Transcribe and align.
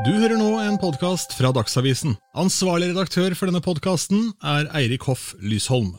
Du 0.00 0.08
hører 0.08 0.38
nå 0.40 0.54
en 0.56 0.78
podkast 0.80 1.34
fra 1.36 1.50
Dagsavisen. 1.52 2.14
Ansvarlig 2.32 2.86
redaktør 2.94 3.34
for 3.36 3.50
denne 3.50 3.60
podkasten 3.60 4.30
er 4.40 4.70
Eirik 4.78 5.04
Hoff 5.04 5.34
Lysholm. 5.44 5.90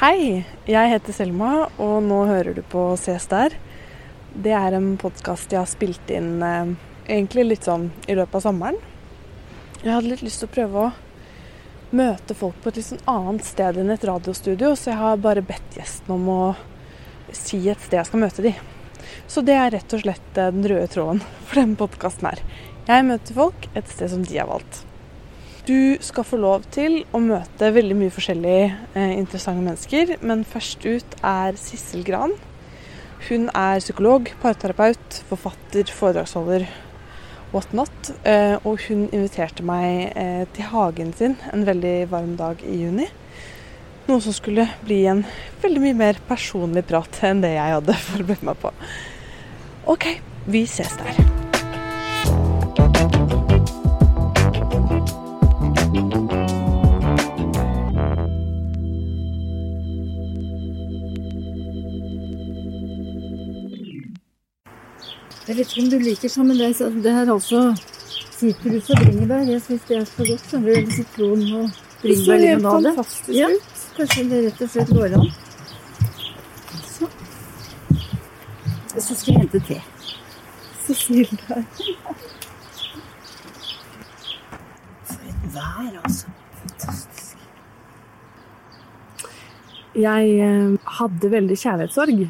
Hei, 0.00 0.42
jeg 0.66 0.90
heter 0.90 1.14
Selma, 1.14 1.68
og 1.78 2.00
nå 2.02 2.24
hører 2.26 2.58
du 2.58 2.64
på 2.66 2.82
Ses. 2.98 3.28
Det 3.30 4.56
er 4.58 4.74
en 4.74 4.96
podkast 4.98 5.54
jeg 5.54 5.60
har 5.60 5.70
spilt 5.70 6.10
inn 6.10 6.42
eh, 6.42 6.74
egentlig 7.06 7.46
litt 7.52 7.70
sånn 7.70 7.86
i 8.10 8.18
løpet 8.18 8.40
av 8.40 8.44
sommeren. 8.48 8.82
Jeg 9.84 9.94
hadde 9.94 10.10
litt 10.10 10.26
lyst 10.26 10.42
til 10.42 10.50
å 10.50 10.54
prøve 10.58 10.82
å 10.82 10.92
møte 11.94 12.34
folk 12.34 12.58
på 12.64 12.74
et 12.74 12.82
litt 12.82 12.90
sånn 12.90 13.06
annet 13.14 13.46
sted 13.46 13.78
enn 13.78 13.94
et 13.94 14.10
radiostudio, 14.10 14.74
så 14.74 14.90
jeg 14.90 15.02
har 15.04 15.22
bare 15.22 15.46
bedt 15.54 15.78
gjesten 15.78 16.18
om 16.18 16.30
å 16.34 16.42
si 17.30 17.62
et 17.70 17.78
sted 17.78 18.00
jeg 18.02 18.10
skal 18.10 18.26
møte 18.26 18.50
de. 18.50 18.56
Så 19.30 19.46
det 19.46 19.54
er 19.54 19.70
rett 19.78 19.94
og 19.94 20.02
slett 20.02 20.34
eh, 20.34 20.50
den 20.50 20.66
røde 20.66 20.90
tråden 20.90 21.22
for 21.46 21.62
denne 21.62 21.78
podkasten 21.78 22.32
her. 22.34 22.48
Jeg 22.84 23.04
møter 23.08 23.32
folk 23.32 23.70
et 23.72 23.86
sted 23.88 24.10
som 24.12 24.24
de 24.28 24.36
har 24.36 24.48
valgt. 24.50 24.82
Du 25.64 25.96
skal 26.04 26.26
få 26.28 26.36
lov 26.36 26.66
til 26.74 26.98
å 27.16 27.20
møte 27.24 27.70
veldig 27.72 27.94
mye 27.96 28.12
forskjellig 28.12 28.58
eh, 28.68 29.12
interessante 29.16 29.64
mennesker, 29.64 30.18
men 30.20 30.42
først 30.44 30.84
ut 30.84 31.14
er 31.24 31.56
Sissel 31.56 32.02
Gran. 32.04 32.34
Hun 33.30 33.46
er 33.56 33.80
psykolog, 33.80 34.28
parterapeut, 34.42 35.22
forfatter, 35.30 35.88
foredragsholder, 35.88 36.66
whatnot. 37.54 38.10
Eh, 38.28 38.58
og 38.60 38.84
hun 38.84 39.06
inviterte 39.06 39.64
meg 39.64 40.10
eh, 40.12 40.42
til 40.52 40.68
hagen 40.74 41.14
sin 41.16 41.38
en 41.54 41.64
veldig 41.64 41.94
varm 42.12 42.34
dag 42.36 42.60
i 42.68 42.82
juni. 42.82 43.08
Noe 44.10 44.20
som 44.20 44.36
skulle 44.36 44.66
bli 44.84 45.06
en 45.08 45.24
veldig 45.64 45.80
mye 45.86 45.96
mer 46.02 46.20
personlig 46.28 46.84
prat 46.92 47.22
enn 47.24 47.40
det 47.40 47.54
jeg 47.54 47.78
hadde 47.78 47.96
forberedt 48.10 48.44
meg 48.44 48.60
på. 48.60 48.74
OK, 49.96 50.10
vi 50.52 50.66
ses 50.68 50.92
der. 51.00 51.43
Jeg 65.44 65.56
vet 65.58 65.68
ikke 65.68 65.82
om 65.82 65.88
du 65.92 65.98
liker 66.00 66.30
sånn, 66.32 66.46
men 66.48 66.56
det, 66.56 66.70
det 67.04 67.10
er 67.12 67.28
altså 67.28 67.58
sitrus 68.32 68.86
og 68.94 69.00
bringebær. 69.02 69.42
Jeg 69.44 69.60
syns 69.60 69.82
det 69.88 69.96
er 69.98 70.04
så 70.08 70.24
godt. 70.24 70.44
Så 70.48 70.60
Eller 70.60 70.92
sitron 70.96 71.42
og 71.58 71.66
Det 71.68 72.14
bringebærlimonade. 72.14 73.04
Ja. 73.36 73.48
Kanskje 73.98 74.24
det 74.30 74.38
rett 74.46 74.62
og 74.64 74.70
slett 74.72 74.92
går 74.96 75.16
an. 75.18 75.26
Så. 76.94 77.08
Så 78.96 79.16
skal 79.20 79.34
jeg 79.34 79.42
hente 79.42 79.60
te. 79.68 79.76
Så 80.86 80.96
snill 81.02 81.28
du 81.28 81.52
er. 81.58 81.66
For 85.10 85.26
et 85.28 85.44
vær, 85.52 85.90
altså. 86.02 86.32
Fantastisk. 86.62 87.44
Jeg 89.94 90.32
eh, 90.48 90.88
hadde 91.00 91.30
veldig 91.36 91.60
kjærlighetssorg, 91.60 92.24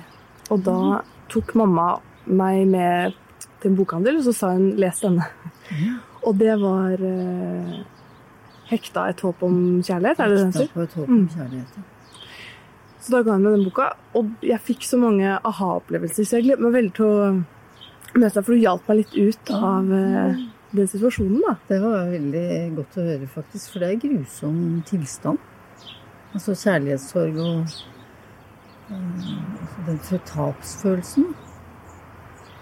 og 0.51 0.67
da 0.67 0.81
tok 1.33 1.55
mamma 1.63 1.87
meg 2.27 2.67
med 2.69 3.15
til 3.61 3.71
en 3.71 3.77
bokhandel, 3.77 4.17
og 4.21 4.25
så 4.25 4.33
sa 4.35 4.53
hun 4.53 4.73
'les 4.77 5.01
denne'. 5.01 5.25
Og 6.25 6.39
det 6.39 6.61
var 6.61 6.93
eh, 6.93 7.83
'Hekta 8.71 9.09
et 9.09 9.21
håp 9.21 9.43
om 9.43 9.83
kjærlighet', 9.83 10.21
er 10.21 10.29
det 10.29 10.39
den 10.39 10.53
heter? 10.53 10.69
på 10.75 10.81
et 10.83 10.93
håp 10.95 11.09
Mm. 11.09 11.19
om 11.19 11.29
kjærlighet. 11.29 11.77
mm. 11.77 11.83
Så 13.01 13.11
da 13.11 13.23
ga 13.23 13.33
hun 13.33 13.43
meg 13.43 13.53
den 13.53 13.65
boka, 13.65 13.89
og 14.15 14.31
jeg 14.43 14.61
fikk 14.61 14.83
så 14.83 14.97
mange 14.99 15.39
aha-opplevelser, 15.45 16.25
så 16.25 16.37
jeg 16.37 16.45
gleder 16.45 16.63
meg 16.63 16.73
veldig 16.73 16.95
til 16.95 17.05
å 17.05 17.45
møte 18.15 18.35
deg, 18.35 18.45
for 18.45 18.53
du 18.55 18.61
hjalp 18.61 18.89
meg 18.89 18.97
litt 18.97 19.15
ut 19.15 19.51
av 19.51 19.93
eh, 19.93 20.37
den 20.75 20.87
situasjonen, 20.89 21.43
da. 21.47 21.57
Det 21.69 21.81
var 21.83 22.11
veldig 22.11 22.77
godt 22.77 22.97
å 22.97 23.03
høre, 23.05 23.27
faktisk. 23.29 23.73
For 23.73 23.79
det 23.81 23.91
er 23.93 24.09
grusom 24.09 24.83
tilstand. 24.87 25.39
Altså 26.35 26.53
kjærlighetssorg 26.55 27.37
og 27.39 27.61
eh, 28.91 28.97
altså 29.61 29.87
den 29.87 30.21
tapsfølelsen 30.27 31.35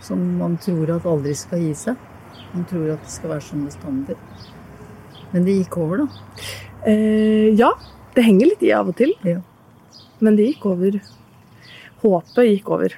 som 0.02 0.22
man 0.38 0.56
tror 0.62 0.90
at 0.96 1.06
aldri 1.08 1.34
skal 1.38 1.62
gi 1.62 1.72
seg. 1.78 1.96
Man 2.52 2.66
tror 2.68 2.92
at 2.94 3.04
det 3.06 3.12
skal 3.14 3.32
være 3.34 3.46
sånn 3.46 3.64
bestandig. 3.68 4.16
Men 5.32 5.46
det 5.46 5.54
gikk 5.62 5.78
over, 5.80 6.02
da. 6.02 6.06
Eh, 6.90 7.48
ja, 7.56 7.70
det 8.16 8.24
henger 8.26 8.50
litt 8.50 8.62
i 8.66 8.72
av 8.76 8.90
og 8.92 8.96
til, 8.98 9.14
Ja. 9.24 9.40
men 10.20 10.36
det 10.36 10.50
gikk 10.50 10.66
over. 10.66 11.00
Håpet 12.02 12.48
gikk 12.50 12.68
over. 12.74 12.94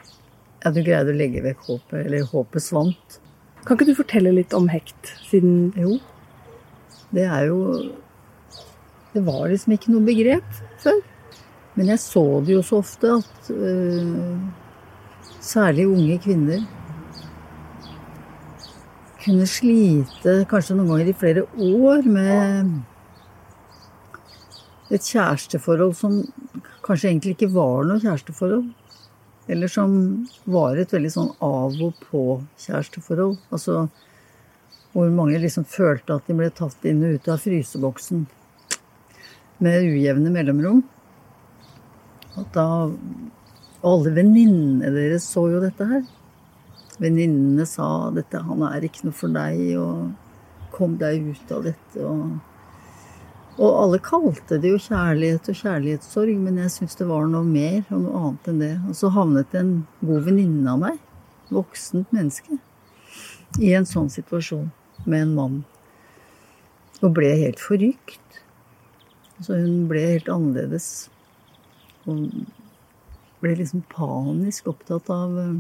Ja, 0.65 0.71
du 0.73 0.81
greide 0.83 1.13
å 1.13 1.17
legge 1.17 1.43
vekk 1.45 1.61
håpet, 1.69 2.07
eller 2.07 2.25
håpet 2.25 2.65
svant. 2.65 3.19
Kan 3.65 3.77
ikke 3.77 3.87
du 3.87 3.95
fortelle 3.95 4.33
litt 4.35 4.53
om 4.57 4.67
hekt, 4.69 5.13
siden 5.29 5.73
Jo, 5.77 5.99
det 7.13 7.25
er 7.25 7.47
jo 7.47 7.93
Det 9.15 9.23
var 9.25 9.47
liksom 9.49 9.73
ikke 9.77 9.93
noe 9.93 10.03
begrep 10.03 10.57
før. 10.83 10.99
Men 11.77 11.87
jeg 11.87 11.99
så 12.03 12.45
det 12.45 12.55
jo 12.57 12.63
så 12.67 12.81
ofte 12.83 13.13
at 13.21 13.51
øh, 13.51 14.41
særlig 15.41 15.87
unge 15.87 16.19
kvinner 16.19 16.65
kunne 19.25 19.47
slite 19.49 20.45
kanskje 20.51 20.77
noen 20.77 20.91
ganger 20.93 21.11
i 21.11 21.17
flere 21.17 21.45
år 21.57 22.05
med 22.13 22.73
et 24.93 25.05
kjæresteforhold 25.09 25.95
som 25.97 26.19
kanskje 26.85 27.11
egentlig 27.11 27.35
ikke 27.35 27.55
var 27.55 27.87
noe 27.89 28.03
kjæresteforhold. 28.03 28.67
Eller 29.49 29.69
som 29.69 29.95
var 30.49 30.79
et 30.81 30.93
veldig 30.93 31.13
sånn 31.13 31.31
av 31.45 31.77
og 31.85 32.01
på-kjæresteforhold. 32.07 33.37
Altså 33.53 33.87
hvor 34.95 35.11
mange 35.11 35.41
liksom 35.43 35.67
følte 35.67 36.15
at 36.15 36.29
de 36.29 36.37
ble 36.39 36.51
tatt 36.55 36.85
inn 36.87 37.03
og 37.05 37.17
ut 37.17 37.31
av 37.33 37.41
fryseboksen 37.43 38.27
med 39.65 39.89
ujevne 39.89 40.31
mellomrom. 40.33 40.85
At 42.39 42.53
da 42.55 42.67
alle 43.85 44.13
venninnene 44.15 44.93
deres 44.95 45.27
så 45.29 45.49
jo 45.51 45.63
dette 45.65 45.89
her. 45.89 46.05
Venninnene 47.03 47.67
sa 47.67 48.11
dette, 48.15 48.39
'han 48.39 48.63
er 48.63 48.85
ikke 48.87 49.05
noe 49.05 49.13
for 49.13 49.29
deg', 49.29 49.77
og 49.79 50.13
'kom 50.73 50.97
deg 50.99 51.31
ut 51.31 51.53
av 51.53 51.65
dette', 51.65 52.05
og 52.05 52.41
Og 53.57 53.71
alle 53.85 54.01
kalte 54.03 54.59
det 54.59 54.73
jo 54.73 54.81
kjærlighet 54.83 55.49
og 55.49 55.55
kjærlighetssorg, 55.55 56.39
men 56.43 56.57
jeg 56.59 56.73
syns 56.75 56.97
det 56.99 57.07
var 57.07 57.29
noe 57.31 57.47
mer 57.47 57.85
og 57.95 58.01
noe 58.03 58.23
annet 58.23 58.49
enn 58.51 58.59
det. 58.59 58.73
Og 58.89 58.97
så 58.99 59.11
havnet 59.15 59.55
en 59.55 59.87
god 60.01 60.25
venninne 60.27 60.73
av 60.73 60.81
meg, 60.83 60.99
voksent 61.55 62.11
menneske, 62.11 62.59
i 63.63 63.71
en 63.79 63.87
sånn 63.87 64.11
situasjon 64.11 64.73
med 65.07 65.21
en 65.21 65.37
mann. 65.39 65.65
Og 66.99 67.15
ble 67.15 67.31
helt 67.45 67.63
forrykt. 67.63 68.41
Så 69.39 69.55
hun 69.61 69.87
ble 69.87 70.03
helt 70.03 70.31
annerledes. 70.35 71.09
Og 72.11 72.27
ble 73.39 73.55
liksom 73.61 73.85
panisk 73.93 74.67
opptatt 74.73 75.11
av 75.15 75.39
eh, 75.39 75.55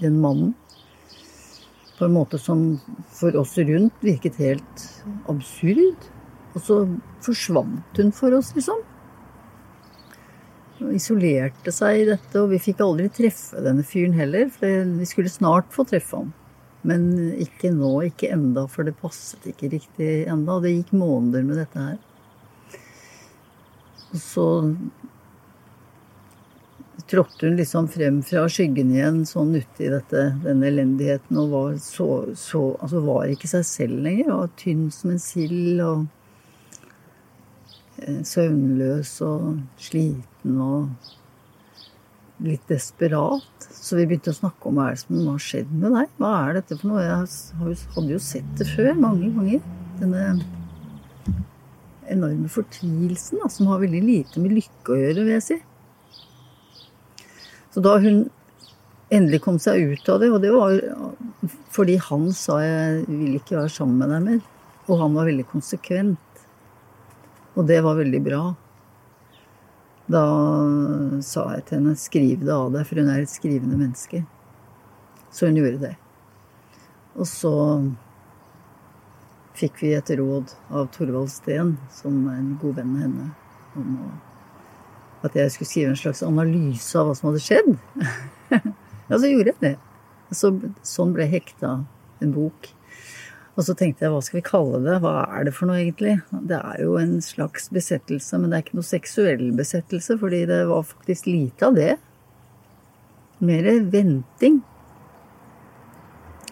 den 0.00 0.20
mannen. 0.22 0.54
På 1.98 2.08
en 2.08 2.16
måte 2.16 2.40
som 2.42 2.80
for 3.14 3.36
oss 3.38 3.54
rundt 3.58 4.02
virket 4.02 4.40
helt 4.42 4.88
absurd. 5.30 6.08
Og 6.54 6.62
så 6.62 6.80
forsvant 7.22 7.98
hun 7.98 8.12
for 8.14 8.34
oss, 8.34 8.52
liksom. 8.54 8.82
Hun 10.78 10.94
isolerte 10.94 11.72
seg 11.74 12.00
i 12.00 12.08
dette, 12.08 12.40
og 12.40 12.50
vi 12.50 12.62
fikk 12.62 12.82
aldri 12.82 13.06
treffe 13.14 13.62
denne 13.62 13.86
fyren 13.86 14.16
heller. 14.18 14.50
For 14.54 14.88
vi 14.98 15.06
skulle 15.08 15.32
snart 15.32 15.70
få 15.74 15.86
treffe 15.88 16.22
ham. 16.22 16.32
Men 16.84 17.06
ikke 17.40 17.70
nå, 17.72 17.94
ikke 18.10 18.28
enda, 18.34 18.66
for 18.68 18.84
det 18.84 18.96
passet 19.00 19.46
ikke 19.48 19.70
riktig 19.72 20.10
enda. 20.28 20.58
Det 20.60 20.74
gikk 20.74 20.92
måneder 20.98 21.46
med 21.46 21.62
dette 21.62 21.86
her. 21.86 22.02
Og 24.14 24.20
så 24.22 24.46
trådte 27.10 27.48
hun 27.48 27.56
liksom 27.58 27.88
frem 27.90 28.20
fra 28.26 28.44
skyggen 28.50 28.92
igjen, 28.94 29.24
sånn 29.28 29.54
uti 29.58 29.88
dette, 29.92 30.26
denne 30.44 30.68
elendigheten, 30.70 31.38
og 31.40 31.50
var 31.54 31.74
så, 31.82 32.08
så 32.38 32.62
Altså 32.78 33.02
var 33.04 33.32
ikke 33.32 33.50
seg 33.50 33.66
selv 33.68 34.04
lenger. 34.06 34.30
Var 34.30 34.54
tynn 34.60 34.86
som 34.94 35.14
en 35.14 35.22
sild 35.22 35.82
og 35.84 36.06
eh, 38.02 38.22
søvnløs 38.26 39.16
og 39.26 39.50
sliten 39.88 40.62
og 40.62 42.44
litt 42.44 42.64
desperat. 42.70 43.68
Så 43.74 43.98
vi 43.98 44.06
begynte 44.08 44.32
å 44.32 44.38
snakke 44.38 44.70
om 44.70 44.78
hva 44.78 44.90
er 44.90 44.96
det 44.96 45.04
som 45.04 45.28
har 45.28 45.42
skjedd 45.42 45.72
med 45.74 45.94
deg. 45.98 46.16
Hva 46.20 46.34
er 46.40 46.58
dette 46.58 46.78
for 46.80 46.92
noe? 46.92 47.04
Jeg 47.04 47.78
hadde 47.94 48.14
jo 48.14 48.22
sett 48.22 48.54
det 48.60 48.68
før 48.72 48.94
mange 48.98 49.30
ganger. 49.34 49.64
Denne 50.00 50.24
enorme 52.10 52.50
fortvilelsen 52.52 53.44
som 53.50 53.70
har 53.70 53.80
veldig 53.82 54.02
lite 54.04 54.42
med 54.42 54.56
lykke 54.58 54.92
å 54.92 54.98
gjøre, 55.00 55.22
vil 55.22 55.36
jeg 55.36 55.46
si. 55.46 55.62
Så 57.74 57.82
da 57.82 57.96
hun 57.98 58.28
endelig 59.10 59.40
kom 59.42 59.56
seg 59.58 59.82
ut 59.82 60.08
av 60.08 60.20
det, 60.22 60.28
og 60.30 60.42
det 60.44 60.52
var 60.54 60.76
fordi 61.74 61.96
han 61.98 62.28
sa 62.34 62.60
jeg 62.62 63.00
vil 63.08 63.38
ikke 63.40 63.58
være 63.58 63.72
sammen 63.74 63.98
med 63.98 64.12
deg 64.14 64.28
mer, 64.28 64.44
og 64.86 65.00
han 65.00 65.16
var 65.16 65.26
veldig 65.26 65.46
konsekvent, 65.50 66.44
og 67.58 67.66
det 67.66 67.80
var 67.82 67.98
veldig 67.98 68.20
bra. 68.22 68.42
Da 70.14 70.22
sa 71.24 71.48
jeg 71.56 71.64
til 71.66 71.80
henne 71.80 71.96
skriv 71.98 72.44
det 72.44 72.54
av 72.54 72.70
deg, 72.76 72.86
for 72.86 73.02
hun 73.02 73.10
er 73.10 73.24
et 73.24 73.32
skrivende 73.32 73.78
menneske. 73.80 74.22
Så 75.34 75.48
hun 75.48 75.58
gjorde 75.58 75.80
det. 75.88 75.94
Og 77.18 77.26
så 77.26 77.54
fikk 79.58 79.82
vi 79.82 79.94
et 79.98 80.14
råd 80.18 80.54
av 80.70 80.92
Torvald 80.94 81.32
Steen, 81.32 81.74
som 81.94 82.22
er 82.30 82.38
en 82.38 82.54
god 82.62 82.78
venn 82.78 82.94
av 82.94 83.02
henne, 83.06 83.28
om 83.74 83.98
at 85.24 85.36
jeg 85.38 85.52
skulle 85.52 85.70
skrive 85.70 85.92
en 85.92 85.98
slags 85.98 86.22
analyse 86.26 86.98
av 87.00 87.08
hva 87.08 87.16
som 87.16 87.30
hadde 87.30 87.42
skjedd. 87.42 87.74
ja, 89.08 89.16
så 89.16 89.28
gjorde 89.30 89.54
jeg 89.54 89.60
det. 89.62 89.74
Så, 90.34 90.50
sånn 90.84 91.14
ble 91.16 91.28
hekta 91.30 91.78
en 92.24 92.34
bok. 92.34 92.68
Og 93.54 93.62
så 93.68 93.76
tenkte 93.78 94.04
jeg 94.04 94.12
hva 94.12 94.20
skal 94.24 94.40
vi 94.40 94.46
kalle 94.48 94.80
det? 94.82 94.98
Hva 95.04 95.14
er 95.36 95.46
det 95.46 95.54
for 95.54 95.70
noe 95.70 95.78
egentlig? 95.78 96.16
Det 96.50 96.58
er 96.58 96.82
jo 96.82 96.96
en 96.98 97.16
slags 97.22 97.68
besettelse, 97.74 98.40
men 98.40 98.50
det 98.50 98.58
er 98.58 98.66
ikke 98.66 98.78
noe 98.80 98.88
seksuell 98.88 99.44
besettelse, 99.54 100.18
fordi 100.20 100.42
det 100.50 100.60
var 100.70 100.86
faktisk 100.88 101.28
lite 101.30 101.68
av 101.68 101.78
det. 101.78 101.92
Mer 103.44 103.68
venting. 103.92 104.60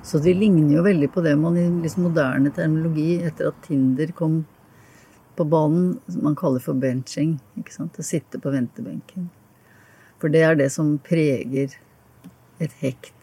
Så 0.07 0.19
de 0.23 0.35
ligner 0.35 0.79
jo 0.79 0.87
veldig 0.87 1.11
på 1.15 1.23
det 1.27 1.35
man 1.39 1.59
i 1.59 1.67
liksom 1.83 2.07
moderne 2.09 2.51
terminologi, 2.55 3.19
etter 3.23 3.51
at 3.51 3.61
Tinder 3.67 4.15
kom 4.19 4.43
på 5.37 5.45
banen, 5.45 6.01
man 6.23 6.37
kaller 6.37 6.61
for 6.61 6.75
benching. 6.79 7.39
ikke 7.59 7.75
sant? 7.75 7.99
Å 7.99 8.05
sitte 8.05 8.41
på 8.43 8.53
ventebenken. 8.53 9.31
For 10.21 10.33
det 10.33 10.43
er 10.47 10.59
det 10.59 10.71
som 10.75 10.99
preger 11.03 11.75
et 12.63 12.75
hekt. 12.83 13.17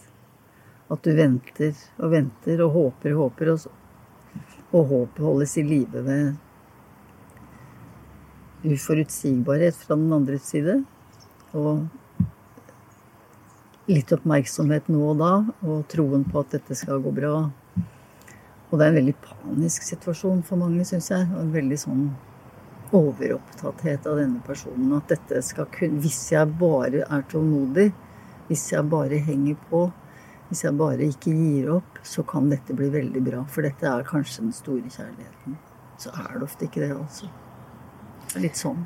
At 0.89 1.05
du 1.05 1.13
venter 1.15 1.75
og 2.01 2.11
venter 2.15 2.61
og 2.65 2.73
håper 2.73 3.13
og 3.13 3.19
håper, 3.23 3.53
og, 3.53 3.59
og 4.73 4.87
håpet 4.89 5.23
holdes 5.23 5.57
i 5.61 5.63
live 5.63 6.03
ved 6.03 6.33
uforutsigbarhet 8.65 9.77
fra 9.79 9.95
den 9.95 10.13
andre 10.13 10.39
side. 10.43 10.81
Og 11.55 11.85
litt 13.89 14.11
oppmerksomhet 14.13 14.89
nå 14.91 15.01
og 15.13 15.21
da, 15.21 15.33
og 15.65 15.85
troen 15.89 16.25
på 16.27 16.43
at 16.43 16.57
dette 16.57 16.77
skal 16.77 17.01
gå 17.05 17.13
bra. 17.15 17.33
Og 18.69 18.77
det 18.77 18.85
er 18.85 18.91
en 18.91 18.99
veldig 18.99 19.15
panisk 19.23 19.85
situasjon 19.87 20.43
for 20.45 20.61
mange, 20.61 20.83
syns 20.85 21.09
jeg. 21.09 21.25
Og 21.33 21.41
en 21.41 21.53
veldig 21.53 21.79
sånn 21.81 22.03
overopptatthet 22.95 24.05
av 24.09 24.19
denne 24.21 24.41
personen. 24.45 24.91
At 24.97 25.09
dette 25.13 25.41
skal 25.45 25.69
kunne 25.73 26.01
Hvis 26.03 26.21
jeg 26.33 26.53
bare 26.59 27.05
er 27.05 27.25
tålmodig, 27.31 27.89
hvis 28.49 28.71
jeg 28.73 28.89
bare 28.89 29.17
henger 29.25 29.57
på, 29.69 29.87
hvis 30.49 30.63
jeg 30.65 30.77
bare 30.77 31.05
ikke 31.05 31.33
gir 31.33 31.73
opp, 31.75 31.99
så 32.03 32.23
kan 32.25 32.49
dette 32.49 32.73
bli 32.73 32.89
veldig 32.93 33.21
bra. 33.25 33.43
For 33.49 33.65
dette 33.65 33.85
er 33.85 34.05
kanskje 34.07 34.47
den 34.47 34.53
store 34.57 34.89
kjærligheten. 34.89 35.57
Så 36.01 36.13
er 36.15 36.37
det 36.37 36.45
ofte 36.47 36.65
ikke 36.65 36.81
det, 36.81 36.93
altså. 36.95 37.29
Litt 38.41 38.57
sånn. 38.57 38.85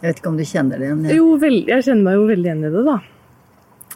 Jeg 0.00 0.10
vet 0.10 0.20
ikke 0.20 0.32
om 0.32 0.36
du 0.36 0.44
kjenner 0.44 0.80
det 0.80 0.88
igjen? 0.90 1.04
Jeg... 1.08 1.20
Jo, 1.20 1.28
vel, 1.40 1.56
jeg 1.70 1.86
kjenner 1.86 2.04
meg 2.04 2.18
jo 2.18 2.26
veldig 2.28 2.50
igjen 2.50 2.64
i 2.64 2.72
det, 2.74 2.82
da. 2.84 2.96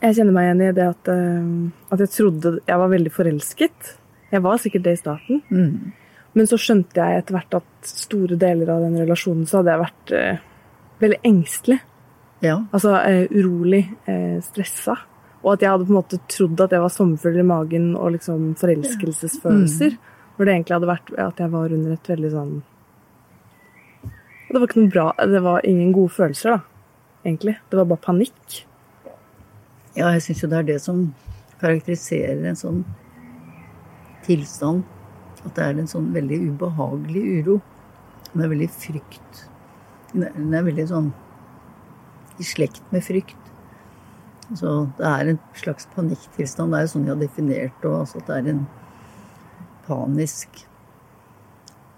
Jeg 0.01 0.17
kjenner 0.17 0.37
meg 0.37 0.47
igjen 0.47 0.63
i 0.65 0.71
det 0.79 0.87
at, 0.89 1.11
uh, 1.13 1.93
at 1.93 2.05
jeg 2.07 2.13
trodde 2.15 2.53
jeg 2.57 2.81
var 2.81 2.93
veldig 2.95 3.13
forelsket. 3.13 3.91
Jeg 4.31 4.45
var 4.45 4.61
sikkert 4.63 4.87
det 4.87 4.95
i 4.97 5.01
starten. 5.01 5.43
Mm. 5.51 5.93
Men 6.39 6.47
så 6.47 6.59
skjønte 6.61 7.03
jeg 7.03 7.21
etter 7.21 7.35
hvert 7.35 7.57
at 7.59 7.91
store 7.91 8.39
deler 8.39 8.71
av 8.71 8.85
den 8.85 8.99
relasjonen 9.01 9.49
så 9.51 9.61
hadde 9.61 9.75
jeg 9.75 9.83
vært 9.83 10.13
eh, 10.15 10.43
veldig 11.03 11.21
engstelig. 11.27 11.81
Ja. 12.45 12.61
Altså 12.71 12.95
eh, 13.01 13.25
urolig, 13.35 13.83
eh, 14.07 14.39
stressa. 14.45 14.97
Og 15.41 15.55
at 15.55 15.65
jeg 15.65 15.73
hadde 15.73 15.89
på 15.89 15.95
en 15.95 15.99
måte 15.99 16.21
trodd 16.31 16.61
at 16.63 16.77
jeg 16.77 16.85
var 16.85 16.93
sommerfugler 16.95 17.43
i 17.43 17.49
magen 17.51 17.91
og 17.97 18.15
liksom 18.17 18.53
forelskelsesfølelser. 18.61 19.97
Mm. 19.97 20.17
Hvor 20.37 20.47
det 20.47 20.55
egentlig 20.55 20.77
hadde 20.77 20.93
vært 20.93 21.13
at 21.21 21.41
jeg 21.43 21.53
var 21.53 21.75
under 21.77 21.93
et 21.93 22.07
veldig 22.09 22.29
sånn 22.33 22.53
Det 24.47 24.55
var 24.55 24.63
ikke 24.65 24.79
noe 24.79 24.93
bra 24.95 25.03
Det 25.29 25.41
var 25.45 25.67
ingen 25.69 25.91
gode 25.93 26.15
følelser, 26.15 26.55
da. 26.55 26.61
Egentlig. 27.27 27.57
Det 27.69 27.77
var 27.77 27.89
bare 27.91 28.05
panikk. 28.07 28.61
Ja, 29.99 30.15
jeg 30.15 30.23
syns 30.25 30.41
jo 30.45 30.49
det 30.49 30.61
er 30.61 30.69
det 30.71 30.79
som 30.81 31.03
karakteriserer 31.61 32.47
en 32.49 32.57
sånn 32.57 32.81
tilstand. 34.27 34.85
At 35.41 35.55
det 35.57 35.65
er 35.65 35.81
en 35.81 35.91
sånn 35.91 36.11
veldig 36.15 36.39
ubehagelig 36.51 37.25
uro. 37.41 37.61
Det 38.33 38.45
er 38.45 38.53
veldig 38.53 38.71
frykt. 38.75 39.45
Den 40.13 40.55
er 40.55 40.67
veldig 40.67 40.87
sånn 40.91 41.13
i 42.41 42.47
slekt 42.47 42.83
med 42.93 43.05
frykt. 43.05 43.37
Så 44.57 44.91
det 44.99 45.07
er 45.07 45.33
en 45.33 45.41
slags 45.57 45.87
panikktilstand. 45.95 46.73
Det 46.73 46.79
er 46.79 46.87
jo 46.87 46.93
sånn 46.95 47.07
de 47.07 47.13
har 47.13 47.21
definert 47.21 47.83
det 47.83 47.95
altså 47.95 48.21
at 48.21 48.31
det 48.31 48.39
er 48.39 48.53
en 48.55 48.63
panisk 49.87 50.65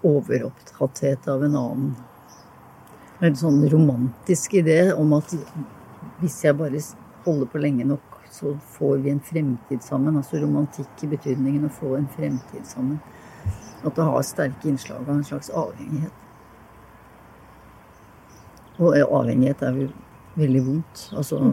overopptatthet 0.03 1.27
av 1.31 1.45
en 1.45 1.57
annen. 1.57 1.93
En 3.23 3.37
sånn 3.39 3.61
romantisk 3.71 4.57
idé 4.59 4.79
om 4.93 5.15
at 5.17 5.31
hvis 6.19 6.41
jeg 6.43 6.57
bare 6.59 6.81
holder 7.25 7.49
på 7.49 7.61
lenge 7.63 7.87
nok, 7.87 8.12
så 8.33 8.57
får 8.57 8.97
vi 8.97 9.09
en 9.09 9.19
fremtid 9.19 9.83
sammen. 9.83 10.17
Altså 10.17 10.39
romantikk 10.41 11.03
i 11.05 11.11
betydningen 11.11 11.67
å 11.67 11.73
få 11.73 11.91
en 11.99 12.07
fremtid 12.15 12.65
sammen. 12.65 12.97
At 13.83 13.93
det 13.93 14.07
har 14.07 14.25
sterke 14.25 14.69
innslag 14.71 15.03
av 15.05 15.15
en 15.19 15.27
slags 15.27 15.51
avhengighet. 15.53 16.15
Og 18.81 18.97
avhengighet 18.97 19.61
er 19.67 19.77
jo 19.83 19.87
veldig 20.39 20.63
vondt. 20.65 21.05
Altså 21.13 21.43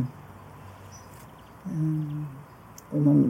mm. 1.67 2.25
Og 2.91 3.05
man 3.05 3.21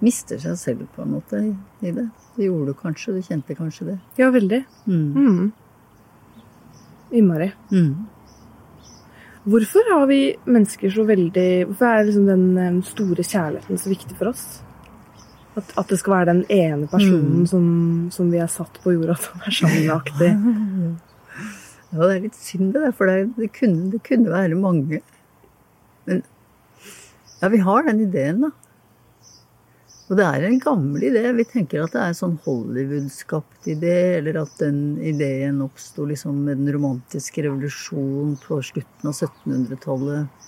mister 0.00 0.38
seg 0.40 0.54
selv 0.60 0.86
på 0.94 1.02
en 1.02 1.16
måte 1.16 1.42
i 1.82 1.90
det. 1.90 2.06
Det 2.36 2.46
gjorde 2.46 2.70
du 2.70 2.78
kanskje. 2.78 3.16
Du 3.18 3.26
kjente 3.26 3.58
kanskje 3.58 3.90
det. 3.90 3.98
Ja, 4.22 4.30
veldig. 4.30 4.62
Mm. 4.86 5.10
Mm. 5.18 5.52
Innmari. 7.10 7.50
Mm. 7.74 8.06
Hvorfor 9.42 9.88
har 9.90 10.04
vi 10.06 10.20
mennesker 10.46 10.92
så 10.94 11.02
veldig 11.06 11.46
Hvorfor 11.66 11.88
er 11.88 12.04
liksom 12.06 12.28
den 12.30 12.44
eh, 12.62 12.76
store 12.86 13.24
kjærligheten 13.26 13.80
så 13.80 13.90
viktig 13.90 14.18
for 14.18 14.30
oss? 14.30 14.44
At, 15.58 15.72
at 15.76 15.88
det 15.90 15.98
skal 16.00 16.14
være 16.14 16.28
den 16.30 16.44
ene 16.48 16.86
personen 16.88 17.42
mm. 17.42 17.48
som, 17.50 17.64
som, 18.14 18.30
vi 18.32 18.38
er 18.40 18.48
satt 18.48 18.78
på 18.84 18.94
jorda 18.94 19.18
som 19.20 19.42
er 19.44 19.56
sammen. 19.58 21.00
Ja, 21.92 22.06
det 22.08 22.12
er 22.14 22.22
litt 22.24 22.38
synd 22.40 22.70
det 22.72 22.86
der, 22.86 22.92
for 22.96 23.10
det, 23.10 23.34
det, 23.36 23.50
kunne, 23.52 23.90
det 23.92 23.98
kunne 24.06 24.32
være 24.32 24.56
mange. 24.56 25.02
Men 26.08 26.22
ja, 27.42 27.50
vi 27.52 27.60
har 27.66 27.84
den 27.84 28.00
ideen, 28.06 28.46
da. 28.46 28.48
Og 30.12 30.18
det 30.18 30.24
er 30.28 30.42
en 30.44 30.58
gammel 30.60 31.06
idé. 31.08 31.22
Vi 31.32 31.44
tenker 31.48 31.80
at 31.80 31.94
det 31.94 32.00
er 32.02 32.10
en 32.12 32.16
sånn 32.18 32.34
Hollywood-skapt 32.44 33.64
idé, 33.72 34.18
eller 34.18 34.42
at 34.42 34.58
den 34.60 34.98
ideen 35.00 35.62
oppsto 35.64 36.04
liksom 36.10 36.42
med 36.44 36.60
den 36.60 36.68
romantiske 36.74 37.46
revolusjonen 37.46 38.34
på 38.42 38.58
slutten 38.68 39.08
av 39.08 39.16
1700-tallet, 39.16 40.44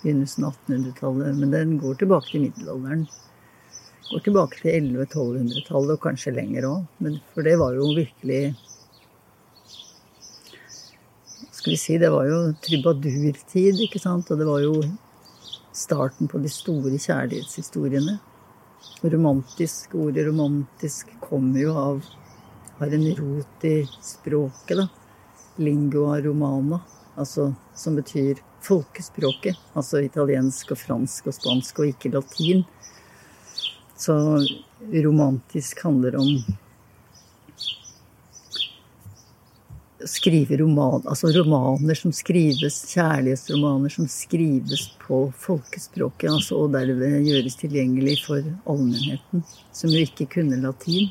begynnelsen 0.00 0.48
av 0.50 0.58
1800-tallet. 0.66 1.38
Men 1.38 1.54
den 1.54 1.78
går 1.78 2.02
tilbake 2.02 2.32
til 2.32 2.48
middelalderen. 2.48 3.06
Går 4.10 4.26
tilbake 4.26 4.58
til 4.64 4.74
1100-1200-tallet, 4.74 5.94
og 5.94 6.02
kanskje 6.02 6.36
lenger 6.42 6.70
òg. 6.72 7.16
For 7.30 7.46
det 7.46 7.56
var 7.62 7.78
jo 7.78 7.94
virkelig 7.94 8.44
Skal 11.54 11.76
vi 11.76 11.78
si 11.78 11.94
Det 12.02 12.10
var 12.10 12.26
jo 12.26 12.44
trubadurtid, 12.58 13.86
ikke 13.86 14.02
sant? 14.02 14.34
Og 14.34 14.42
det 14.42 14.50
var 14.50 14.66
jo 14.66 14.80
starten 15.70 16.26
på 16.26 16.42
de 16.42 16.50
store 16.50 16.98
kjærlighetshistoriene 16.98 18.18
romantisk. 19.02 19.94
Ordet 19.94 20.26
romantisk 20.26 21.12
kommer 21.20 21.60
jo 21.60 21.74
av 21.78 22.06
har 22.78 22.86
en 22.86 23.14
rot 23.14 23.64
i 23.64 23.88
språket, 24.02 24.76
da. 24.76 24.88
Lingua 25.56 26.20
romana, 26.20 26.80
altså 27.14 27.54
som 27.74 27.96
betyr 27.96 28.42
folkespråket. 28.62 29.56
Altså 29.72 30.02
italiensk 30.04 30.74
og 30.74 30.80
fransk 30.80 31.30
og 31.30 31.36
spansk, 31.38 31.80
og 31.80 31.94
ikke 31.94 32.12
latin. 32.12 32.64
Så 33.96 34.16
romantisk 34.92 35.80
handler 35.84 36.18
om 36.20 36.28
skrive 40.10 40.58
roman, 40.60 41.02
altså 41.04 41.30
romaner 41.34 41.98
som 41.98 42.12
skrives, 42.14 42.78
kjærlighetsromaner 42.94 43.92
som 43.92 44.08
skrives 44.10 44.88
på 45.02 45.26
folkespråket, 45.42 46.30
altså, 46.30 46.62
og 46.64 46.74
derved 46.76 47.26
gjøres 47.26 47.58
tilgjengelig 47.60 48.18
for 48.24 48.46
allmennheten, 48.66 49.44
som 49.76 49.92
jo 49.92 50.02
ikke 50.06 50.28
kunne 50.38 50.60
latin. 50.62 51.10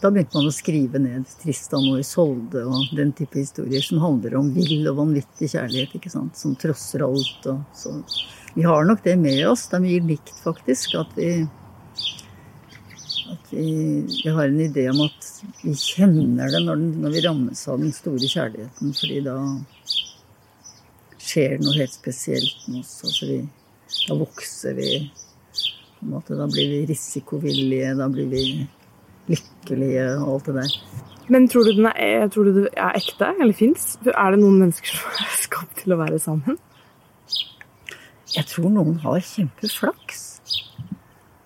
Da 0.00 0.08
begynte 0.08 0.38
man 0.38 0.48
å 0.48 0.54
skrive 0.54 1.00
ned 1.02 1.28
Tristan 1.42 1.84
og 1.90 2.00
Isolde 2.00 2.62
og 2.64 2.92
den 2.96 3.12
type 3.16 3.36
historier 3.36 3.84
som 3.84 4.00
handler 4.00 4.38
om 4.38 4.48
vill 4.54 4.88
og 4.88 4.96
vanvittig 5.02 5.50
kjærlighet, 5.52 5.92
ikke 5.98 6.12
sant, 6.12 6.38
som 6.40 6.56
trosser 6.56 7.04
alt. 7.04 7.48
Og 7.52 7.60
så. 7.76 7.92
Vi 8.56 8.64
har 8.64 8.88
nok 8.88 9.04
det 9.04 9.18
med 9.20 9.42
oss. 9.50 9.66
Det 9.68 9.76
er 9.76 9.84
mye 9.84 10.06
likt, 10.08 10.32
faktisk, 10.40 10.96
at 11.02 11.12
vi 11.20 11.34
at 13.30 13.52
vi, 13.52 13.66
vi, 14.08 14.30
har 14.30 14.48
en 14.48 14.60
idé 14.60 14.86
om 14.90 15.00
at 15.04 15.28
vi 15.62 15.74
kjenner 15.76 16.50
det 16.50 16.62
når, 16.64 16.80
den, 16.80 16.90
når, 17.02 17.14
vi 17.14 17.22
rammes 17.26 17.62
av 17.70 17.82
den 17.82 17.92
store 17.94 18.30
kjærligheten. 18.30 18.94
Fordi 18.96 19.20
da 19.26 19.36
skjer 21.20 21.56
det 21.56 21.64
noe 21.64 21.76
helt 21.78 21.94
spesielt 21.94 22.66
med 22.68 22.82
oss. 22.82 22.96
Altså 23.06 23.30
vi, 23.30 23.38
da 24.08 24.18
vokser 24.18 24.76
vi. 24.78 24.90
Da 26.00 26.48
blir 26.48 26.72
vi 26.72 26.82
risikovillige, 26.88 27.94
da 27.98 28.08
blir 28.10 28.30
vi 28.30 28.44
lykkelige 29.30 30.06
og 30.18 30.34
alt 30.34 30.50
det 30.50 30.56
der. 30.62 30.76
Men 31.30 31.46
tror 31.46 31.68
du, 31.68 31.74
den 31.76 31.86
er, 31.92 32.26
tror 32.32 32.48
du 32.48 32.56
det 32.56 32.70
er 32.74 32.96
ekte, 32.98 33.28
eller 33.38 33.54
fins? 33.54 33.92
Er 34.08 34.34
det 34.34 34.40
noen 34.40 34.58
mennesker 34.64 34.96
som 34.98 35.22
er 35.22 35.36
skapt 35.44 35.82
til 35.84 35.94
å 35.94 36.00
være 36.00 36.18
sammen? 36.18 36.58
Jeg 38.34 38.46
tror 38.50 38.72
noen 38.72 38.96
har 39.04 39.22
kjempeflaks. 39.22 40.24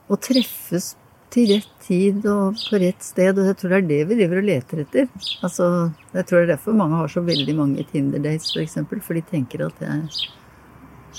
Å 0.09 0.17
treffes 0.21 0.95
til 1.35 1.51
rett 1.51 1.71
tid 1.83 2.27
og 2.31 2.59
på 2.69 2.79
rett 2.79 3.03
sted, 3.03 3.39
og 3.39 3.51
jeg 3.51 3.59
tror 3.59 3.75
det 3.75 3.79
er 3.81 3.89
det 3.91 4.01
vi 4.09 4.19
driver 4.21 4.41
og 4.41 4.49
leter 4.49 4.83
etter. 4.85 5.09
Altså, 5.45 5.69
jeg 6.15 6.29
tror 6.29 6.41
det 6.41 6.45
er 6.47 6.53
derfor 6.55 6.79
mange 6.79 7.01
har 7.01 7.11
så 7.11 7.25
veldig 7.27 7.57
mange 7.59 7.87
Tinder-dates, 7.91 8.53
f.eks. 8.53 8.55
For, 8.55 8.63
eksempel, 8.63 9.03
for 9.03 9.19
de 9.19 9.25
tenker 9.29 9.67
at 9.67 9.83
jeg, 9.83 10.29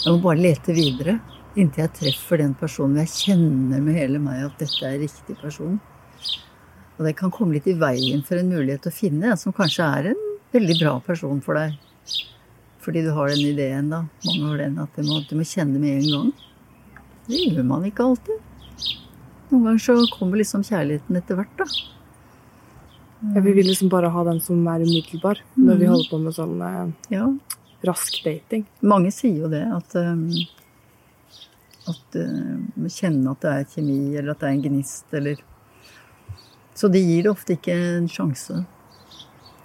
jeg 0.02 0.14
må 0.14 0.22
bare 0.24 0.42
lete 0.42 0.76
videre 0.76 1.20
inntil 1.56 1.86
jeg 1.86 1.94
treffer 2.00 2.42
den 2.42 2.54
personen 2.60 3.00
jeg 3.04 3.12
kjenner 3.14 3.84
med 3.84 3.96
hele 3.96 4.20
meg 4.20 4.44
at 4.44 4.58
dette 4.60 4.88
er 4.88 5.00
riktig 5.00 5.38
person. 5.40 5.78
Og 6.96 7.04
det 7.08 7.16
kan 7.20 7.32
komme 7.34 7.56
litt 7.56 7.68
i 7.68 7.76
veien 7.80 8.24
for 8.28 8.40
en 8.40 8.52
mulighet 8.52 8.86
til 8.86 8.94
å 8.94 8.96
finne 8.96 9.32
en 9.32 9.40
som 9.40 9.56
kanskje 9.56 9.88
er 10.00 10.10
en 10.14 10.26
veldig 10.56 10.78
bra 10.80 10.96
person 11.04 11.42
for 11.44 11.60
deg. 11.60 11.76
Fordi 12.84 13.02
du 13.04 13.12
har 13.16 13.32
den 13.32 13.42
ideen, 13.42 13.90
da. 13.92 14.04
Mange 14.28 14.50
har 14.50 14.60
den 14.62 14.78
at 14.84 14.96
du 14.96 15.08
må, 15.08 15.22
du 15.28 15.34
må 15.40 15.48
kjenne 15.48 15.82
med 15.82 16.04
en 16.04 16.12
gang. 16.12 16.34
Det 17.26 17.40
gjør 17.42 17.66
man 17.68 17.88
ikke 17.88 18.06
alltid. 18.06 18.44
Noen 19.52 19.64
ganger 19.68 19.80
så 19.84 19.96
kommer 20.12 20.38
liksom 20.42 20.64
kjærligheten 20.66 21.18
etter 21.20 21.38
hvert, 21.40 21.58
da. 21.60 21.66
Ja, 23.36 23.42
vi 23.42 23.54
vil 23.54 23.66
liksom 23.70 23.90
bare 23.90 24.10
ha 24.12 24.24
den 24.28 24.40
som 24.44 24.66
er 24.68 24.84
umiddelbar 24.84 25.40
når 25.58 25.78
vi 25.80 25.86
Mhm. 25.86 25.92
holder 25.94 26.10
på 26.10 26.20
med 26.24 26.34
sånn 26.34 26.62
eh, 26.62 27.16
Ja. 27.16 27.28
rask 27.84 28.24
dating. 28.24 28.66
Mange 28.82 29.12
sier 29.12 29.42
jo 29.44 29.48
det, 29.50 29.64
at 29.72 29.96
um, 29.96 30.30
at 31.88 32.16
uh, 32.16 32.58
kjenne 32.90 33.30
at 33.30 33.40
det 33.42 33.52
er 33.52 33.66
kjemi, 33.76 34.18
eller 34.18 34.32
at 34.32 34.40
det 34.40 34.48
er 34.50 34.54
en 34.54 34.62
gnist, 34.64 35.06
eller 35.14 35.36
Så 36.74 36.92
de 36.92 37.00
gir 37.00 37.30
ofte 37.30 37.54
ikke 37.56 37.72
en 37.98 38.08
sjanse. 38.08 38.66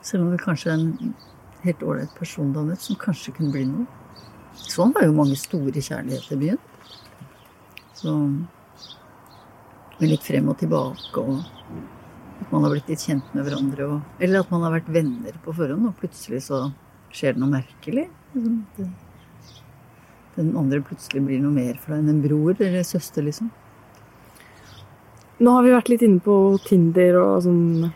Selv 0.02 0.22
om 0.22 0.30
det 0.30 0.40
kanskje 0.44 0.66
er 0.70 0.74
en 0.78 1.14
helt 1.64 1.80
ålreit 1.82 2.14
persondannet 2.14 2.78
som 2.78 2.94
kanskje 2.96 3.34
kunne 3.34 3.50
bli 3.52 3.64
noe. 3.64 3.86
Sånn 4.54 4.92
var 4.94 5.02
jo 5.02 5.12
mange 5.12 5.34
store 5.36 5.72
kjærligheter 5.72 6.38
begynt. 6.38 6.60
Så 7.94 8.14
med 10.00 10.10
litt 10.10 10.24
frem 10.26 10.48
og 10.48 10.58
tilbake, 10.60 11.20
og 11.20 11.40
at 12.40 12.52
man 12.52 12.64
har 12.64 12.72
blitt 12.74 12.88
litt 12.88 13.04
kjent 13.04 13.34
med 13.36 13.44
hverandre. 13.46 13.86
Og, 13.96 14.00
eller 14.24 14.40
at 14.44 14.50
man 14.50 14.62
har 14.66 14.72
vært 14.78 14.88
venner 14.94 15.36
på 15.44 15.54
forhånd, 15.56 15.86
og 15.90 15.96
plutselig 16.00 16.42
så 16.48 16.62
skjer 17.12 17.34
det 17.36 17.42
noe 17.42 17.52
merkelig. 17.52 18.06
Liksom, 18.34 18.90
Den 20.36 20.52
andre 20.56 20.80
plutselig 20.86 21.24
blir 21.26 21.40
noe 21.42 21.52
mer 21.52 21.74
for 21.82 21.92
deg 21.94 22.04
enn 22.04 22.12
en 22.14 22.22
bror 22.24 22.54
eller 22.60 22.82
søster, 22.86 23.22
liksom. 23.26 23.50
Nå 25.40 25.54
har 25.56 25.64
vi 25.64 25.72
vært 25.72 25.88
litt 25.88 26.02
inne 26.04 26.20
på 26.20 26.34
Tinder 26.66 27.16
og 27.20 27.42
sånn 27.46 27.90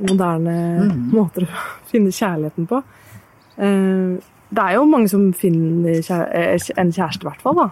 moderne 0.00 0.54
Mhm. 0.86 1.10
måter 1.12 1.44
å 1.46 1.50
finne 1.90 2.10
kjærligheten 2.14 2.66
på. 2.70 2.82
Eh, 3.58 4.18
Det 4.50 4.58
er 4.58 4.74
jo 4.74 4.84
mange 4.90 5.08
som 5.08 5.32
finner 5.32 6.00
eh, 6.00 6.58
en 6.76 6.90
kjæreste, 6.90 7.22
i 7.22 7.28
hvert 7.28 7.40
fall. 7.42 7.54
da. 7.54 7.68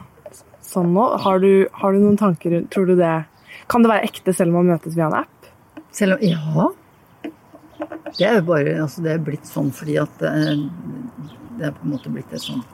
Sånn 0.63 0.93
nå. 0.95 1.19
Har 1.19 1.41
du, 1.41 1.67
har 1.73 1.93
du 1.93 1.99
noen 1.99 2.17
tanker 2.19 2.51
rundt 2.53 2.71
Tror 2.71 2.87
du 2.87 2.95
det 2.97 3.25
Kan 3.69 3.85
det 3.85 3.91
være 3.93 4.09
ekte 4.09 4.35
selv 4.37 4.53
om 4.55 4.63
man 4.63 4.75
møtes 4.75 4.97
via 4.97 5.09
en 5.11 5.19
app? 5.21 5.51
Selv 5.95 6.17
om 6.17 6.25
Ja. 6.25 6.69
Det 8.19 8.27
er 8.27 8.41
jo 8.41 8.47
bare 8.49 8.75
Altså, 8.83 9.03
det 9.05 9.13
er 9.13 9.23
blitt 9.23 9.47
sånn 9.47 9.71
fordi 9.75 9.99
at 10.01 10.11
det 10.19 10.29
er, 10.29 10.65
det 11.59 11.69
er 11.69 11.77
på 11.77 11.85
en 11.87 11.93
måte 11.95 12.11
blitt 12.11 12.33
et 12.35 12.43
sånn 12.43 12.65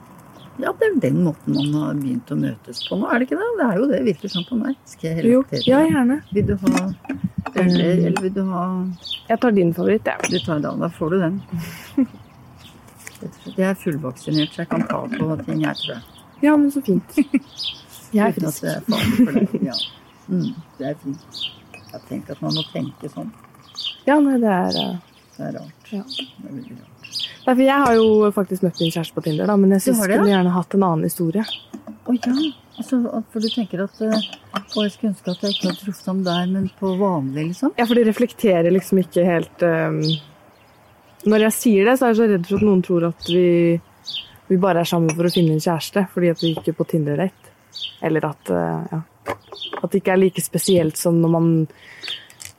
Ja, 0.57 0.71
det 0.71 0.87
er 0.87 0.95
den 1.03 1.19
måten 1.25 1.53
man 1.53 1.73
har 1.75 1.93
begynt 1.99 2.31
å 2.31 2.37
møtes 2.39 2.79
på 2.87 2.97
nå, 2.97 3.09
er 3.11 3.19
det 3.19 3.27
ikke 3.27 3.39
det? 3.41 3.49
Det 3.59 3.65
er 3.67 3.79
jo 3.81 3.87
det, 3.91 3.99
virker 4.07 4.31
sånn 4.31 4.45
på 4.47 4.55
meg. 4.55 4.77
Skal 4.87 5.09
jeg 5.09 5.25
Jo, 5.27 5.41
relatere 5.43 5.67
ja, 5.67 5.81
gjerne. 5.91 6.19
Vil 6.31 6.45
du 6.47 6.55
ha 6.61 6.83
eller, 7.55 7.83
eller 8.07 8.21
vil 8.23 8.33
du 8.35 8.41
ha 8.49 8.63
Jeg 9.29 9.39
tar 9.43 9.51
din 9.55 9.73
favoritt, 9.75 10.07
jeg. 10.07 10.31
Du 10.31 10.39
tar 10.45 10.63
den, 10.63 10.79
da 10.79 10.89
får 10.95 11.11
du 11.11 11.17
den. 11.25 11.41
Jeg 13.55 13.67
er 13.69 13.77
fullvaksinert, 13.79 14.55
så 14.55 14.63
jeg 14.63 14.69
kan 14.71 14.83
ta 14.89 15.03
på 15.11 15.37
ting, 15.45 15.61
jeg, 15.63 15.75
tror 15.81 15.93
jeg. 15.95 16.01
Ja, 16.43 16.55
men 16.55 16.71
så 16.71 16.81
fint. 16.85 17.15
Jeg 18.15 18.21
er 18.27 18.35
frisk. 18.35 18.39
Uten 18.39 18.49
at 18.49 18.59
det 18.61 18.73
er 18.73 18.81
farlig 18.89 19.15
for 19.19 19.39
deg. 19.39 19.55
Ja. 19.69 19.77
Mm, 20.27 20.51
det 20.79 20.89
er 20.91 20.97
fint. 21.03 21.45
Jeg 21.91 22.01
tenker 22.09 22.35
at 22.35 22.43
man 22.43 22.55
må 22.57 22.63
tenke 22.71 23.09
sånn. 23.11 23.31
Ja, 24.07 24.17
nei, 24.21 24.35
det 24.41 24.51
er 24.51 24.81
eh, 24.81 24.97
Det 25.35 25.47
er 25.47 25.55
rart. 25.59 25.89
Ja. 25.91 26.03
Det 26.03 26.49
er 26.49 26.51
veldig 26.51 26.77
rart. 26.81 26.91
Nei, 27.45 27.53
for 27.53 27.63
Jeg 27.63 27.79
har 27.85 27.95
jo 27.95 28.29
faktisk 28.35 28.65
møtt 28.65 28.81
min 28.81 28.93
kjæreste 28.93 29.15
på 29.15 29.23
Tinder, 29.25 29.49
da, 29.49 29.55
men 29.61 29.73
jeg 29.75 29.85
synes 29.85 30.01
det, 30.01 30.11
skulle 30.17 30.33
gjerne 30.33 30.53
hatt 30.55 30.77
en 30.77 30.85
annen 30.87 31.09
historie. 31.09 31.45
Å 31.85 32.15
ja. 32.17 32.35
Altså, 32.75 32.99
for 33.31 33.39
du 33.39 33.47
tenker 33.47 33.85
at 33.85 33.99
eh, 34.03 34.15
Å, 34.59 34.83
jeg 34.83 34.93
skulle 34.93 35.11
ønske 35.13 35.31
at 35.31 35.43
jeg 35.45 35.55
ikke 35.55 35.69
hadde 35.69 35.79
truffet 35.79 36.09
ham 36.11 36.23
der, 36.25 36.47
men 36.51 36.69
på 36.79 36.91
vanlig, 36.99 37.49
liksom? 37.53 37.75
Ja, 37.79 37.85
for 37.87 37.97
de 37.97 38.05
reflekterer 38.07 38.73
liksom 38.73 38.99
ikke 39.05 39.25
helt 39.27 39.65
um... 39.65 40.01
Når 41.25 41.47
jeg 41.47 41.55
sier 41.55 41.87
det, 41.87 41.95
så 41.97 42.05
er 42.05 42.11
jeg 42.11 42.19
så 42.19 42.27
redd 42.29 42.49
for 42.49 42.59
at 42.59 42.65
noen 42.67 42.81
tror 42.85 43.07
at 43.07 43.29
vi, 43.31 43.47
vi 44.51 44.57
bare 44.61 44.83
er 44.83 44.89
sammen 44.89 45.15
for 45.15 45.25
å 45.25 45.31
finne 45.33 45.55
en 45.55 45.63
kjæreste 45.63 46.03
fordi 46.11 46.29
at 46.33 46.43
vi 46.43 46.51
gikk 46.51 46.69
er 46.69 46.77
på 46.77 46.85
Tinder-date. 46.91 47.53
Eller 48.05 48.27
at 48.27 48.51
uh, 48.53 48.83
ja, 48.91 48.99
at 49.27 49.91
det 49.91 50.01
ikke 50.01 50.15
er 50.15 50.21
like 50.21 50.43
spesielt 50.43 50.99
som 50.99 51.19
når 51.21 51.33
man 51.33 51.49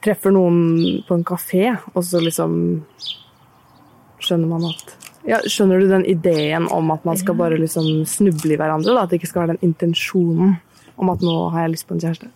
treffer 0.04 0.34
noen 0.34 1.02
på 1.06 1.16
en 1.16 1.26
kafé, 1.26 1.72
og 1.94 2.04
så 2.06 2.20
liksom 2.22 2.56
skjønner 4.22 4.50
man 4.50 4.70
at 4.70 4.96
ja, 5.26 5.40
Skjønner 5.50 5.80
du 5.82 5.88
den 5.90 6.04
ideen 6.06 6.68
om 6.70 6.92
at 6.94 7.02
man 7.06 7.18
skal 7.18 7.34
bare 7.34 7.58
liksom 7.58 8.04
snuble 8.06 8.54
i 8.54 8.58
hverandre? 8.60 8.92
Da? 8.94 9.02
At 9.02 9.10
det 9.10 9.18
ikke 9.18 9.30
skal 9.32 9.42
være 9.42 9.56
den 9.56 9.72
intensjonen 9.72 10.52
om 10.94 11.10
at 11.10 11.24
nå 11.24 11.32
har 11.50 11.64
jeg 11.64 11.72
lyst 11.72 11.88
på 11.88 11.96
en 11.96 12.02
kjæreste? 12.04 12.28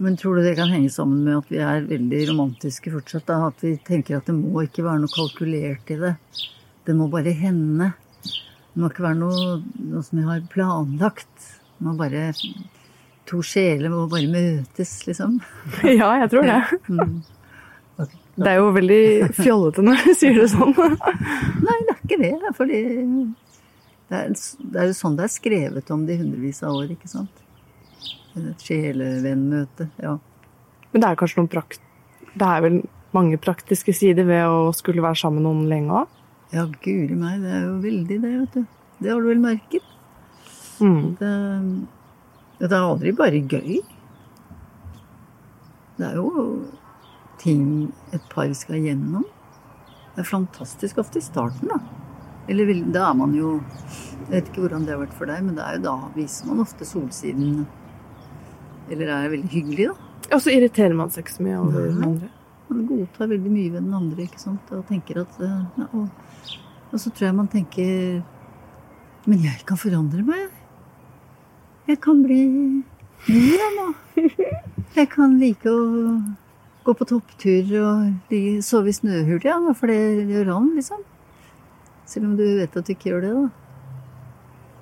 Men 0.00 0.16
tror 0.18 0.38
du 0.38 0.46
det 0.46 0.56
kan 0.58 0.72
henge 0.72 0.88
sammen 0.90 1.20
med 1.26 1.36
at 1.36 1.50
vi 1.52 1.60
er 1.60 1.84
veldig 1.90 2.22
romantiske 2.30 2.90
fortsatt? 2.94 3.26
Da? 3.28 3.50
At 3.52 3.60
vi 3.62 3.74
tenker 3.86 4.16
at 4.18 4.30
det 4.30 4.34
må 4.38 4.64
ikke 4.64 4.86
være 4.86 5.02
noe 5.04 5.12
kalkulert 5.12 5.92
i 5.92 5.98
det. 6.00 6.14
Det 6.88 6.96
må 6.96 7.10
bare 7.12 7.36
hende. 7.36 7.92
Det 8.24 8.80
må 8.80 8.88
ikke 8.88 9.04
være 9.04 9.20
noe, 9.20 9.58
noe 9.84 10.02
som 10.08 10.22
jeg 10.22 10.30
har 10.30 10.48
planlagt. 10.56 11.50
Det 11.76 11.86
må 11.86 11.94
bare 12.00 12.30
To 13.30 13.40
sjeler 13.44 13.92
må 13.92 14.04
bare 14.10 14.28
møtes, 14.30 14.96
liksom. 15.08 15.38
Ja, 16.00 16.10
jeg 16.22 16.30
tror 16.32 16.48
det. 16.48 16.58
Mm. 16.88 17.22
Det 18.34 18.50
er 18.50 18.58
jo 18.58 18.72
veldig 18.74 19.04
fjollete 19.36 19.84
når 19.86 20.00
du 20.02 20.10
sier 20.18 20.40
det 20.40 20.48
sånn. 20.50 20.74
Nei, 21.66 21.78
det 21.86 21.94
er 21.94 22.00
ikke 22.00 22.18
det. 22.20 22.34
Fordi 22.58 22.80
det 24.10 24.18
er, 24.18 24.34
det 24.34 24.82
er 24.82 24.90
jo 24.90 24.96
sånn 24.98 25.16
det 25.18 25.28
er 25.28 25.32
skrevet 25.32 25.94
om 25.94 26.02
det 26.08 26.16
i 26.16 26.22
hundrevis 26.24 26.60
av 26.66 26.74
år, 26.80 26.90
ikke 26.96 27.10
sant? 27.12 27.44
Et 28.34 28.66
sjelevennmøte. 28.66 29.86
Ja. 30.02 30.16
Men 30.90 31.04
det 31.04 31.08
er 31.10 31.20
kanskje 31.20 31.40
noen 31.40 31.52
prakt... 31.52 31.80
Det 32.34 32.50
er 32.50 32.64
vel 32.64 32.80
mange 33.14 33.38
praktiske 33.38 33.94
sider 33.94 34.26
ved 34.26 34.50
å 34.50 34.74
skulle 34.74 35.04
være 35.04 35.20
sammen 35.20 35.44
med 35.44 35.46
noen 35.46 35.70
lenge 35.70 36.02
òg? 36.02 36.20
ja, 36.54 36.64
guri 36.84 37.16
meg, 37.18 37.42
det 37.42 37.50
er 37.50 37.66
jo 37.66 37.74
veldig 37.82 38.20
det, 38.22 38.32
vet 38.42 38.56
du. 38.56 38.64
Det 39.02 39.10
har 39.10 39.22
du 39.22 39.28
vel 39.30 39.42
merket? 39.42 39.86
Mm. 40.78 41.14
Det, 41.18 41.32
det 42.70 42.78
er 42.78 42.86
aldri 42.86 43.12
bare 43.16 43.42
gøy. 43.44 43.80
Det 45.98 46.06
er 46.08 46.16
jo 46.18 46.30
ting 47.42 47.92
et 48.14 48.24
par 48.32 48.50
skal 48.56 48.80
gjennom. 48.82 49.26
Det 50.14 50.22
er 50.22 50.28
fantastisk 50.28 51.00
ofte 51.02 51.20
i 51.20 51.24
starten, 51.24 51.70
da. 51.70 51.80
Eller 52.48 52.68
da 52.92 53.08
er 53.08 53.14
man 53.16 53.32
jo 53.32 53.54
Jeg 54.24 54.28
vet 54.28 54.48
ikke 54.50 54.64
hvordan 54.64 54.84
det 54.84 54.92
har 54.92 55.00
vært 55.00 55.16
for 55.16 55.28
deg, 55.28 55.42
men 55.44 55.56
det 55.56 55.64
er 55.64 55.76
jo 55.76 55.84
da 55.84 55.94
viser 56.14 56.48
man 56.48 56.62
ofte 56.64 56.86
solsiden. 56.88 57.66
Eller 58.88 59.10
er 59.12 59.32
veldig 59.32 59.50
hyggelig, 59.52 59.90
da. 59.90 60.10
Og 60.32 60.40
så 60.40 60.54
irriterer 60.54 60.96
man 60.96 61.12
seg 61.12 61.24
ikke 61.24 61.34
så 61.34 61.44
mye 61.44 61.58
over 61.60 61.88
den 61.90 62.04
andre. 62.08 62.30
Man 62.70 62.86
godtar 62.88 63.28
veldig 63.28 63.52
mye 63.52 63.72
ved 63.74 63.82
den 63.82 63.96
andre, 63.98 64.24
ikke 64.24 64.40
sant. 64.40 64.72
Og 64.72 64.86
tenker 64.88 65.20
at 65.20 65.36
eh, 65.44 65.58
ja, 65.82 65.88
og, 65.92 66.54
og 66.88 67.02
så 67.02 67.12
tror 67.12 67.28
jeg 67.28 67.36
man 67.36 67.50
tenker 67.52 68.22
Men 69.28 69.44
jeg 69.44 69.64
kan 69.68 69.80
forandre 69.80 70.24
meg. 70.24 70.46
Jeg 70.46 70.63
kan 72.04 72.22
bli 72.24 72.40
ny, 72.48 72.82
jeg 73.28 73.72
nå. 73.76 73.88
Jeg 74.94 75.08
kan 75.10 75.32
like 75.40 75.66
å 75.66 75.80
gå 76.84 76.92
på 76.94 77.06
topptur 77.08 77.72
og 77.80 78.32
sove 78.62 78.92
i 78.92 78.94
snøhul, 78.94 79.40
ja. 79.44 79.56
For 79.74 79.90
det 79.90 80.28
gjør 80.30 80.52
han, 80.52 80.70
liksom. 80.78 81.02
Selv 82.08 82.30
om 82.30 82.34
du 82.38 82.44
vet 82.60 82.76
at 82.76 82.86
du 82.86 82.92
ikke 82.94 83.10
gjør 83.10 83.24
det, 83.24 83.32
da. 83.34 83.44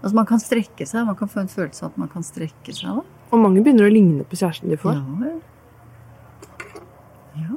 Altså, 0.03 0.15
man 0.19 0.29
kan 0.29 0.43
strekke 0.43 0.87
seg. 0.89 1.07
Man 1.07 1.19
kan 1.19 1.31
få 1.31 1.45
en 1.45 1.51
følelse 1.53 1.85
av 1.85 1.93
at 1.93 2.01
man 2.03 2.11
kan 2.13 2.27
strekke 2.27 2.75
seg, 2.75 3.01
da. 3.01 3.21
Og 3.33 3.41
mange 3.41 3.63
begynner 3.65 3.89
å 3.89 3.93
ligne 3.93 4.27
på 4.29 4.37
kjæresten 4.37 4.73
de 4.73 4.79
får. 4.81 4.99
Ja, 4.99 5.31
ja. 7.41 7.57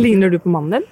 Ligner 0.00 0.32
du 0.32 0.38
på 0.42 0.52
mannen 0.52 0.78
din? 0.78 0.88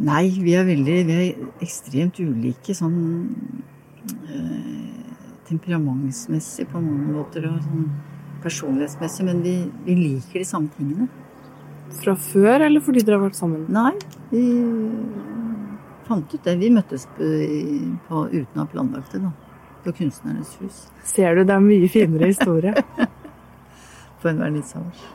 Nei, 0.00 0.24
vi 0.40 0.54
er 0.56 0.64
veldig 0.64 0.94
Vi 1.06 1.16
er 1.16 1.64
ekstremt 1.64 2.16
ulike 2.22 2.72
sånn 2.76 2.96
eh, 4.32 4.89
temperamentsmessig 5.50 6.68
på 6.70 6.80
noen 6.80 7.10
måter 7.14 7.46
og 7.50 7.60
sånn 7.66 7.90
personlighetsmessig, 8.44 9.26
men 9.26 9.42
vi, 9.44 9.54
vi 9.84 9.96
liker 9.98 10.40
de 10.40 10.48
samme 10.48 10.72
tingene. 10.76 11.08
Fra 12.00 12.14
før, 12.16 12.66
eller 12.68 12.82
fordi 12.84 13.02
dere 13.04 13.18
har 13.18 13.26
vært 13.26 13.38
sammen? 13.38 13.66
Nei, 13.74 13.92
vi 14.30 14.44
fant 16.08 16.34
ut 16.34 16.44
det. 16.44 16.56
Vi 16.60 16.70
møttes 16.74 17.06
på, 17.16 17.30
på 18.08 18.24
uten 18.32 18.58
å 18.58 18.64
ha 18.64 18.68
planlagt 18.70 19.14
det, 19.14 19.22
da. 19.26 19.32
På 19.84 19.94
Kunstnernes 19.96 20.52
hus. 20.60 20.84
Ser 21.08 21.38
du, 21.38 21.44
det 21.48 21.56
er 21.56 21.64
mye 21.64 21.88
finere 21.90 22.28
historie. 22.30 22.74
På 24.20 24.28
en 24.28 24.42
vernissasje. 24.42 25.06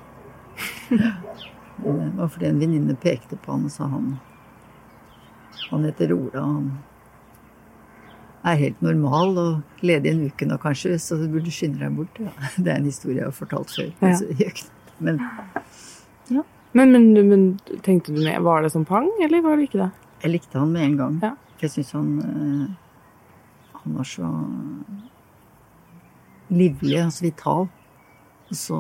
Det 0.90 2.12
var 2.18 2.32
fordi 2.34 2.48
en 2.50 2.60
venninne 2.60 2.96
pekte 2.98 3.38
på 3.38 3.52
han 3.52 3.66
og 3.68 3.72
sa 3.74 3.90
han 3.92 4.14
Han 5.70 5.84
heter 5.86 6.14
Ola, 6.16 6.42
han. 6.42 6.70
Er 8.46 8.60
helt 8.60 8.82
normal 8.86 9.38
og 9.42 9.86
ledig 9.86 10.12
en 10.12 10.26
uke 10.30 10.46
nå 10.46 10.58
kanskje, 10.62 10.96
så 11.02 11.18
du 11.18 11.26
burde 11.34 11.52
skynde 11.54 11.82
deg 11.82 11.96
bort. 11.98 12.20
Ja. 12.22 12.32
Det 12.64 12.72
er 12.72 12.78
en 12.80 12.86
historie 12.90 13.18
jeg 13.20 13.26
har 13.30 13.36
fortalt 13.36 13.72
før. 13.74 13.90
Ja. 14.02 14.14
Så 14.20 14.28
jeg 14.30 14.38
gjør. 14.46 14.66
Men 15.00 15.22
Men, 16.76 16.92
men, 16.92 17.28
men 17.30 17.44
tenkte 17.84 18.12
du 18.12 18.20
med 18.20 18.42
Var 18.44 18.62
det 18.66 18.72
som 18.74 18.84
pang, 18.86 19.08
eller 19.24 19.42
var 19.42 19.56
det 19.56 19.70
ikke 19.70 19.80
det? 19.86 19.92
jeg 20.24 20.32
likte 20.32 20.60
han 20.60 20.72
med 20.74 20.84
en 20.84 20.98
gang. 20.98 21.20
Ja. 21.24 21.30
For 21.56 21.66
jeg 21.68 21.72
syns 21.72 21.92
han 21.96 22.08
eh, 22.20 22.70
Han 23.84 23.96
var 23.96 24.04
så 24.10 24.28
livlig 26.50 27.00
og 27.06 27.14
så 27.14 27.26
vital. 27.26 27.68
Og 28.50 28.56
så 28.60 28.80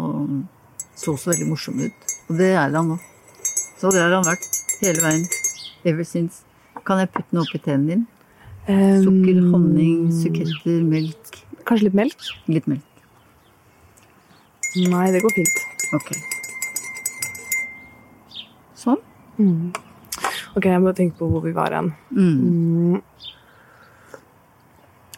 så 0.95 1.15
så 1.19 1.29
veldig 1.31 1.47
morsom 1.49 1.79
ut. 1.83 2.11
Og 2.29 2.37
det 2.39 2.51
er 2.55 2.71
han 2.71 2.87
nå. 2.93 2.97
Så 3.79 3.91
det 3.91 4.01
har 4.01 4.13
han 4.15 4.23
vært 4.27 4.45
hele 4.81 5.01
veien. 5.03 5.25
Ever 5.85 6.03
since. 6.07 6.43
Kan 6.87 6.99
jeg 7.01 7.11
putte 7.11 7.35
noe 7.35 7.43
oppi 7.43 7.59
tennene 7.59 7.91
dine? 7.91 8.05
Sukker, 8.65 9.41
honning, 9.51 10.07
suketter, 10.09 10.81
melk. 10.81 11.41
Kanskje 11.69 11.85
litt 11.85 11.97
melk? 11.97 12.29
Litt 12.49 12.69
melk. 12.69 13.03
Nei, 14.89 15.11
det 15.13 15.21
går 15.21 15.35
fint. 15.35 15.59
Ok. 15.93 16.09
Sånn. 18.81 19.03
Mm. 19.37 19.69
Ok, 20.57 20.65
jeg 20.65 20.81
må 20.81 20.95
tenke 20.97 21.19
på 21.19 21.29
hvor 21.29 21.45
vi 21.45 21.53
var 21.53 21.75
hen. 21.77 21.91
Mm. 22.09 22.39
Mm. 22.41 22.97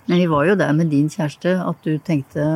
Men 0.07 0.21
vi 0.21 0.27
var 0.31 0.45
jo 0.49 0.57
der 0.59 0.75
med 0.75 0.91
din 0.91 1.07
kjæreste 1.11 1.55
at 1.63 1.87
du 1.87 1.95
tenkte 2.03 2.49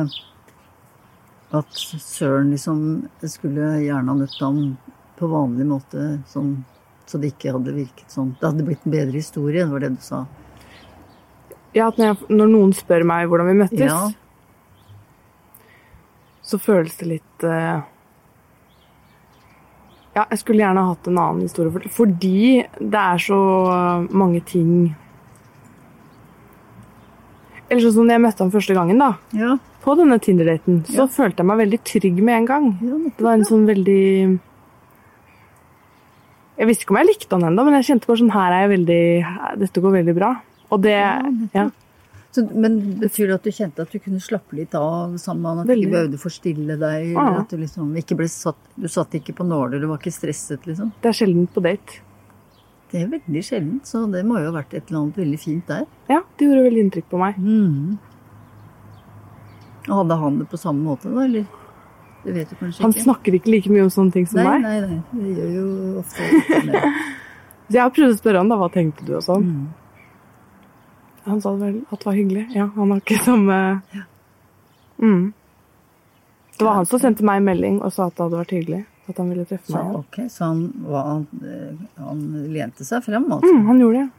at 1.52 1.82
søren 2.00 2.52
liksom 2.52 2.84
skulle 3.28 3.74
gjerne 3.84 4.12
ha 4.12 4.20
møtt 4.20 4.38
ham 4.40 4.60
på 5.16 5.28
vanlig 5.32 5.66
måte, 5.68 6.06
sånn, 6.28 6.54
så 7.08 7.20
det 7.20 7.32
ikke 7.32 7.56
hadde 7.56 7.76
virket 7.76 8.12
sånn. 8.12 8.32
Det 8.40 8.48
hadde 8.48 8.64
blitt 8.68 8.84
en 8.84 8.94
bedre 8.94 9.16
historie, 9.16 9.64
det 9.64 9.72
var 9.72 9.84
det 9.84 9.94
du 9.96 10.00
sa. 10.04 10.24
Ja, 11.74 11.86
at 11.88 11.96
når, 11.96 12.06
jeg, 12.12 12.16
når 12.36 12.50
noen 12.52 12.72
spør 12.76 13.04
meg 13.08 13.28
hvordan 13.30 13.48
vi 13.48 13.54
møttes, 13.62 13.80
Ja. 13.80 14.10
så 16.44 16.58
føles 16.60 16.96
det 17.00 17.06
litt 17.08 17.44
uh, 17.48 17.80
Ja, 20.14 20.26
jeg 20.28 20.38
skulle 20.42 20.60
gjerne 20.60 20.82
hatt 20.90 21.06
en 21.08 21.16
annen 21.22 21.46
historie, 21.46 21.72
for, 21.72 21.80
fordi 21.88 22.66
det 22.78 23.00
er 23.00 23.22
så 23.24 23.38
mange 24.12 24.42
ting 24.44 24.94
Eller 27.70 27.80
sånn 27.86 27.94
som 27.96 28.04
når 28.04 28.18
jeg 28.18 28.24
møtte 28.26 28.44
ham 28.44 28.50
første 28.52 28.74
gangen, 28.76 28.98
da. 29.00 29.14
Ja. 29.32 29.54
På 29.82 29.94
denne 29.96 30.18
Tinder-daten, 30.22 30.82
så 30.86 31.06
Ja. 31.06 31.06
følte 31.08 31.40
jeg 31.40 31.46
meg 31.48 31.58
veldig 31.62 31.78
trygg 31.88 32.18
med 32.22 32.34
en 32.36 32.46
gang. 32.46 32.66
Det 33.16 33.24
var 33.24 33.32
en 33.38 33.44
sånn 33.48 33.64
veldig 33.66 34.38
Jeg 36.58 36.68
visste 36.68 36.84
ikke 36.84 36.92
om 36.92 37.00
jeg 37.00 37.08
likte 37.08 37.32
han 37.32 37.48
ennå, 37.48 37.64
men 37.64 37.74
jeg 37.80 37.88
kjente 37.88 38.06
bare 38.06 38.20
sånn 38.20 38.30
Her 38.36 38.52
er 38.52 38.68
jeg 38.68 38.72
veldig 38.76 39.58
Dette 39.64 39.80
går 39.80 39.92
veldig 40.04 40.14
bra. 40.20 40.34
Og 40.72 40.82
det 40.84 40.98
Ja, 41.52 41.68
så, 42.32 42.48
men 42.54 42.78
betyr 43.00 43.28
det 43.28 43.34
at 43.34 43.44
du 43.44 43.52
kjente 43.52 43.84
at 43.84 43.92
du 43.92 43.98
kunne 44.00 44.20
slappe 44.24 44.56
litt 44.56 44.72
av 44.78 45.18
sammen 45.20 45.42
med 45.42 45.50
han? 45.50 45.58
At 45.60 45.68
du 45.68 45.82
ikke 45.82 45.92
behøvde 45.92 46.20
forstille 46.20 46.76
deg? 46.80 47.10
Ja. 47.12 47.26
At 47.42 47.50
du 47.52 47.58
liksom 47.60 47.90
ikke 48.00 48.16
ble 48.22 48.28
satt 48.32 48.70
Du 48.80 48.88
satt 48.88 49.12
ikke 49.18 49.34
på 49.36 49.44
nåler, 49.44 49.82
du 49.82 49.90
var 49.90 50.00
ikke 50.00 50.14
stresset, 50.16 50.64
liksom? 50.68 50.94
Det 51.02 51.10
er 51.10 51.18
sjelden 51.18 51.44
på 51.52 51.60
date. 51.66 52.00
Det 52.92 53.02
er 53.02 53.10
veldig 53.12 53.42
sjeldent, 53.44 53.88
så 53.88 54.06
det 54.12 54.24
må 54.28 54.40
jo 54.40 54.48
ha 54.48 54.54
vært 54.56 54.72
et 54.76 54.88
eller 54.88 55.02
annet 55.02 55.20
veldig 55.20 55.40
fint 55.40 55.68
der. 55.68 55.84
Ja, 56.12 56.22
det 56.36 56.48
gjorde 56.48 56.64
veldig 56.66 56.86
inntrykk 56.86 57.10
på 57.12 57.20
meg. 57.20 57.36
Mm. 57.40 58.00
Hadde 59.92 60.18
han 60.24 60.40
det 60.40 60.48
på 60.52 60.60
samme 60.60 60.84
måte, 60.88 61.12
da, 61.12 61.24
eller? 61.24 61.46
Det 62.22 62.32
vet 62.36 62.48
du 62.48 62.56
kanskje 62.56 62.78
ikke. 62.78 62.84
Han 62.86 62.96
snakker 62.96 63.36
ikke 63.36 63.52
like 63.52 63.72
mye 63.72 63.84
om 63.84 63.92
sånne 63.92 64.16
ting 64.16 64.28
som 64.28 64.40
nei, 64.40 64.56
meg. 64.56 64.64
nei, 64.64 64.80
nei. 64.88 65.20
Det 65.20 65.36
gjør 65.36 65.54
jo 65.58 65.68
ofte 66.00 66.32
ikke 66.32 66.64
det. 66.68 66.82
Så 67.68 67.78
jeg 67.78 67.84
har 67.84 67.94
prøvd 67.96 68.12
å 68.12 68.20
spørre 68.20 68.42
han 68.42 68.52
da, 68.52 68.60
hva 68.60 68.68
tenkte 68.72 69.08
du 69.08 69.14
og 69.16 69.24
sånn. 69.24 69.48
Mm. 69.48 69.81
Han 71.24 71.40
sa 71.44 71.52
vel 71.54 71.76
at 71.90 71.98
det 72.02 72.06
var 72.08 72.16
hyggelig. 72.18 72.46
Ja, 72.56 72.66
han 72.74 72.90
har 72.90 73.00
ikke 73.02 73.18
samme 73.22 73.58
mm. 74.98 75.32
Det 76.58 76.64
var 76.64 76.74
han 76.74 76.86
som 76.86 76.98
sendte 77.02 77.24
meg 77.26 77.40
en 77.40 77.46
melding 77.46 77.78
og 77.82 77.92
sa 77.94 78.06
at 78.10 78.16
det 78.16 78.24
hadde 78.26 78.38
vært 78.42 78.52
hyggelig. 78.54 78.80
At 79.10 79.18
han 79.18 79.30
ville 79.32 79.44
treffe 79.48 79.72
meg. 79.72 79.80
Ja, 79.82 79.98
ok, 79.98 80.18
så 80.30 80.44
han, 80.50 80.60
var, 80.86 81.06
han, 81.08 81.22
eh, 81.42 82.02
han 82.02 82.20
lente 82.54 82.84
seg 82.86 83.02
frem, 83.02 83.24
altså? 83.34 83.50
Mm, 83.50 83.64
han 83.66 83.80
gjorde 83.82 84.02
det. 84.02 84.10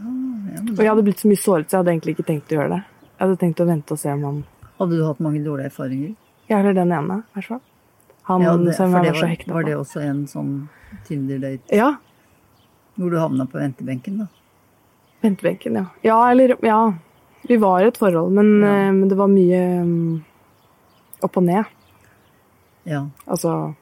Ja, 0.00 0.60
Og 0.60 0.78
jeg 0.80 0.88
hadde 0.90 1.04
blitt 1.08 1.20
så 1.22 1.28
mye 1.30 1.40
såret, 1.40 1.66
så 1.68 1.76
jeg 1.76 1.82
hadde 1.82 1.94
egentlig 1.96 2.14
ikke 2.16 2.26
tenkt 2.30 2.52
å 2.52 2.56
gjøre 2.60 2.70
det. 2.76 2.80
Jeg 3.10 3.22
hadde 3.24 3.40
tenkt 3.42 3.62
å 3.64 3.66
vente 3.68 3.96
og 3.96 4.00
se 4.00 4.12
om 4.14 4.22
han 4.28 4.38
Hadde 4.80 4.96
du 4.96 5.02
hatt 5.04 5.18
mange 5.20 5.42
dårlige 5.44 5.68
erfaringer? 5.68 6.12
Ja, 6.48 6.60
eller 6.62 6.72
den 6.78 6.92
ene, 6.96 7.18
i 7.20 7.34
hvert 7.36 7.48
fall. 7.50 7.60
Han 8.30 8.44
Ja, 8.46 8.54
det, 8.56 8.74
som 8.78 8.86
jeg 8.86 8.94
var, 8.94 9.08
var 9.10 9.18
så 9.20 9.28
hekta 9.28 9.50
på. 9.50 9.56
var 9.58 9.66
det 9.66 9.74
også 9.76 10.00
en 10.06 10.22
sånn 10.30 10.52
Tinder-date 11.08 11.74
Ja. 11.76 11.90
hvor 12.96 13.10
du 13.12 13.18
havna 13.20 13.44
på 13.50 13.58
ventebenken, 13.60 14.22
da? 14.22 14.26
Ventebenken, 15.22 15.74
ja. 15.74 15.84
Ja, 16.02 16.30
eller 16.30 16.56
Ja. 16.64 16.92
Vi 17.48 17.56
var 17.56 17.80
i 17.82 17.86
et 17.88 17.96
forhold, 17.96 18.32
men, 18.36 18.60
Ja. 18.62 18.68
eh, 18.68 18.92
men 18.92 19.08
det 19.08 19.16
var 19.16 19.28
mye 19.28 19.60
um, 19.82 20.24
opp 21.22 21.36
og 21.36 21.42
ned. 21.42 21.64
Ja. 22.84 23.06
Altså 23.26 23.74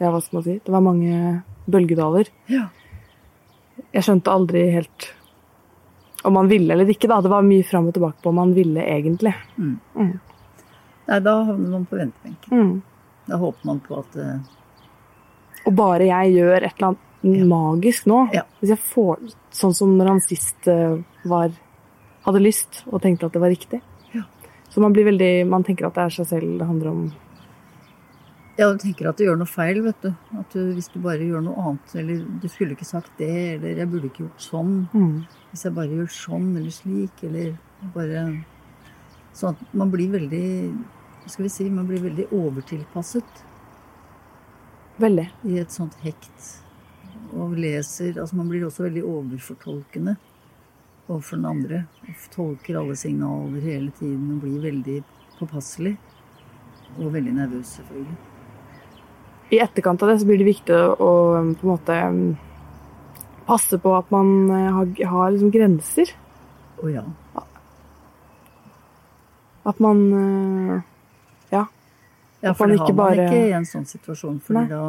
Ja, 0.00 0.10
hva 0.12 0.20
skal 0.22 0.36
man 0.38 0.44
si? 0.44 0.60
Det 0.64 0.72
var 0.72 0.80
mange 0.80 1.42
bølgedaler. 1.68 2.28
ja. 2.48 2.68
Jeg 3.94 4.02
skjønte 4.02 4.30
aldri 4.30 4.70
helt 4.72 5.14
om 6.24 6.32
man 6.34 6.48
ville 6.48 6.72
eller 6.74 6.84
ikke, 6.90 7.08
da. 7.08 7.20
Det 7.22 7.30
var 7.30 7.42
mye 7.46 7.62
fram 7.64 7.86
og 7.88 7.94
tilbake 7.94 8.20
på 8.22 8.28
om 8.28 8.34
man 8.34 8.52
ville 8.54 8.80
egentlig. 8.82 9.32
Mm. 9.56 9.78
Mm. 9.96 10.20
Nei, 11.08 11.18
da 11.20 11.34
havner 11.44 11.70
man 11.70 11.86
på 11.86 11.96
ventebenken. 11.96 12.50
Mm. 12.52 12.82
Da 13.28 13.36
håper 13.36 13.66
man 13.70 13.80
på 13.80 13.98
at 14.00 14.16
uh... 14.16 14.40
Og 15.66 15.74
bare 15.78 16.08
jeg 16.08 16.34
gjør 16.34 16.56
et 16.66 16.74
eller 16.74 16.88
annet 16.88 17.04
magisk 17.22 18.06
nå 18.06 18.28
Ja. 18.32 18.44
Hvis 18.60 18.70
jeg 18.70 18.78
får 18.78 19.32
Sånn 19.50 19.74
som 19.74 19.96
når 19.98 20.06
han 20.12 20.20
sist 20.20 20.68
eh, 20.68 20.98
var 21.24 21.50
hadde 22.26 22.42
lyst 22.42 22.82
og 22.92 23.00
tenkte 23.02 23.26
at 23.26 23.32
det 23.32 23.40
var 23.40 23.50
riktig. 23.50 23.80
Ja. 24.12 24.22
Så 24.70 24.80
man 24.80 24.92
blir 24.92 25.06
veldig 25.08 25.46
Man 25.48 25.64
tenker 25.64 25.86
at 25.88 25.94
det 25.96 26.04
er 26.04 26.14
seg 26.18 26.28
selv 26.28 26.58
det 26.60 26.66
handler 26.68 26.90
om. 26.90 27.08
Ja, 28.58 28.72
du 28.72 28.78
tenker 28.82 29.08
at 29.08 29.16
du 29.16 29.22
gjør 29.22 29.38
noe 29.38 29.46
feil, 29.46 29.80
vet 29.84 30.00
du. 30.02 30.10
At 30.34 30.50
du, 30.52 30.72
hvis 30.74 30.88
du 30.90 30.98
bare 30.98 31.22
gjør 31.22 31.44
noe 31.46 31.62
annet, 31.62 31.92
eller 31.94 32.24
du 32.42 32.48
skulle 32.50 32.74
ikke 32.74 32.88
sagt 32.88 33.12
det, 33.16 33.54
eller 33.54 33.78
jeg 33.78 33.86
burde 33.86 34.08
ikke 34.10 34.24
gjort 34.24 34.42
sånn. 34.42 34.72
Mm. 34.90 35.20
Hvis 35.52 35.62
jeg 35.64 35.76
bare 35.76 35.94
gjør 35.94 36.08
sånn 36.10 36.48
eller 36.56 36.74
slik, 36.74 37.22
eller 37.28 37.52
bare 37.94 38.24
Sånn 39.38 39.54
at 39.54 39.74
man 39.78 39.90
blir 39.92 40.10
veldig 40.10 40.46
Hva 41.22 41.30
skal 41.30 41.44
vi 41.46 41.50
si? 41.52 41.68
Man 41.70 41.86
blir 41.86 42.02
veldig 42.02 42.24
overtilpasset 42.34 43.44
Veldig. 44.98 45.28
i 45.46 45.58
et 45.60 45.70
sånt 45.70 45.94
hekt. 46.02 46.48
Og 47.36 47.56
leser 47.60 48.16
Altså 48.20 48.36
man 48.38 48.48
blir 48.48 48.64
også 48.66 48.86
veldig 48.86 49.02
overfortolkende 49.04 50.16
overfor 51.08 51.36
den 51.36 51.46
andre. 51.48 51.82
Og 52.08 52.24
tolker 52.34 52.78
alle 52.80 52.96
signaler 52.96 53.60
hele 53.64 53.90
tiden 53.98 54.34
og 54.36 54.42
blir 54.44 54.60
veldig 54.64 54.98
påpasselig. 55.38 55.96
Og 56.98 57.12
veldig 57.14 57.34
nervøs, 57.36 57.76
selvfølgelig. 57.78 58.16
I 59.52 59.60
etterkant 59.64 60.02
av 60.04 60.10
det 60.10 60.18
så 60.20 60.26
blir 60.28 60.40
det 60.42 60.48
viktig 60.48 60.76
å, 60.76 60.96
på 61.00 61.38
en 61.40 61.54
måte 61.64 61.94
mm, 62.12 62.36
passe 63.48 63.78
på 63.80 63.92
at 63.96 64.10
man 64.12 64.32
eh, 64.52 64.66
har, 64.74 64.90
har 65.12 65.30
liksom 65.32 65.52
grenser. 65.54 66.10
Å 66.84 66.90
ja. 66.92 67.04
At 69.68 69.80
man 69.84 70.04
eh, 70.12 70.80
Ja. 71.52 71.64
Ja, 72.40 72.52
for 72.54 72.68
det 72.70 72.78
har 72.78 72.86
ikke 72.86 72.94
man 72.94 73.06
bare- 73.06 73.24
ikke 73.26 73.46
i 73.48 73.52
en 73.56 73.64
sånn 73.66 73.86
situasjon. 73.88 74.36
Fordi 74.44 74.68
da 74.70 74.82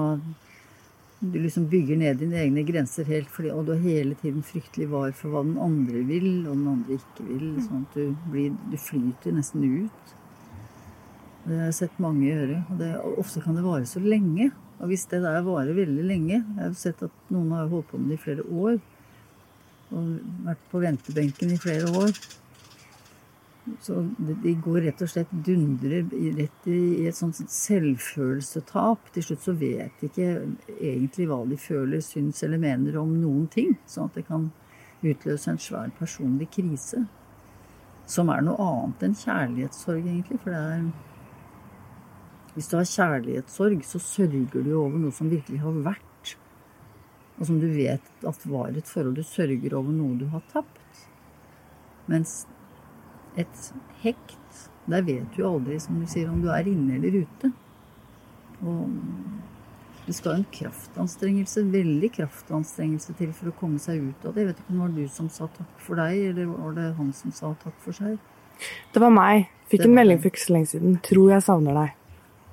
du 1.19 1.39
liksom 1.39 1.65
bygger 1.67 1.97
ned 1.99 2.21
dine 2.21 2.37
egne 2.39 2.63
grenser 2.63 3.07
helt, 3.09 3.27
fordi, 3.33 3.51
og 3.51 3.65
du 3.67 3.73
er 3.73 3.81
hele 3.83 4.15
tiden 4.21 4.43
fryktelig 4.45 4.87
var 4.91 5.11
for 5.17 5.33
hva 5.33 5.43
den 5.43 5.57
andre 5.59 6.03
vil, 6.07 6.29
og 6.47 6.53
den 6.53 6.69
andre 6.71 6.95
ikke 6.95 7.25
vil. 7.27 7.45
Mm. 7.57 7.65
Sånn 7.65 7.83
at 7.83 7.97
du, 7.97 8.13
blir, 8.31 8.53
du 8.71 8.77
flyter 8.79 9.35
nesten 9.35 9.65
ut. 9.67 10.13
Det 11.43 11.57
har 11.57 11.67
jeg 11.67 11.77
sett 11.79 11.99
mange 12.03 12.23
gjøre. 12.27 12.61
Og, 12.69 12.79
det, 12.79 12.89
og 13.03 13.19
ofte 13.25 13.43
kan 13.43 13.57
det 13.57 13.65
vare 13.65 13.89
så 13.89 14.01
lenge. 14.03 14.51
Og 14.79 14.91
hvis 14.91 15.03
det 15.11 15.19
der 15.25 15.41
varer 15.43 15.75
veldig 15.75 16.05
lenge 16.07 16.37
Jeg 16.37 16.61
har 16.61 16.75
sett 16.79 17.01
at 17.03 17.31
noen 17.33 17.49
har 17.51 17.67
holdt 17.67 17.89
på 17.89 17.99
med 17.99 18.13
det 18.13 18.19
i 18.19 18.23
flere 18.23 18.45
år. 18.47 18.77
Og 19.89 20.11
vært 20.45 20.67
på 20.71 20.83
ventebenken 20.85 21.51
i 21.51 21.59
flere 21.59 21.91
år. 21.99 22.13
Så 23.79 24.01
de, 24.17 24.53
går 24.63 24.81
rett 24.87 25.01
og 25.03 25.09
slett 25.11 25.31
dundrer 25.31 26.07
rett 26.37 26.67
i 26.71 27.07
et 27.07 27.17
sånt 27.17 27.37
selvfølelsetap. 27.53 29.11
Til 29.13 29.25
slutt 29.25 29.45
så 29.45 29.55
vet 29.59 30.01
de 30.01 30.09
ikke 30.09 30.29
egentlig 30.77 31.27
hva 31.29 31.43
de 31.47 31.59
føler, 31.59 32.01
syns 32.03 32.41
eller 32.47 32.61
mener 32.61 32.97
om 33.01 33.13
noen 33.19 33.45
ting. 33.51 33.75
Sånn 33.89 34.09
at 34.09 34.17
det 34.17 34.25
kan 34.29 34.49
utløse 35.05 35.51
en 35.51 35.61
svær 35.61 35.93
personlig 35.99 36.49
krise. 36.55 37.05
Som 38.09 38.31
er 38.33 38.41
noe 38.45 38.57
annet 38.63 39.05
enn 39.05 39.17
kjærlighetssorg, 39.19 40.01
egentlig. 40.01 40.41
For 40.43 40.55
det 40.55 40.65
er 40.73 40.89
Hvis 42.55 42.67
du 42.67 42.77
har 42.79 42.87
kjærlighetssorg, 42.89 43.83
så 43.85 43.99
sørger 44.01 44.63
du 44.65 44.73
over 44.73 44.97
noe 44.97 45.13
som 45.15 45.29
virkelig 45.29 45.61
har 45.61 45.83
vært. 45.85 46.35
Og 47.39 47.47
som 47.47 47.59
du 47.61 47.69
vet 47.71 48.25
at 48.27 48.47
var 48.49 48.73
et 48.73 48.89
forhold. 48.89 49.15
Du 49.15 49.23
sørger 49.23 49.75
over 49.77 49.93
noe 49.95 50.17
du 50.19 50.25
har 50.33 50.41
tapt. 50.51 51.05
Mens 52.09 52.41
et 53.37 53.71
hekt 54.03 54.37
Der 54.89 55.03
vet 55.05 55.35
du 55.35 55.43
aldri, 55.45 55.77
som 55.79 55.99
du 56.01 56.07
sier, 56.09 56.29
om 56.31 56.39
du 56.41 56.47
er 56.49 56.65
inne 56.65 56.95
eller 56.95 57.19
ute. 57.21 57.51
Og 58.65 58.89
Det 60.07 60.15
skal 60.17 60.39
en 60.39 60.45
kraftanstrengelse, 60.49 61.61
veldig 61.69 62.09
kraftanstrengelse 62.15 63.13
til 63.19 63.29
for 63.37 63.51
å 63.51 63.53
komme 63.59 63.77
seg 63.77 64.01
ut 64.01 64.25
av 64.25 64.33
det. 64.33 64.41
Jeg 64.41 64.47
vet 64.47 64.63
ikke 64.63 64.73
om 64.73 64.79
det 64.79 64.81
var 64.81 64.95
du 64.95 65.13
som 65.13 65.29
sa 65.29 65.45
takk 65.53 65.83
for 65.85 66.01
deg, 66.01 66.23
eller 66.31 66.49
var 66.49 66.73
det 66.79 66.87
han 66.97 67.11
som 67.13 67.35
sa 67.37 67.51
takk 67.61 67.75
for 67.83 67.93
seg? 67.93 68.17
Det 68.89 69.03
var 69.03 69.13
meg. 69.13 69.51
Fikk 69.69 69.85
en 69.85 69.93
melding 69.93 70.17
for 70.17 70.31
ikke 70.31 70.41
så 70.41 70.55
lenge 70.55 70.71
siden. 70.71 70.97
Tror 71.05 71.35
jeg 71.35 71.45
savner 71.45 71.77
deg. 71.77 71.93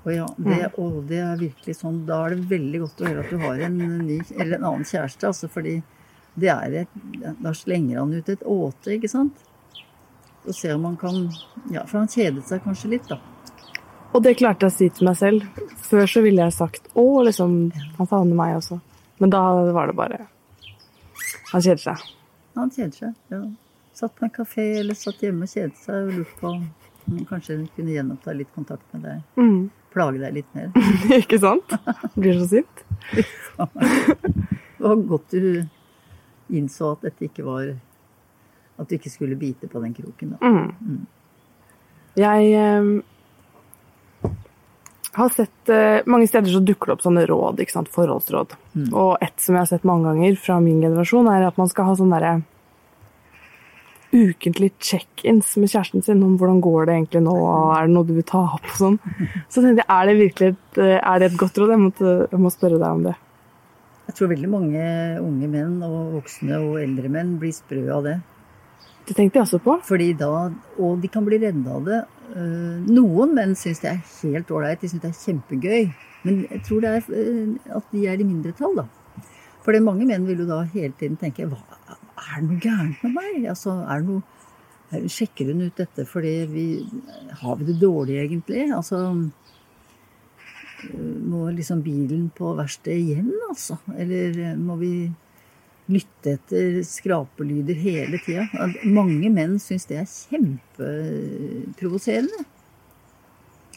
Og 0.07 0.13
ja, 0.13 0.27
det, 0.37 0.61
og 0.79 0.99
det 1.09 1.19
er 1.25 1.41
virkelig 1.41 1.79
sånn. 1.81 2.03
Da 2.07 2.21
er 2.27 2.37
det 2.37 2.51
veldig 2.53 2.83
godt 2.85 3.01
å 3.01 3.09
høre 3.09 3.25
at 3.25 3.33
du 3.33 3.41
har 3.43 3.65
en 3.67 3.79
ny, 3.81 4.21
eller 4.37 4.59
en 4.59 4.69
annen 4.75 4.87
kjæreste, 4.87 5.33
altså, 5.33 5.49
fordi 5.51 5.81
det 6.37 6.53
er 6.53 6.83
et 6.83 6.97
Da 7.41 7.55
slenger 7.57 8.03
han 8.03 8.13
ut 8.13 8.29
et 8.29 8.45
åte, 8.45 8.93
ikke 8.99 9.09
sant? 9.09 9.46
Og 10.47 10.55
se 10.55 10.71
om 10.75 10.85
han 10.87 10.97
kan 11.01 11.17
Ja, 11.73 11.83
for 11.87 11.99
han 11.99 12.11
kjedet 12.11 12.47
seg 12.47 12.63
kanskje 12.65 12.93
litt, 12.95 13.09
da. 13.11 13.19
Og 14.15 14.23
det 14.25 14.37
klarte 14.39 14.67
jeg 14.69 14.73
å 14.73 14.77
si 14.77 14.89
til 14.95 15.09
meg 15.09 15.17
selv. 15.19 15.45
Før 15.87 16.07
så 16.09 16.23
ville 16.25 16.45
jeg 16.47 16.55
sagt 16.57 16.87
å, 16.95 17.05
liksom, 17.27 17.57
han 17.99 18.09
savner 18.09 18.39
meg 18.39 18.57
også. 18.61 18.79
Men 19.21 19.33
da 19.33 19.43
var 19.75 19.91
det 19.91 19.97
bare 19.97 20.27
Han 21.53 21.63
kjeder 21.63 21.83
seg. 21.83 22.05
Han 22.57 22.71
kjeder 22.73 22.97
seg. 22.97 23.15
ja. 23.33 23.45
Satt 23.97 24.13
på 24.13 24.27
en 24.27 24.33
kafé 24.33 24.65
eller 24.83 24.97
satt 24.99 25.23
hjemme 25.25 25.47
og 25.47 25.53
kjedet 25.53 25.79
seg 25.81 26.03
og 26.05 26.19
lurte 26.19 26.35
på 26.41 26.51
om 26.53 26.65
han 27.07 27.29
kanskje 27.31 27.55
kunne 27.77 27.95
gjenoppta 27.95 28.35
litt 28.37 28.51
kontakt 28.53 28.85
med 28.93 29.07
deg. 29.07 29.23
Mm. 29.41 29.71
Plage 29.95 30.21
deg 30.21 30.35
litt 30.37 30.51
mer. 30.57 30.69
ikke 31.21 31.39
sant? 31.41 31.73
Blir 32.17 32.43
så 32.43 32.49
sint. 32.51 32.83
Det 34.77 34.85
var 34.85 35.01
godt 35.09 35.33
du 35.33 35.65
innså 36.53 36.91
at 36.93 37.07
dette 37.07 37.31
ikke 37.31 37.47
var 37.47 37.71
At 38.77 38.89
du 38.89 38.97
ikke 38.99 39.13
skulle 39.13 39.39
bite 39.41 39.69
på 39.73 39.81
den 39.83 39.95
kroken, 39.97 40.35
da. 40.35 40.39
Mm. 40.45 41.07
Jeg 42.17 42.51
eh, 42.57 42.91
har 45.17 45.33
sett 45.33 45.73
eh, 45.73 46.01
Mange 46.09 46.29
steder 46.29 46.53
så 46.53 46.61
dukker 46.65 46.91
det 46.91 46.97
opp 46.97 47.05
sånne 47.05 47.25
råd, 47.29 47.63
ikke 47.63 47.77
sant? 47.77 47.93
forholdsråd. 47.93 48.57
Og 48.91 49.17
et 49.25 49.41
som 49.41 49.57
jeg 49.57 49.65
har 49.65 49.71
sett 49.71 49.89
mange 49.89 50.11
ganger 50.11 50.37
fra 50.41 50.59
min 50.65 50.83
generasjon, 50.85 51.29
er 51.33 51.49
at 51.49 51.61
man 51.61 51.73
skal 51.73 51.91
ha 51.91 51.97
sånn 51.99 52.13
derre 52.13 52.39
ukentlig 54.17 54.71
check-ins 54.81 55.57
med 55.61 55.71
kjæresten 55.71 56.05
sin 56.05 56.23
om 56.25 56.37
hvordan 56.41 56.61
går 56.65 56.87
det 56.87 56.95
egentlig 56.95 57.23
nå, 57.27 57.35
er 57.75 57.89
det 57.89 57.95
noe 57.97 58.07
du 58.07 58.15
vil 58.17 58.27
ta 58.29 58.43
opp 58.57 58.69
og 58.71 58.79
sånn. 58.79 58.99
Så 59.53 59.61
tenkte 59.63 59.83
jeg, 59.83 59.89
er 59.93 60.09
det 60.09 60.17
virkelig 60.21 60.53
et, 60.55 60.81
eh, 60.81 60.99
er 61.01 61.21
det 61.21 61.31
et 61.31 61.41
godt 61.43 61.61
råd? 61.61 61.75
Jeg, 61.75 61.83
måtte, 61.83 62.15
jeg 62.31 62.43
må 62.45 62.53
spørre 62.55 62.81
deg 62.81 62.89
om 62.89 63.05
det. 63.09 63.17
Jeg 64.07 64.19
tror 64.19 64.31
veldig 64.31 64.51
mange 64.53 64.87
unge 65.19 65.51
menn 65.51 65.77
og 65.83 65.99
voksne 66.21 66.61
og 66.63 66.79
eldre 66.79 67.11
menn 67.13 67.35
blir 67.43 67.55
sprø 67.55 67.83
av 67.97 68.07
det. 68.07 68.17
Det 69.07 69.15
tenkte 69.15 69.39
jeg 69.39 69.47
også 69.47 69.61
på. 69.63 69.77
Fordi 69.87 70.13
da, 70.19 70.31
Og 70.79 71.01
de 71.03 71.09
kan 71.09 71.25
bli 71.25 71.39
redde 71.39 71.71
av 71.71 71.85
det. 71.87 72.01
Eh, 72.35 72.79
Noen 72.91 73.35
menn 73.37 73.55
syns 73.55 73.81
det 73.81 73.91
er 73.93 74.01
helt 74.23 74.51
ålreit, 74.51 74.81
de 74.83 74.89
syns 74.91 75.03
det 75.05 75.11
er 75.13 75.21
kjempegøy. 75.25 75.93
Men 76.27 76.41
jeg 76.51 76.63
tror 76.67 76.81
det 76.83 76.91
er 76.91 77.03
eh, 77.15 77.77
at 77.79 77.93
de 77.93 78.07
er 78.11 78.19
i 78.21 78.27
mindretall, 78.27 78.75
da. 78.83 78.87
For 79.63 79.73
det 79.75 79.83
mange 79.83 80.07
menn 80.07 80.27
vil 80.27 80.43
jo 80.45 80.49
da 80.51 80.61
hele 80.73 80.93
tiden 80.99 81.17
tenke 81.19 81.47
Hva, 81.51 81.59
Er 81.91 82.41
det 82.41 82.49
noe 82.51 82.61
gærent 82.63 83.03
med 83.03 83.15
meg? 83.17 83.47
Altså, 83.51 83.73
er 83.91 84.03
det 84.03 84.09
noe 84.09 84.23
er- 84.95 85.09
Sjekker 85.11 85.49
hun 85.51 85.63
ut 85.67 85.75
dette 85.81 86.05
fordi 86.07 86.35
vi 86.47 86.67
Har 87.41 87.57
vi 87.59 87.65
det 87.73 87.81
dårlig, 87.81 88.19
egentlig? 88.23 88.69
Altså 88.75 89.01
eh, 90.83 91.01
Må 91.27 91.49
liksom 91.55 91.83
bilen 91.83 92.29
på 92.37 92.53
verkstedet 92.59 92.99
igjen, 93.01 93.33
altså? 93.49 93.79
Eller 93.97 94.39
eh, 94.53 94.57
må 94.57 94.77
vi 94.79 94.93
lytte 95.93 96.33
etter 96.35 96.83
skrapelyder 96.87 97.75
hele 97.79 98.19
tida. 98.25 98.47
Mange 98.85 99.31
menn 99.33 99.59
syns 99.63 99.87
det 99.91 99.97
er 100.01 100.07
kjempeprovoserende. 100.11 102.45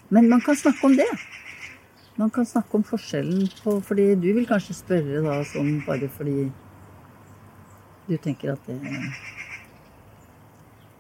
Men 0.10 0.30
man 0.32 0.42
kan 0.42 0.56
snakke 0.58 0.86
om 0.88 0.96
det. 0.98 1.10
Man 2.20 2.30
kan 2.34 2.46
snakke 2.46 2.76
om 2.76 2.84
forskjellen 2.84 3.48
på 3.64 3.82
Fordi 3.86 4.16
du 4.20 4.34
vil 4.36 4.48
kanskje 4.50 4.74
spørre 4.76 5.22
da 5.24 5.44
sånn 5.48 5.84
bare 5.86 6.10
fordi 6.12 6.52
du 8.10 8.18
tenker 8.18 8.52
at 8.56 8.62
det 8.68 8.80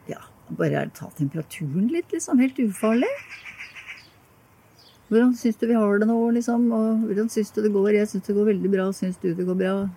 Ja, 0.07 0.21
bare 0.53 0.75
er 0.83 0.89
ta 0.93 1.09
temperaturen 1.17 1.87
litt, 1.91 2.11
liksom. 2.13 2.39
Helt 2.39 2.59
ufarlig. 2.61 3.09
Hvordan 5.09 5.33
syns 5.33 5.57
du 5.57 5.65
vi 5.65 5.73
har 5.73 5.97
det 5.97 6.05
nå, 6.05 6.31
liksom? 6.37 6.69
Og 6.69 7.01
hvordan 7.09 7.29
syns 7.33 7.49
du 7.55 7.65
det 7.65 7.73
går? 7.73 7.97
Jeg 7.97 8.05
syns 8.11 8.29
det 8.29 8.37
går 8.37 8.53
veldig 8.53 8.69
bra. 8.69 8.93
Syns 8.93 9.17
du 9.17 9.33
det 9.33 9.45
går 9.47 9.57
bra? 9.57 9.89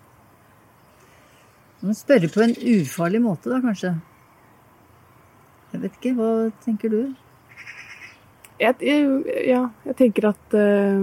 Må 1.83 1.95
spørre 1.99 2.31
på 2.31 2.45
en 2.45 2.53
ufarlig 2.55 3.19
måte, 3.23 3.51
da, 3.51 3.59
kanskje. 3.63 3.97
Jeg 5.73 5.81
vet 5.83 5.97
ikke. 5.99 6.13
Hva 6.19 6.29
tenker 6.63 6.93
du? 6.93 7.01
Jeg, 8.61 8.77
jeg, 8.85 9.07
ja, 9.49 9.65
jeg 9.89 9.97
tenker 9.99 10.29
at 10.29 10.55
uh, 10.55 11.01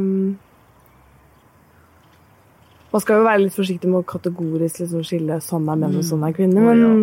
Man 2.89 3.03
skal 3.03 3.19
jo 3.19 3.25
være 3.25 3.41
litt 3.43 3.57
forsiktig 3.57 3.89
med 3.89 3.99
å 3.99 4.07
kategorisk 4.07 4.83
liksom 4.85 5.03
skille 5.03 5.41
sånn 5.43 5.67
er 5.67 5.81
menn 5.81 5.97
og 5.99 6.05
sånn 6.07 6.23
er 6.25 6.37
kvinner. 6.37 6.69
Å, 6.69 6.93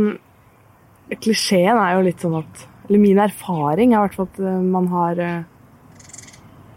ja. 1.10 1.18
klisjeen 1.20 1.76
er 1.76 1.98
jo 1.98 2.06
litt 2.06 2.24
sånn 2.24 2.38
at 2.40 2.64
Eller 2.86 3.02
min 3.02 3.20
erfaring 3.20 3.92
er 3.92 3.98
i 3.98 4.02
hvert 4.06 4.16
fall 4.16 4.30
at 4.30 4.40
eh, 4.40 4.58
man 4.64 4.88
har 4.94 5.20
uh, 5.20 5.44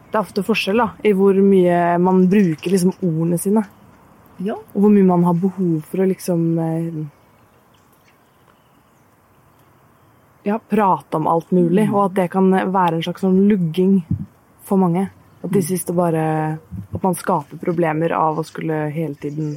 Det 0.09 0.17
er 0.17 0.23
ofte 0.25 0.43
forskjell 0.45 0.83
da, 0.83 0.91
i 1.05 1.15
hvor 1.15 1.39
mye 1.39 1.79
man 2.01 2.25
bruker 2.29 2.75
liksom 2.75 2.97
ordene 2.97 3.39
sine. 3.39 3.63
Ja. 4.39 4.55
Og 4.73 4.83
hvor 4.83 4.91
mye 4.93 5.07
man 5.07 5.25
har 5.27 5.37
behov 5.39 5.79
for 5.89 6.03
å 6.03 6.09
liksom 6.09 6.43
eh, 6.63 6.99
Ja, 10.47 10.55
prate 10.69 11.17
om 11.19 11.27
alt 11.27 11.51
mulig. 11.51 11.89
Og 11.91 12.05
at 12.07 12.15
det 12.15 12.29
kan 12.31 12.47
være 12.49 12.97
en 12.97 13.03
slags 13.03 13.21
sånn 13.25 13.41
lugging 13.49 13.99
for 14.65 14.79
mange. 14.81 15.09
At 15.43 15.51
de 15.53 15.61
syns 15.63 15.85
det 15.87 15.95
bare 15.95 16.23
At 16.93 17.03
man 17.03 17.15
skaper 17.15 17.59
problemer 17.61 18.11
av 18.15 18.39
å 18.39 18.47
skulle 18.47 18.87
hele 18.95 19.15
tiden 19.19 19.53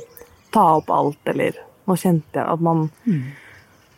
ta 0.52 0.76
opp 0.78 0.90
alt, 0.92 1.22
eller 1.26 1.56
Nå 1.88 1.96
kjente 1.98 2.38
jeg 2.38 2.46
at 2.46 2.60
man 2.62 2.84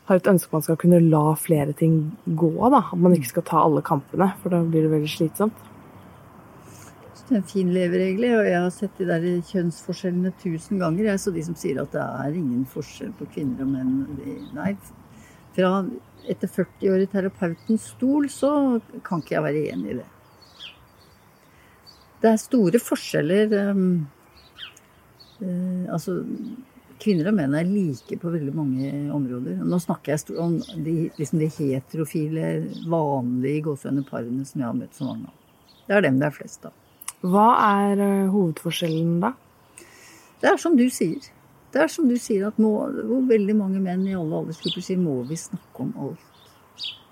har 0.09 0.17
et 0.17 0.29
ønske 0.29 0.49
om 0.49 0.57
man 0.57 0.65
skal 0.65 0.79
kunne 0.81 1.01
la 1.03 1.35
flere 1.37 1.75
ting 1.77 2.13
gå. 2.25 2.53
da, 2.71 2.81
At 2.93 3.01
man 3.01 3.13
ikke 3.17 3.33
skal 3.33 3.45
ta 3.45 3.61
alle 3.65 3.83
kampene, 3.85 4.31
for 4.41 4.53
da 4.53 4.63
blir 4.63 4.87
det 4.87 4.93
veldig 4.93 5.11
slitsomt. 5.13 5.59
Er 7.31 7.39
en 7.39 7.47
fin 7.49 7.71
leveregel, 7.73 8.27
og 8.37 8.45
jeg 8.45 8.61
har 8.61 8.73
sett 8.75 8.99
de 9.01 9.07
der 9.09 9.23
kjønnsforskjellene 9.49 10.35
tusen 10.43 10.81
ganger. 10.83 11.07
Jeg, 11.09 11.21
så 11.23 11.33
de 11.33 11.45
som 11.47 11.55
sier 11.57 11.81
at 11.81 11.95
det 11.95 12.03
er 12.05 12.37
ingen 12.37 12.67
forskjell 12.69 13.15
på 13.17 13.29
kvinner 13.33 13.65
og 13.65 13.71
menn 13.73 14.51
Nei, 14.53 14.75
fra 15.57 15.71
etter 16.29 16.51
40 16.53 16.93
år 16.93 17.05
i 17.05 17.09
terapeutens 17.09 17.89
stol, 17.95 18.29
så 18.33 18.51
kan 19.07 19.25
ikke 19.25 19.39
jeg 19.39 19.47
være 19.47 19.65
enig 19.73 19.95
i 19.95 19.97
det. 20.03 20.07
Det 22.21 22.31
er 22.31 22.45
store 22.45 22.81
forskjeller. 22.81 23.57
Um, 23.73 23.89
eh, 25.41 25.89
altså 25.93 26.21
Kvinner 27.01 27.27
og 27.29 27.35
menn 27.37 27.57
er 27.59 27.67
like 27.67 28.17
på 28.21 28.31
veldig 28.33 28.53
mange 28.55 28.93
områder. 29.13 29.59
Nå 29.67 29.81
snakker 29.83 30.15
jeg 30.15 30.37
om 30.41 30.55
de, 30.87 31.11
liksom 31.19 31.41
de 31.43 31.51
heterofile, 31.57 32.53
vanlige 32.89 33.65
gåsehudene 33.67 34.07
parene 34.09 34.47
som 34.47 34.63
jeg 34.63 34.69
har 34.69 34.79
møtt 34.79 34.97
så 34.97 35.09
mange 35.09 35.29
av. 35.29 35.43
Det 35.89 35.99
er 35.99 36.07
dem 36.07 36.21
det 36.23 36.31
er 36.31 36.37
flest 36.39 36.69
av. 36.71 36.84
Hva 37.25 37.47
er 37.81 38.03
eh, 38.05 38.27
hovedforskjellen 38.33 39.17
da? 39.23 39.33
Det 40.43 40.51
er 40.51 40.59
som 40.61 40.77
du 40.77 40.85
sier. 40.93 41.31
Det 41.73 41.81
er 41.83 41.91
som 41.91 42.07
du 42.11 42.17
sier 42.21 42.47
at 42.51 42.59
må, 42.63 42.71
hvor 43.09 43.25
veldig 43.31 43.57
mange 43.59 43.81
menn 43.83 44.05
i 44.07 44.15
alle 44.15 44.43
aldersgrupper 44.43 44.85
sier 44.85 45.01
må 45.01 45.23
vi 45.27 45.39
snakke 45.41 45.87
om 45.87 45.95
alt. 46.05 46.21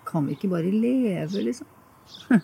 Kan 0.07 0.29
vi 0.29 0.37
ikke 0.37 0.51
bare 0.53 0.71
leve, 0.71 1.47
liksom? 1.49 1.67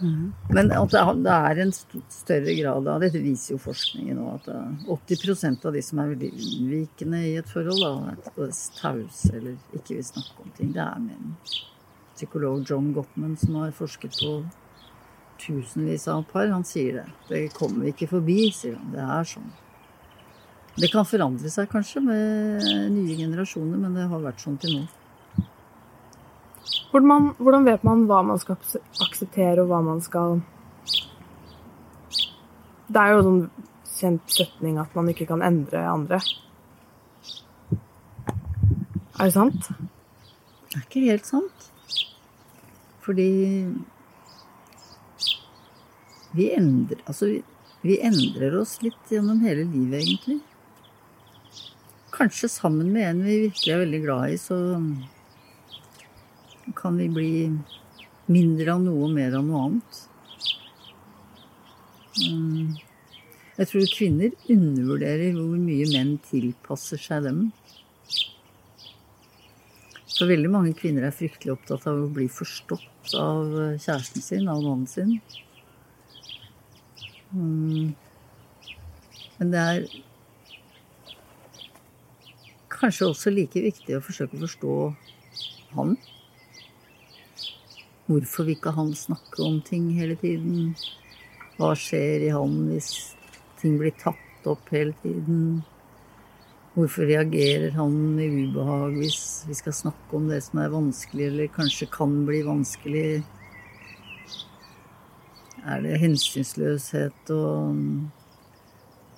Men 0.00 0.70
at 0.72 0.90
det 0.94 1.00
er- 1.30 1.58
en 1.60 1.72
større 2.08 2.54
grad 2.56 2.86
av 2.88 3.00
Dette 3.02 3.20
viser 3.20 3.52
jo 3.54 3.58
forskningen 3.60 4.16
nå. 4.16 4.34
At 4.34 4.48
er 4.48 4.78
80% 4.88 5.66
av 5.68 5.74
de 5.76 5.82
som 5.84 5.98
er 6.00 6.14
veldig 6.14 6.30
unnvikende 6.32 7.20
i 7.28 7.34
et 7.36 7.48
forhold, 7.52 7.82
da, 7.84 8.48
tause 8.80 9.34
eller 9.36 9.58
ikke 9.76 9.98
vil 9.98 10.04
snakke 10.08 10.40
om 10.46 10.50
ting, 10.56 10.72
det 10.72 10.80
er 10.80 10.98
menn. 11.04 11.36
Psykolog 12.16 12.64
John 12.68 12.92
Gottman, 12.96 13.36
som 13.36 13.54
har 13.60 13.70
forsket 13.76 14.16
på 14.22 14.32
tusenvis 15.40 16.06
av 16.12 16.22
par, 16.30 16.48
han 16.52 16.64
sier 16.66 17.00
det. 17.00 17.08
Det 17.28 17.42
kommer 17.56 17.86
vi 17.86 17.94
ikke 17.94 18.10
forbi, 18.14 18.38
sier 18.54 18.76
han. 18.78 18.92
Det 18.94 19.04
er 19.04 19.28
sånn. 19.32 19.50
Det 20.80 20.88
kan 20.92 21.08
forandre 21.08 21.50
seg 21.52 21.68
kanskje 21.72 22.00
med 22.04 22.64
nye 22.94 23.16
generasjoner, 23.18 23.80
men 23.80 23.96
det 23.96 24.06
har 24.08 24.22
vært 24.22 24.42
sånn 24.44 24.58
til 24.60 24.78
nå. 24.78 24.84
Hvordan, 26.90 27.06
man, 27.06 27.26
hvordan 27.38 27.66
vet 27.66 27.84
man 27.86 28.06
hva 28.10 28.20
man 28.26 28.40
skal 28.42 28.58
akseptere, 29.04 29.62
og 29.62 29.70
hva 29.70 29.80
man 29.86 30.00
skal 30.02 30.40
Det 32.90 32.98
er 32.98 33.12
jo 33.14 33.20
en 33.22 33.42
kjent 34.00 34.32
setning 34.34 34.80
at 34.82 34.94
man 34.98 35.10
ikke 35.12 35.28
kan 35.28 35.44
endre 35.46 35.84
andre. 35.86 36.18
Er 39.20 39.28
det 39.28 39.34
sant? 39.36 39.68
Det 39.68 40.78
er 40.78 40.86
ikke 40.86 41.04
helt 41.06 41.28
sant. 41.28 41.70
Fordi 43.04 43.30
vi 46.36 46.50
endrer 46.54 47.02
Altså, 47.06 47.26
vi, 47.30 47.42
vi 47.82 47.98
endrer 48.06 48.56
oss 48.60 48.78
litt 48.84 49.12
gjennom 49.12 49.40
hele 49.44 49.64
livet, 49.66 50.02
egentlig. 50.02 50.40
Kanskje 52.14 52.50
sammen 52.52 52.92
med 52.92 53.08
en 53.08 53.24
vi 53.24 53.38
virkelig 53.46 53.72
er 53.74 53.82
veldig 53.84 54.02
glad 54.04 54.34
i, 54.34 54.38
så 54.40 54.58
kan 56.76 56.98
vi 57.00 57.08
bli 57.10 57.32
mindre 58.30 58.76
av 58.76 58.84
noe 58.84 59.08
og 59.08 59.14
mer 59.16 59.34
av 59.38 59.46
noe 59.46 59.64
annet. 59.66 60.00
Um, 62.20 62.76
jeg 63.60 63.70
tror 63.70 63.92
kvinner 63.94 64.52
undervurderer 64.52 65.34
hvor 65.36 65.56
mye 65.60 65.88
menn 65.92 66.14
tilpasser 66.28 67.00
seg 67.00 67.26
dem. 67.26 67.42
For 70.20 70.28
veldig 70.28 70.50
mange 70.52 70.74
kvinner 70.76 71.06
er 71.08 71.16
fryktelig 71.16 71.54
opptatt 71.54 71.86
av 71.88 72.02
å 72.02 72.10
bli 72.12 72.26
forstått 72.28 73.14
av 73.16 73.54
kjæresten 73.80 74.24
sin, 74.24 74.50
av 74.52 74.60
mannen 74.60 74.88
sin. 74.90 75.14
Um, 77.30 77.94
men 79.38 79.52
det 79.52 79.60
er 79.60 79.84
kanskje 82.72 83.10
også 83.10 83.32
like 83.34 83.62
viktig 83.62 83.96
å 83.96 84.02
forsøke 84.04 84.38
å 84.38 84.44
forstå 84.46 84.74
han. 85.76 85.94
Hvorfor 88.10 88.48
vil 88.48 88.56
ikke 88.56 88.74
han 88.74 88.90
snakke 88.98 89.44
om 89.46 89.60
ting 89.62 89.92
hele 89.94 90.16
tiden? 90.18 90.72
Hva 91.58 91.74
skjer 91.78 92.26
i 92.26 92.32
han 92.34 92.56
hvis 92.70 92.90
ting 93.60 93.76
blir 93.78 93.94
tatt 94.00 94.48
opp 94.50 94.72
hele 94.74 94.96
tiden? 95.04 95.60
Hvorfor 96.74 97.06
reagerer 97.06 97.74
han 97.76 97.94
med 98.16 98.34
ubehag 98.48 98.96
hvis 98.98 99.44
vi 99.46 99.58
skal 99.58 99.76
snakke 99.76 100.16
om 100.16 100.28
det 100.30 100.40
som 100.46 100.62
er 100.62 100.72
vanskelig, 100.72 101.28
eller 101.28 101.54
kanskje 101.54 101.90
kan 101.92 102.24
bli 102.26 102.42
vanskelig? 102.46 103.22
Er 105.60 105.82
det 105.84 105.98
hensynsløshet 106.00 107.30
og 107.34 107.80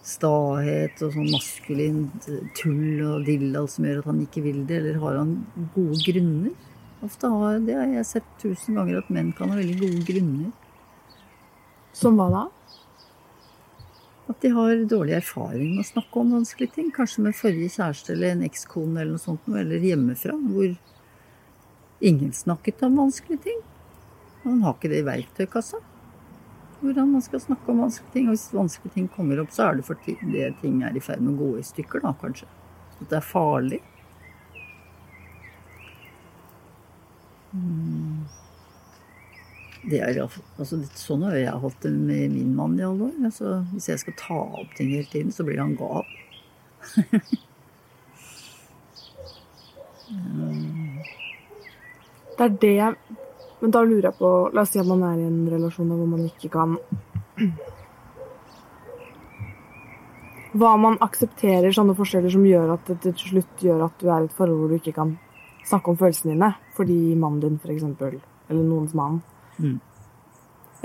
stahet 0.03 0.99
og 1.05 1.13
sånn 1.15 1.29
maskulint 1.31 2.25
tull 2.59 3.03
og 3.07 3.29
dillal 3.29 3.69
som 3.71 3.87
gjør 3.87 4.01
at 4.01 4.09
han 4.11 4.25
ikke 4.25 4.43
vil 4.43 4.65
det, 4.67 4.81
eller 4.81 4.99
har 5.05 5.21
han 5.21 5.37
gode 5.77 6.01
grunner? 6.03 6.57
Ofte 7.03 7.31
har, 7.31 7.61
Det 7.63 7.77
har 7.79 7.87
jeg 7.95 8.09
sett 8.09 8.33
tusen 8.43 8.75
ganger, 8.79 8.99
at 8.99 9.11
menn 9.11 9.31
kan 9.39 9.51
ha 9.51 9.59
veldig 9.59 9.79
gode 9.79 10.03
grunner. 10.09 10.51
Som 11.95 12.19
hva 12.19 12.29
da? 12.33 12.43
At 14.33 14.43
de 14.43 14.51
har 14.55 14.85
dårlig 14.91 15.15
erfaring 15.21 15.77
med 15.77 15.85
å 15.85 15.91
snakke 15.93 16.19
om 16.19 16.35
vanskelige 16.39 16.75
ting. 16.79 16.91
Kanskje 16.95 17.27
med 17.27 17.39
forrige 17.39 17.75
kjæreste 17.77 18.15
eller 18.15 18.35
en 18.35 18.45
ekskone 18.47 18.99
eller 18.99 19.15
noe 19.15 19.23
sånt, 19.23 19.47
eller 19.47 19.83
hjemmefra, 19.83 20.35
hvor 20.35 20.75
ingen 22.03 22.35
snakket 22.35 22.83
om 22.87 22.99
vanskelige 23.05 23.47
ting. 23.47 23.65
Man 24.43 24.63
har 24.67 24.75
ikke 24.75 24.91
det 24.91 25.03
i 25.05 25.07
verktøykassa 25.07 25.83
hvordan 26.83 27.13
man 27.15 27.23
skal 27.23 27.41
snakke 27.41 27.71
om 27.71 27.81
vanskelige 27.85 28.13
ting. 28.13 28.29
Og 28.29 28.37
hvis 28.37 28.51
vanskelige 28.55 28.95
ting 28.97 29.09
kommer 29.15 29.41
opp, 29.43 29.53
så 29.55 29.69
er 29.69 29.79
det 29.79 29.87
fordi 29.87 30.17
det 30.33 30.53
ting 30.61 30.83
er 30.83 30.97
i 30.97 31.03
ferd 31.03 31.23
med 31.23 31.35
å 31.35 31.41
gå 31.41 31.51
i 31.59 31.67
stykker, 31.67 31.99
da 32.05 32.13
kanskje. 32.21 32.49
At 32.99 33.09
det 33.11 33.19
er 33.19 33.27
farlig. 33.27 33.81
Mm. 37.53 38.25
Det 39.83 39.99
er, 39.99 40.21
altså, 40.23 40.79
sånn 40.95 41.25
har 41.27 41.35
jeg 41.37 41.63
hatt 41.65 41.81
det 41.83 41.91
med 41.93 42.31
min 42.37 42.53
mann 42.55 42.79
i 42.79 42.85
alle 42.87 43.09
år. 43.09 43.17
Altså, 43.27 43.47
hvis 43.73 43.89
jeg 43.91 43.99
skal 44.03 44.15
ta 44.21 44.41
opp 44.63 44.71
ting 44.79 44.89
hele 44.95 45.09
tiden, 45.11 45.33
så 45.35 45.43
blir 45.47 45.59
han 45.63 45.75
gal. 45.79 46.07
det 52.37 52.45
er 52.47 52.55
det 52.63 52.75
jeg 52.77 52.93
men 53.63 53.71
da 53.71 53.85
lurer 53.87 54.11
jeg 54.11 54.19
på 54.19 54.31
La 54.55 54.65
oss 54.65 54.73
si 54.75 54.81
at 54.83 54.89
man 54.89 55.05
er 55.07 55.21
i 55.21 55.29
en 55.29 55.45
relasjon 55.51 55.91
hvor 55.95 56.09
man 56.11 56.25
ikke 56.27 56.51
kan 56.53 56.77
Hva 60.53 60.73
man 60.77 60.99
aksepterer 61.01 61.73
sånne 61.73 61.95
forskjeller 61.97 62.33
som 62.35 62.45
gjør 62.45 62.75
at 62.75 62.91
det 62.91 63.15
til 63.23 63.37
slutt 63.37 63.63
gjør 63.65 63.87
at 63.87 64.03
du 64.03 64.11
er 64.11 64.25
i 64.25 64.29
et 64.29 64.35
forhold 64.37 64.59
hvor 64.61 64.73
du 64.73 64.81
ikke 64.81 64.97
kan 64.99 65.15
snakke 65.65 65.93
om 65.93 65.97
følelsene 66.01 66.35
dine 66.35 66.51
fordi 66.77 66.99
mannen 67.17 67.41
din, 67.41 67.57
f.eks., 67.63 67.87
eller 68.51 68.65
noens 68.67 68.93
mann, 68.99 69.21
mm. 69.57 69.77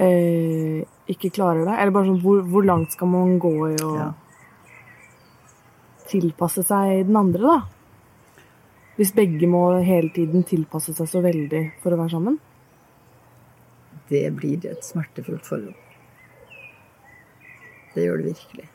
eh, 0.03 0.85
ikke 1.09 1.33
klarer 1.35 1.65
det? 1.65 1.73
Eller 1.73 1.91
bare 1.95 2.07
sånn 2.11 2.21
hvor, 2.21 2.43
hvor, 2.47 2.63
langt 2.63 2.93
skal 2.95 3.09
man 3.11 3.33
gå 3.41 3.53
i 3.73 3.77
å 3.83 3.89
ja. 3.97 4.07
tilpasse 6.07 6.63
seg 6.67 7.07
den 7.09 7.17
andre, 7.19 7.55
da? 7.57 8.45
Hvis 8.97 9.11
begge 9.17 9.49
må 9.49 9.65
hele 9.85 10.13
tiden 10.13 10.45
tilpasse 10.47 10.95
seg 10.95 11.09
så 11.09 11.21
veldig 11.25 11.63
for 11.81 11.93
å 11.93 11.99
være 11.99 12.13
sammen? 12.13 12.37
Det 14.09 14.31
blir 14.37 14.65
et 14.65 14.85
smertefullt 14.85 15.45
forhold. 15.45 15.75
Det 17.93 18.05
gjør 18.05 18.17
det 18.21 18.31
virkelig. 18.33 18.67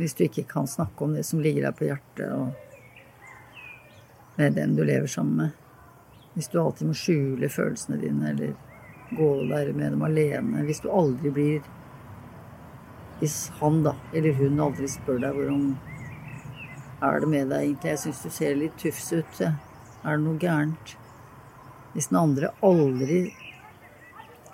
Hvis 0.00 0.14
du 0.16 0.24
ikke 0.24 0.46
kan 0.48 0.66
snakke 0.70 1.04
om 1.04 1.14
det 1.14 1.26
som 1.28 1.42
ligger 1.44 1.66
deg 1.68 1.76
på 1.76 1.88
hjertet, 1.90 2.32
og 2.32 2.48
med 4.40 4.56
den 4.56 4.76
du 4.76 4.84
lever 4.84 5.06
sammen 5.06 5.36
med. 5.36 5.50
Hvis 6.34 6.48
du 6.48 6.60
alltid 6.60 6.88
må 6.88 6.94
skjule 6.96 7.50
følelsene 7.52 7.98
dine, 8.00 8.30
eller 8.30 8.54
gå 9.10 9.28
der 9.50 9.72
med 9.76 9.92
dem 9.92 10.02
alene. 10.06 10.64
Hvis 10.64 10.80
du 10.80 10.90
aldri 10.90 11.30
blir 11.30 11.60
Hvis 13.20 13.50
han, 13.58 13.82
da, 13.84 13.92
eller 14.16 14.32
hun, 14.32 14.60
aldri 14.64 14.88
spør 14.88 15.18
deg 15.20 15.34
hvordan 15.36 15.64
er 17.04 17.20
det 17.20 17.28
med 17.28 17.50
deg 17.52 17.66
egentlig? 17.66 17.90
Jeg 17.90 18.00
syns 18.00 18.22
du 18.24 18.30
ser 18.32 18.54
litt 18.56 18.78
tufs 18.80 19.12
ut. 19.12 19.40
Er 19.44 20.16
det 20.16 20.22
noe 20.24 20.40
gærent? 20.40 20.94
Hvis 21.92 22.08
den 22.08 22.16
andre 22.22 22.48
aldri 22.64 23.18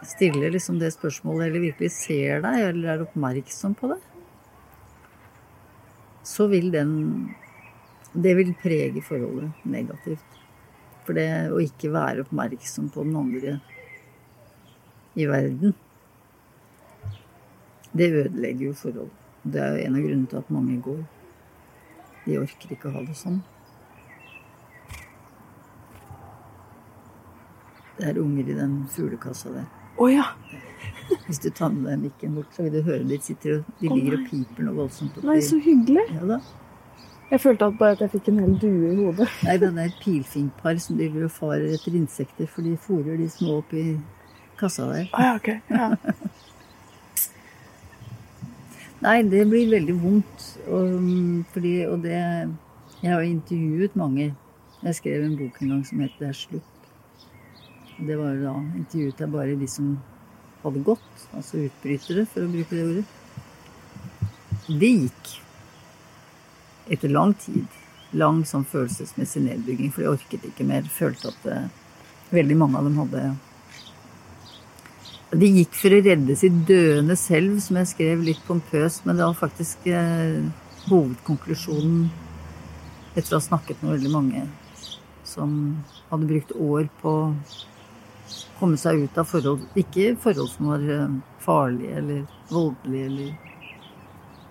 stiller 0.07 0.53
liksom 0.55 0.79
det 0.81 0.93
spørsmålet, 0.95 1.49
eller 1.49 1.67
virkelig 1.69 1.91
ser 1.95 2.43
deg, 2.45 2.61
eller 2.71 2.93
er 2.93 3.05
oppmerksom 3.07 3.75
på 3.79 3.91
det, 3.95 4.01
så 6.27 6.49
vil 6.51 6.73
den 6.75 7.35
Det 8.17 8.33
vil 8.33 8.55
prege 8.57 9.03
forholdet 9.05 9.67
negativt. 9.69 10.39
For 11.05 11.13
det 11.13 11.53
å 11.53 11.59
ikke 11.61 11.91
være 11.93 12.23
oppmerksom 12.25 12.89
på 12.89 13.05
den 13.05 13.17
andre 13.21 13.59
i 15.21 15.27
verden, 15.29 15.75
det 17.93 18.09
ødelegger 18.09 18.71
jo 18.71 18.73
forhold. 18.73 19.13
Det 19.45 19.61
er 19.61 19.77
jo 19.77 19.85
en 19.85 19.99
av 19.99 20.07
grunnene 20.07 20.31
til 20.33 20.41
at 20.41 20.55
mange 20.57 20.81
går. 20.81 21.05
De 22.25 22.41
orker 22.41 22.73
ikke 22.73 22.89
å 22.89 22.97
ha 22.97 23.05
det 23.05 23.19
sånn. 23.21 23.43
Det 27.97 28.09
er 28.11 28.25
unger 28.25 28.49
i 28.49 28.57
den 28.57 28.81
fuglekassa 28.93 29.53
der. 29.55 29.76
Å 29.97 30.09
ja. 30.13 30.27
Hvis 31.27 31.41
du 31.43 31.49
tar 31.55 31.71
med 31.73 31.87
deg 31.89 32.07
mikken 32.09 32.37
bort, 32.37 32.53
så 32.55 32.67
vil 32.67 32.79
du 32.79 32.87
høre 32.87 33.07
de 33.07 33.19
sitter 33.23 33.59
og 33.59 33.81
de 33.81 33.91
ligger 33.91 34.19
og 34.19 34.25
piper 34.31 34.67
noe 34.67 34.79
voldsomt. 34.83 35.17
Oppi. 35.17 35.27
Nei, 35.29 35.41
så 35.45 35.59
hyggelig. 35.63 36.07
Ja 36.17 36.31
da. 36.35 36.41
Jeg 37.31 37.43
følte 37.43 37.67
at 37.67 37.79
bare 37.79 37.97
at 37.97 38.03
jeg 38.05 38.13
fikk 38.13 38.29
en 38.31 38.37
hel 38.39 38.53
due 38.63 38.91
i 38.93 38.97
hodet. 39.01 39.27
Nei, 39.43 39.57
den 39.59 39.79
er 39.83 39.89
et 39.91 39.97
pilfinkpar 40.03 40.79
som 40.83 40.99
driver 40.99 41.27
og 41.27 41.33
farer 41.35 41.73
etter 41.75 41.97
insekter, 41.99 42.47
for 42.51 42.63
de 42.63 42.77
fôrer 42.79 43.19
de 43.19 43.27
små 43.31 43.57
oppi 43.65 43.83
kassa 44.61 44.87
der. 44.93 45.09
Ah, 45.13 45.33
ja, 45.33 45.33
okay. 45.41 45.59
ja. 45.71 45.97
Nei, 49.07 49.19
det 49.29 49.43
blir 49.51 49.75
veldig 49.75 49.97
vondt. 50.01 50.47
Og, 50.67 50.95
fordi, 51.53 51.75
og 51.87 52.07
det 52.07 52.17
Jeg 53.03 53.13
har 53.13 53.21
intervjuet 53.21 53.97
mange. 53.97 54.31
Jeg 54.83 54.95
skrev 54.95 55.25
en 55.25 55.37
bok 55.37 55.59
en 55.63 55.69
gang 55.69 55.83
som 55.87 56.01
het 56.01 56.15
'Det 56.19 56.29
er 56.29 56.33
slutt'. 56.33 56.76
Det 57.97 58.17
var 58.17 58.37
da 58.37 58.53
intervjuet 58.77 59.21
jeg 59.23 59.33
bare 59.33 59.57
de 59.57 59.67
som 59.71 59.95
hadde 60.61 60.83
gått, 60.85 61.25
altså 61.37 61.63
utbrytere, 61.65 62.27
for 62.29 62.45
å 62.45 62.51
bruke 62.53 62.77
det 62.77 62.85
ordet. 62.85 63.07
Det 64.67 64.91
gikk 64.91 65.31
etter 66.93 67.13
lang 67.13 67.33
tid. 67.41 67.67
Lang 68.17 68.43
sånn 68.49 68.67
følelsesmessig 68.69 69.43
nedbygging, 69.47 69.91
for 69.95 70.05
de 70.05 70.13
orket 70.13 70.45
ikke 70.49 70.67
mer. 70.67 70.85
Følte 70.93 71.31
at 71.33 71.47
det, 71.47 71.57
veldig 72.35 72.59
mange 72.59 72.79
av 72.79 72.89
dem 72.89 72.99
hadde 72.99 73.25
De 75.37 75.49
gikk 75.59 75.75
for 75.75 75.95
å 75.95 76.03
redde 76.05 76.37
sitt 76.39 76.59
døende 76.69 77.17
selv, 77.19 77.59
som 77.65 77.81
jeg 77.81 77.91
skrev 77.95 78.23
litt 78.25 78.43
pompøst, 78.47 79.07
men 79.07 79.19
det 79.19 79.27
var 79.27 79.39
faktisk 79.39 79.89
eh, 79.91 80.45
hovedkonklusjonen 80.87 82.07
etter 83.17 83.35
å 83.35 83.41
ha 83.41 83.45
snakket 83.45 83.83
med 83.83 83.97
veldig 83.97 84.13
mange 84.13 84.45
som 85.27 85.51
hadde 86.11 86.29
brukt 86.31 86.53
år 86.55 86.87
på 87.01 87.15
komme 88.59 88.79
seg 88.81 89.05
ut 89.05 89.19
av 89.19 89.29
forhold 89.29 89.65
Ikke 89.79 90.15
forhold 90.21 90.51
som 90.53 90.71
var 90.73 90.85
eh, 90.85 91.19
farlige 91.43 91.99
eller 92.01 92.25
voldelige 92.51 93.11
eller 93.11 93.35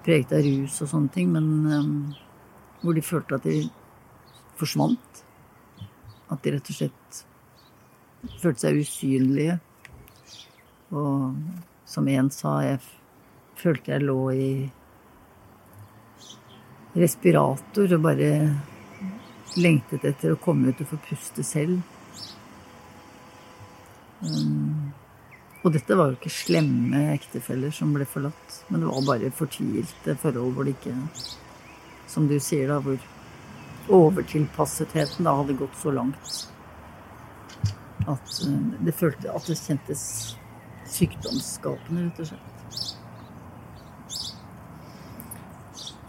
preget 0.05 0.35
av 0.37 0.45
rus 0.45 0.81
og 0.85 0.89
sånne 0.91 1.09
ting, 1.15 1.31
men 1.33 1.45
um, 1.65 1.93
hvor 2.83 2.93
de 2.93 3.01
følte 3.01 3.39
at 3.39 3.47
de 3.47 3.63
forsvant. 4.59 5.21
At 6.29 6.43
de 6.45 6.53
rett 6.53 6.69
og 6.69 6.77
slett 6.77 7.23
følte 8.41 8.67
seg 8.67 8.83
usynlige. 8.83 9.57
Og 10.93 11.33
som 11.89 12.07
en 12.13 12.29
sa, 12.33 12.59
jeg 12.65 12.79
følte 13.57 13.95
jeg 13.95 14.05
lå 14.05 14.19
i 14.35 14.49
respirator 16.95 17.97
og 17.97 18.05
bare 18.05 18.29
lengtet 19.59 20.05
etter 20.07 20.35
å 20.35 20.41
komme 20.41 20.71
ut 20.71 20.81
og 20.85 20.93
få 20.93 21.01
puste 21.09 21.43
selv. 21.45 21.81
Um, 24.21 24.93
og 25.65 25.73
dette 25.73 25.97
var 25.97 26.12
jo 26.12 26.17
ikke 26.19 26.32
slemme 26.32 27.01
ektefeller 27.15 27.73
som 27.73 27.93
ble 27.95 28.06
forlatt, 28.08 28.60
men 28.69 28.84
det 28.84 28.89
var 28.91 29.08
bare 29.10 29.34
fortvilte 29.34 30.15
forhold 30.21 30.54
hvor 30.56 30.67
det 30.67 30.75
ikke 30.78 30.95
Som 32.08 32.28
du 32.30 32.38
sier, 32.39 32.69
da, 32.69 32.80
hvor 32.80 32.99
overtilpassetheten 33.89 35.25
da 35.25 35.34
hadde 35.39 35.58
gått 35.58 35.78
så 35.82 35.91
langt 35.93 36.45
at 38.06 38.36
uh, 38.45 38.73
det 38.86 38.93
følte 38.93 39.34
At 39.34 39.47
det 39.49 39.58
kjentes 39.58 40.04
sykdomsskapende, 40.86 42.06
rett 42.06 42.19
og 42.21 42.30
slett. 42.30 42.54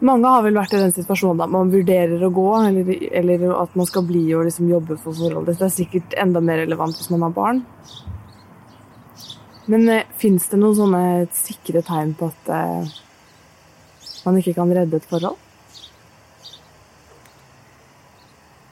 Mange 0.05 0.29
har 0.29 0.43
vel 0.45 0.59
vært 0.59 0.75
i 0.77 0.81
den 0.83 0.93
situasjonen 0.93 1.41
at 1.47 1.53
man 1.53 1.71
vurderer 1.73 2.21
å 2.21 2.29
gå, 2.35 2.51
eller, 2.69 2.91
eller 3.17 3.47
at 3.57 3.79
man 3.79 3.89
skal 3.89 4.05
bli 4.05 4.27
og 4.37 4.45
liksom 4.45 4.69
jobbe 4.69 4.99
for 5.01 5.17
forholdet. 5.17 5.57
Det 5.57 5.65
er 5.65 5.73
sikkert 5.73 6.17
enda 6.21 6.43
mer 6.45 6.61
relevant 6.61 6.99
hvis 6.99 7.09
man 7.15 7.25
har 7.25 7.33
barn. 7.37 7.63
Men 9.73 9.89
eh, 9.89 10.05
fins 10.21 10.51
det 10.53 10.61
noen 10.61 10.77
sånne 10.77 11.03
sikre 11.35 11.81
tegn 11.87 12.13
på 12.19 12.29
at 12.29 12.53
eh, 12.53 12.93
man 14.27 14.37
ikke 14.39 14.55
kan 14.59 14.75
redde 14.77 15.01
et 15.01 15.09
forhold? 15.09 15.41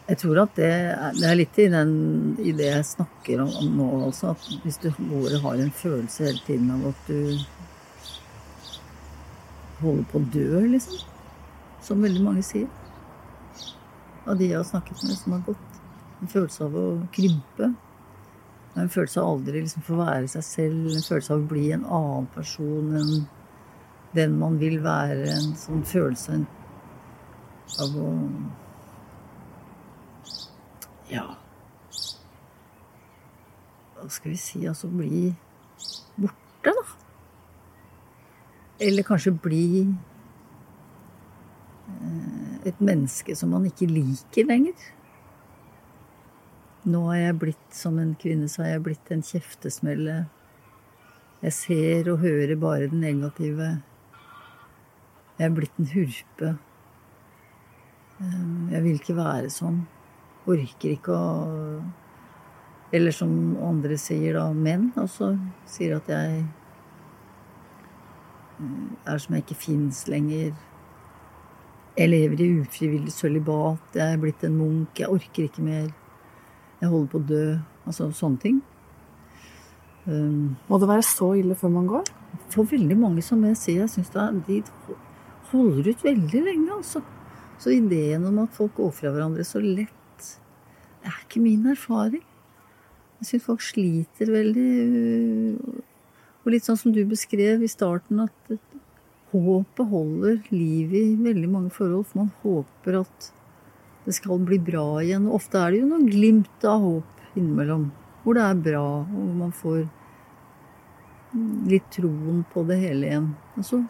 Jeg 0.04 0.20
tror 0.20 0.42
at 0.42 0.52
det 0.58 0.68
er, 0.68 1.16
det 1.16 1.24
er 1.30 1.38
litt 1.40 1.58
i, 1.64 1.70
den, 1.72 1.92
i, 2.37 2.52
det 2.52 2.68
jeg 2.68 2.90
snakker 2.90 3.40
om, 3.46 3.48
om 3.62 3.72
nå 3.80 3.88
også. 4.10 4.34
At 4.37 4.60
hvis 4.66 4.76
du 4.82 4.90
går 4.92 5.38
og 5.38 5.48
har 5.48 5.64
en 5.64 5.72
følelse 5.72 6.28
hele 6.28 6.44
tiden 6.44 6.68
av 6.76 6.84
at 6.92 7.08
du 7.08 7.20
holder 9.80 10.06
på 10.12 10.20
å 10.20 10.28
dø, 10.37 10.60
liksom. 10.76 11.13
Som 11.85 12.05
veldig 12.05 12.25
mange 12.25 12.42
sier. 12.47 12.68
Av 14.25 14.38
de 14.40 14.49
jeg 14.49 14.57
har 14.57 14.64
snakket 14.64 15.03
med 15.05 15.18
som 15.20 15.37
har 15.37 15.44
gått. 15.51 15.81
En 16.23 16.31
følelse 16.33 16.64
av 16.64 16.77
å 16.81 16.87
krympe. 17.12 17.70
En 18.75 18.90
følelse 18.90 19.20
av 19.20 19.35
aldri 19.35 19.61
liksom 19.61 19.85
få 19.87 20.01
være 20.01 20.29
seg 20.33 20.47
selv. 20.49 20.90
En 20.90 21.05
følelse 21.05 21.35
av 21.35 21.44
å 21.44 21.49
bli 21.53 21.68
en 21.77 21.85
annen 21.85 22.29
person 22.35 22.94
enn 23.01 23.14
den 24.16 24.37
man 24.40 24.57
vil 24.62 24.81
være. 24.83 25.29
En 25.35 25.53
sånn 25.61 25.85
følelse 25.87 26.40
av 27.85 27.97
å 28.01 28.11
ja 31.11 31.25
Hva 33.94 34.09
skal 34.12 34.33
vi 34.33 34.38
si 34.40 34.64
Altså 34.68 34.88
bli 34.92 35.31
borte, 36.16 36.73
da. 36.73 36.85
Eller 38.85 39.07
kanskje 39.07 39.35
bli 39.37 39.66
et 42.64 42.80
menneske 42.80 43.37
som 43.37 43.52
man 43.54 43.66
ikke 43.68 43.88
liker 43.90 44.48
lenger. 44.48 44.76
Nå 46.85 47.00
er 47.14 47.20
jeg 47.22 47.40
blitt 47.40 47.76
som 47.76 47.96
en 48.00 48.12
kvinne, 48.20 48.48
så 48.52 48.64
er 48.64 48.74
jeg 48.74 48.85
blitt 48.85 49.11
en 49.14 49.24
kjeftesmelle. 49.24 50.18
Jeg 51.44 51.57
ser 51.57 52.11
og 52.12 52.20
hører 52.24 52.57
bare 52.61 52.88
det 52.92 53.00
negative. 53.00 53.70
Jeg 55.38 55.46
er 55.48 55.54
blitt 55.57 55.80
en 55.80 55.90
hurpe. 55.94 56.50
Eh, 58.20 58.72
jeg 58.74 58.85
vil 58.85 59.00
ikke 59.00 59.16
være 59.16 59.50
sånn 59.52 59.83
orker 60.44 60.92
ikke 60.94 61.14
å 61.16 61.28
Eller 62.94 63.11
som 63.11 63.57
andre 63.64 63.96
sier, 63.98 64.37
da, 64.37 64.52
menn 64.54 64.92
også 65.00 65.33
sier 65.66 65.96
at 65.96 66.07
jeg 66.12 66.44
mm, 68.61 68.92
er 69.11 69.18
som 69.18 69.35
jeg 69.35 69.42
ikke 69.42 69.57
fins 69.59 70.04
lenger. 70.07 70.52
Jeg 71.94 72.11
lever 72.11 72.40
i 72.42 72.50
ufrivillig 72.59 73.12
sølibat. 73.14 73.94
Jeg 73.94 74.16
er 74.16 74.20
blitt 74.22 74.42
en 74.46 74.57
munk. 74.59 74.98
Jeg 74.98 75.11
orker 75.12 75.46
ikke 75.46 75.62
mer. 75.62 75.88
Jeg 76.80 76.90
holder 76.90 77.11
på 77.12 77.20
å 77.20 77.26
dø. 77.28 77.44
Altså 77.87 78.09
sånne 78.16 78.42
ting. 78.42 78.61
Um, 80.04 80.57
Må 80.68 80.80
det 80.80 80.90
være 80.90 81.07
så 81.07 81.30
ille 81.38 81.57
før 81.57 81.72
man 81.76 81.87
går? 81.88 82.11
For 82.52 82.66
veldig 82.68 82.96
mange 82.98 83.22
som 83.24 83.44
jeg 83.46 83.57
sier, 83.61 83.85
jeg 83.85 83.92
syns 83.94 84.11
de 84.12 84.61
holder 85.52 85.92
ut 85.92 86.02
veldig 86.04 86.42
lenge, 86.44 86.70
altså. 86.74 87.00
Så 87.62 87.72
ideen 87.72 88.26
om 88.26 88.42
at 88.42 88.57
folk 88.57 88.74
går 88.76 88.90
fra 88.92 89.12
hverandre 89.14 89.46
så 89.46 89.62
lett 89.62 89.92
det 91.04 91.12
er 91.12 91.20
ikke 91.20 91.40
min 91.44 91.66
erfaring. 91.68 92.22
Jeg 93.20 93.26
syns 93.28 93.44
folk 93.44 93.61
sliter 93.61 94.30
veldig. 94.33 94.68
Og 96.44 96.52
litt 96.52 96.64
sånn 96.64 96.78
som 96.80 96.94
du 96.96 97.02
beskrev 97.09 97.61
i 97.61 97.68
starten, 97.68 98.22
at 98.24 98.54
håpet 99.35 99.90
holder 99.90 100.38
liv 100.55 100.94
i 100.94 101.05
veldig 101.18 101.51
mange 101.51 101.73
forhold. 101.75 102.07
For 102.11 102.23
man 102.23 102.31
håper 102.44 103.01
at 103.01 103.33
det 104.05 104.14
skal 104.18 104.42
bli 104.44 104.61
bra 104.62 104.87
igjen. 105.03 105.27
Ofte 105.33 105.61
er 105.61 105.73
det 105.73 105.83
jo 105.83 105.90
noen 105.90 106.09
glimt 106.11 106.68
av 106.68 106.85
håp 106.85 107.38
innimellom. 107.38 107.88
Hvor 108.25 108.37
det 108.37 108.44
er 108.44 108.62
bra, 108.68 108.87
og 109.05 109.35
man 109.40 109.53
får 109.53 109.85
litt 111.68 111.88
troen 111.92 112.44
på 112.53 112.62
det 112.68 112.79
hele 112.83 113.09
igjen. 113.09 113.33
Og 113.59 113.66
så 113.66 113.81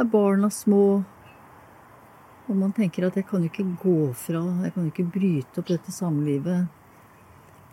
er 0.00 0.10
barna 0.10 0.50
små, 0.52 0.84
og 2.50 2.58
man 2.58 2.74
tenker 2.74 3.06
at 3.06 3.16
jeg 3.18 3.28
kan 3.28 3.44
jo 3.44 3.50
ikke 3.50 3.68
gå 3.78 3.98
fra, 4.18 4.42
jeg 4.64 4.74
kan 4.74 4.86
jo 4.86 4.90
ikke 4.90 5.10
bryte 5.14 5.62
opp 5.62 5.68
dette 5.70 5.94
samlivet. 5.94 6.66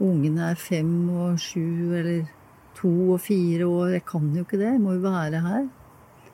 Ungene 0.03 0.51
er 0.51 0.59
fem 0.61 0.91
og 1.09 1.39
sju 1.41 1.95
eller 1.97 2.27
to 2.77 2.91
og 3.15 3.21
fire 3.25 3.65
år. 3.65 3.95
Jeg 3.95 4.05
kan 4.05 4.27
jo 4.35 4.43
ikke 4.45 4.59
det. 4.61 4.75
Jeg 4.75 4.83
må 4.83 4.93
jo 4.93 5.01
være 5.07 5.41
her. 5.41 5.63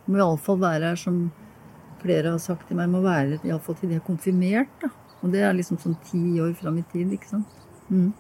Må 0.08 0.20
iallfall 0.20 0.60
være 0.62 0.92
her, 0.92 1.00
som 1.00 1.24
flere 2.04 2.34
har 2.34 2.42
sagt 2.44 2.68
til 2.68 2.80
meg, 2.80 2.92
må 2.92 3.04
være 3.04 3.40
iallfall 3.48 3.78
til 3.80 3.94
de 3.94 4.00
er 4.00 4.06
konfirmert. 4.06 4.72
da. 4.82 4.92
Og 5.24 5.32
det 5.32 5.44
er 5.48 5.56
liksom 5.56 5.80
sånn 5.80 5.96
ti 6.04 6.22
år 6.44 6.52
fram 6.60 6.82
i 6.82 6.86
tid, 6.92 7.14
ikke 7.16 7.30
sant. 7.30 7.60
Mm. 7.88 8.12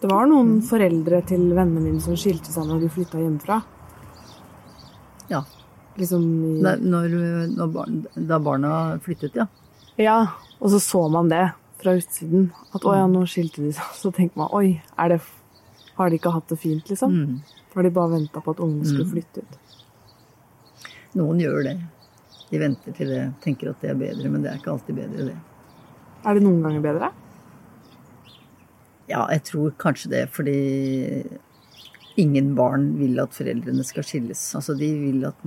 Det 0.00 0.08
var 0.08 0.28
noen 0.30 0.56
mm. 0.60 0.66
foreldre 0.68 1.20
til 1.28 1.48
vennene 1.52 1.82
mine 1.82 2.02
som 2.02 2.16
skilte 2.18 2.52
seg 2.54 2.68
når 2.68 2.84
de 2.84 2.92
flytta 2.94 3.20
hjemmefra. 3.20 3.58
Ja. 5.32 5.42
Liksom 5.98 6.22
i... 6.22 6.52
når, 6.62 7.16
når 7.50 7.72
barn, 7.74 7.98
da 8.14 8.38
barna 8.40 8.74
flyttet, 9.04 9.36
ja. 9.36 9.48
Ja, 10.00 10.20
og 10.60 10.70
så 10.72 10.80
så 10.80 11.02
man 11.12 11.28
det 11.28 11.50
fra 11.82 11.96
utsiden. 11.98 12.50
At 12.72 12.86
å 12.86 12.94
ja, 12.96 13.06
nå 13.10 13.26
skilte 13.28 13.64
de 13.64 13.74
seg. 13.76 13.94
Så 14.00 14.12
tenker 14.16 14.40
man 14.40 14.52
oi, 14.56 14.80
er 15.00 15.14
det, 15.14 15.20
har 15.98 16.10
de 16.10 16.20
ikke 16.20 16.32
hatt 16.32 16.48
det 16.52 16.60
fint, 16.60 16.88
liksom? 16.88 17.16
Mm. 17.16 17.64
Har 17.74 17.86
de 17.86 17.92
bare 17.94 18.14
venta 18.14 18.42
på 18.44 18.54
at 18.54 18.62
ungene 18.64 18.88
skulle 18.88 19.08
mm. 19.08 19.12
flytte 19.14 19.44
ut? 19.44 19.69
Noen 21.18 21.40
gjør 21.42 21.64
det. 21.66 21.76
De 22.50 22.58
venter 22.60 22.94
til 22.94 23.10
det, 23.10 23.24
tenker 23.42 23.70
at 23.70 23.82
det 23.82 23.92
er 23.92 23.98
bedre, 23.98 24.30
men 24.30 24.44
det 24.44 24.52
er 24.52 24.60
ikke 24.60 24.72
alltid 24.74 24.98
bedre, 24.98 25.30
det. 25.30 25.36
Er 26.26 26.36
det 26.36 26.44
noen 26.44 26.64
ganger 26.64 26.82
bedre? 26.84 27.10
Ja, 29.10 29.24
jeg 29.32 29.42
tror 29.48 29.72
kanskje 29.80 30.10
det, 30.12 30.24
fordi 30.34 30.56
ingen 32.20 32.52
barn 32.58 32.92
vil 32.98 33.18
at 33.22 33.34
foreldrene 33.34 33.84
skal 33.86 34.06
skilles. 34.06 34.42
Altså, 34.58 34.76
de 34.78 34.90
vil 34.98 35.24
at, 35.28 35.46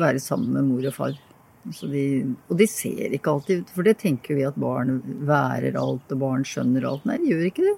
være 0.00 0.20
sammen 0.22 0.56
med 0.56 0.68
mor 0.68 0.88
og 0.88 0.96
far. 0.96 1.14
De, 1.62 2.04
og 2.50 2.56
de 2.58 2.66
ser 2.66 3.12
ikke 3.14 3.30
alltid 3.30 3.68
For 3.70 3.86
det 3.86 3.92
tenker 4.00 4.34
vi 4.34 4.42
at 4.42 4.56
barn 4.58 4.96
værer 5.28 5.76
alt, 5.78 6.10
og 6.10 6.22
barn 6.24 6.46
skjønner 6.48 6.88
alt. 6.88 7.06
Nei, 7.06 7.20
de 7.22 7.30
gjør 7.30 7.46
ikke 7.48 7.68
det. 7.68 7.76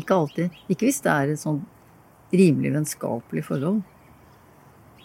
Ikke 0.00 0.16
alltid. 0.16 0.62
Ikke 0.72 0.88
hvis 0.88 1.02
det 1.04 1.12
er 1.12 1.34
et 1.34 1.42
sånn 1.42 1.60
rimelig 2.32 2.72
vennskapelig 2.74 3.44
forhold. 3.46 3.82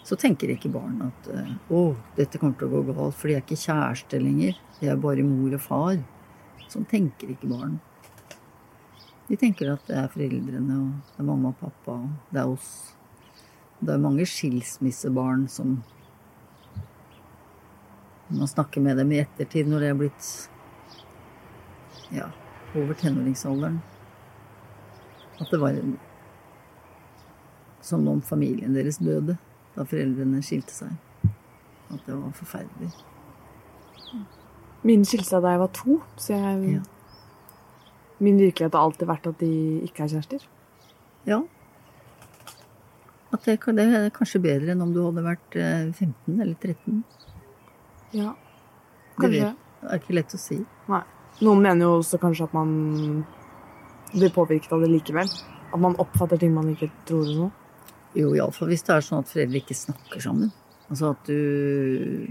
Så 0.04 0.16
tenker 0.20 0.52
ikke 0.52 0.68
barn 0.68 0.98
at 1.06 1.28
å, 1.72 1.94
dette 2.18 2.36
kommer 2.40 2.58
til 2.60 2.68
å 2.68 2.82
gå 2.82 2.92
galt, 2.92 3.16
for 3.16 3.30
de 3.30 3.38
er 3.38 3.44
ikke 3.44 3.56
kjærester 3.56 4.20
lenger. 4.20 4.58
De 4.76 4.90
er 4.92 5.00
bare 5.00 5.24
mor 5.24 5.54
og 5.56 5.62
far. 5.64 5.96
Sånn 6.68 6.84
tenker 6.90 7.32
ikke 7.32 7.48
barn. 7.48 7.78
De 9.30 9.38
tenker 9.40 9.70
at 9.72 9.86
det 9.88 9.96
er 9.96 10.10
foreldrene, 10.12 10.76
og 10.76 11.14
det 11.14 11.22
er 11.22 11.28
mamma 11.30 11.54
og 11.54 11.60
pappa, 11.62 11.96
og 11.96 12.34
det 12.34 12.42
er 12.42 12.52
oss. 12.52 12.68
Det 13.80 13.94
er 13.94 14.02
mange 14.02 14.26
skilsmissebarn 14.28 15.48
som 15.50 15.82
Man 18.34 18.48
snakker 18.48 18.80
med 18.80 18.96
dem 18.96 19.10
i 19.12 19.18
ettertid 19.20 19.68
når 19.68 19.82
de 19.82 19.88
er 19.92 19.96
blitt 20.00 20.28
ja, 22.10 22.30
over 22.72 22.96
tenåringsalderen. 22.96 23.76
At 25.36 25.52
det 25.52 25.60
var 25.60 25.76
som 27.84 28.08
om 28.08 28.22
familien 28.24 28.74
deres 28.74 28.96
døde 28.98 29.36
da 29.74 29.86
foreldrene 29.88 30.42
skilte 30.44 30.74
seg. 30.74 30.94
At 31.90 32.06
det 32.06 32.14
var 32.14 32.32
forferdelig. 32.36 32.90
Min 34.84 35.04
skilte 35.08 35.30
seg 35.30 35.44
da 35.44 35.54
jeg 35.54 35.62
var 35.64 35.72
to, 35.76 35.98
så 36.20 36.36
jeg 36.36 36.76
ja. 36.76 36.82
Min 38.22 38.38
virkelighet 38.38 38.76
har 38.76 38.86
alltid 38.86 39.08
vært 39.10 39.26
at 39.26 39.40
de 39.40 39.50
ikke 39.84 40.04
er 40.04 40.12
kjærester. 40.12 40.44
Ja. 41.26 41.40
At 43.34 43.48
det, 43.48 43.56
det 43.74 43.86
er 43.98 44.12
kanskje 44.14 44.40
bedre 44.44 44.72
enn 44.72 44.84
om 44.84 44.92
du 44.94 45.00
hadde 45.02 45.24
vært 45.24 45.56
15 45.56 46.04
eh, 46.06 46.44
eller 46.44 46.54
13. 46.54 47.02
Ja, 48.14 48.36
kanskje. 49.18 49.50
Det 49.82 49.90
er 49.90 50.00
ikke 50.00 50.16
lett 50.16 50.36
å 50.36 50.40
si. 50.40 50.60
Nei. 50.88 51.02
Noen 51.42 51.64
mener 51.64 51.88
jo 51.88 51.98
også 51.98 52.20
kanskje 52.22 52.46
at 52.46 52.54
man 52.54 52.70
blir 54.12 54.30
påvirket 54.32 54.72
av 54.72 54.84
det 54.84 54.92
likevel. 54.92 55.28
At 55.74 55.80
man 55.82 55.98
oppfatter 56.00 56.38
ting 56.40 56.54
man 56.54 56.70
ikke 56.70 56.92
tror 57.08 57.26
noe. 57.26 57.50
Jo, 58.14 58.30
iallfall 58.36 58.70
hvis 58.70 58.84
det 58.86 58.94
er 58.94 59.04
sånn 59.04 59.24
at 59.24 59.30
foreldre 59.32 59.60
ikke 59.62 59.76
snakker 59.78 60.22
sammen. 60.22 60.52
Altså 60.90 61.14
at 61.14 61.26
du 61.26 62.30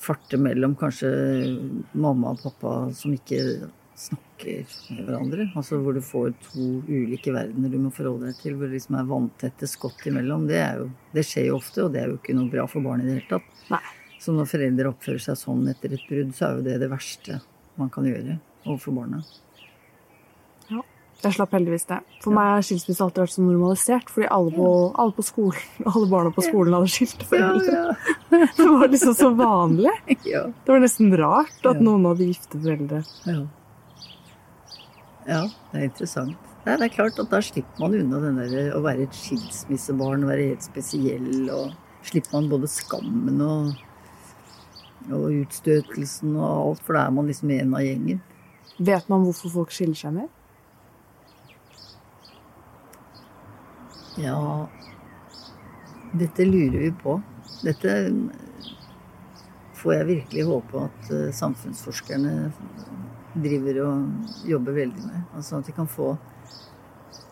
farter 0.00 0.40
mellom 0.40 0.76
kanskje 0.80 1.10
mamma 1.92 2.34
og 2.34 2.42
pappa 2.44 2.74
som 2.96 3.12
ikke 3.14 3.40
snakker 4.00 4.64
med 4.94 5.04
hverandre. 5.08 5.48
Altså 5.58 5.80
hvor 5.82 5.96
du 5.96 6.02
får 6.04 6.32
to 6.46 6.68
ulike 6.88 7.34
verdener 7.34 7.72
du 7.72 7.78
må 7.82 7.92
forholde 7.94 8.30
deg 8.30 8.40
til, 8.40 8.56
hvor 8.56 8.70
det 8.70 8.78
liksom 8.78 8.96
er 9.00 9.10
vanntette 9.10 9.68
skott 9.68 10.06
imellom. 10.08 10.46
Det, 10.48 10.60
jo, 10.80 10.88
det, 11.16 11.26
skjer 11.28 11.50
jo 11.50 11.58
ofte, 11.60 11.84
og 11.84 11.92
det 11.94 12.04
er 12.04 12.12
jo 12.12 12.20
ikke 12.20 12.36
noe 12.38 12.52
bra 12.52 12.66
for 12.70 12.86
barnet 12.86 13.06
i 13.06 13.10
det 13.10 13.18
hele 13.18 13.32
tatt. 13.34 13.66
Nei. 13.72 13.82
Så 14.20 14.34
når 14.36 14.48
foreldre 14.50 14.90
oppfører 14.92 15.22
seg 15.24 15.38
sånn 15.40 15.68
etter 15.72 15.94
et 15.96 16.08
brudd, 16.08 16.32
så 16.36 16.48
er 16.48 16.58
jo 16.58 16.64
det 16.66 16.80
det 16.82 16.90
verste 16.92 17.40
man 17.80 17.92
kan 17.92 18.08
gjøre 18.08 18.36
overfor 18.66 18.96
barna. 18.98 19.22
Ja. 21.20 21.28
Jeg 21.28 21.36
slapp 21.36 21.52
heldigvis 21.52 21.84
det. 21.90 21.98
For 22.24 22.32
meg 22.32 22.46
har 22.54 22.62
skilsmisse 22.64 23.04
alltid 23.04 23.20
vært 23.22 23.34
så 23.34 23.42
normalisert. 23.44 24.08
Fordi 24.12 24.28
alle 24.32 24.52
på, 24.56 24.68
alle 25.04 25.12
på 25.16 25.24
skolen, 25.26 25.64
alle 25.92 26.06
barna 26.08 26.32
på 26.32 26.44
skolen 26.46 26.76
hadde 26.78 26.88
skilt 26.94 27.24
foreldre. 27.28 27.96
Det 28.56 28.66
var 28.70 28.88
liksom 28.88 29.14
så 29.18 29.30
vanlig. 29.36 29.92
ja. 30.32 30.46
Det 30.64 30.72
var 30.72 30.80
nesten 30.80 31.12
rart 31.20 31.60
at 31.66 31.76
Ja. 31.76 31.82
noen 31.84 32.06
hadde 32.08 32.28
gifte 32.30 32.60
foreldre. 32.62 33.02
Ja. 33.28 33.42
ja, 35.28 35.42
det 35.72 35.80
er 35.82 35.84
interessant. 35.90 36.46
Nei, 36.64 36.74
det 36.76 36.86
er 36.90 36.92
klart 36.92 37.18
at 37.22 37.30
Da 37.32 37.38
slipper 37.44 37.80
man 37.80 37.94
unna 37.96 38.18
den 38.20 38.40
der 38.40 38.74
å 38.76 38.82
være 38.84 39.06
et 39.06 39.14
skilsmissebarn, 39.16 40.26
være 40.28 40.50
helt 40.50 40.64
spesiell. 40.66 41.30
Og 41.52 41.76
slipper 42.08 42.36
man 42.38 42.50
både 42.52 42.68
skammen 42.70 43.40
og, 43.44 43.70
og 45.10 45.24
utstøtelsen 45.40 46.34
og 46.36 46.50
alt, 46.50 46.82
for 46.84 46.96
da 46.96 47.06
er 47.06 47.14
man 47.16 47.28
liksom 47.30 47.52
en 47.56 47.74
av 47.76 47.84
gjengen. 47.84 48.20
Vet 48.80 49.08
man 49.12 49.24
hvorfor 49.26 49.52
folk 49.58 49.72
skiller 49.76 49.96
seg 49.98 50.14
mer? 50.16 50.28
Ja 54.20 54.68
Dette 56.12 56.44
lurer 56.44 56.78
vi 56.78 56.90
på. 57.02 57.20
Dette 57.62 57.92
får 59.80 59.94
jeg 59.94 60.08
virkelig 60.08 60.46
håpe 60.48 60.82
at 60.88 61.12
eh, 61.14 61.28
samfunnsforskerne 61.32 62.32
driver 63.40 63.78
og 63.84 64.48
jobber 64.50 64.76
veldig 64.80 65.04
med. 65.06 65.20
Altså 65.38 65.60
at 65.60 65.70
vi 65.70 65.76
kan 65.76 65.88
få 65.88 66.10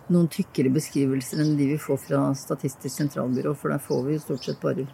noen 0.09 0.31
tykkere 0.33 0.71
beskrivelser 0.73 1.43
enn 1.43 1.59
de 1.59 1.67
vi 1.75 1.81
får 1.83 1.99
fra 2.07 2.23
Statistisk 2.39 2.95
sentralbyrå, 2.95 3.53
for 3.59 3.75
der 3.75 3.83
får 3.83 4.07
vi 4.07 4.15
jo 4.15 4.23
stort 4.25 4.47
sett 4.47 4.63
bare 4.63 4.87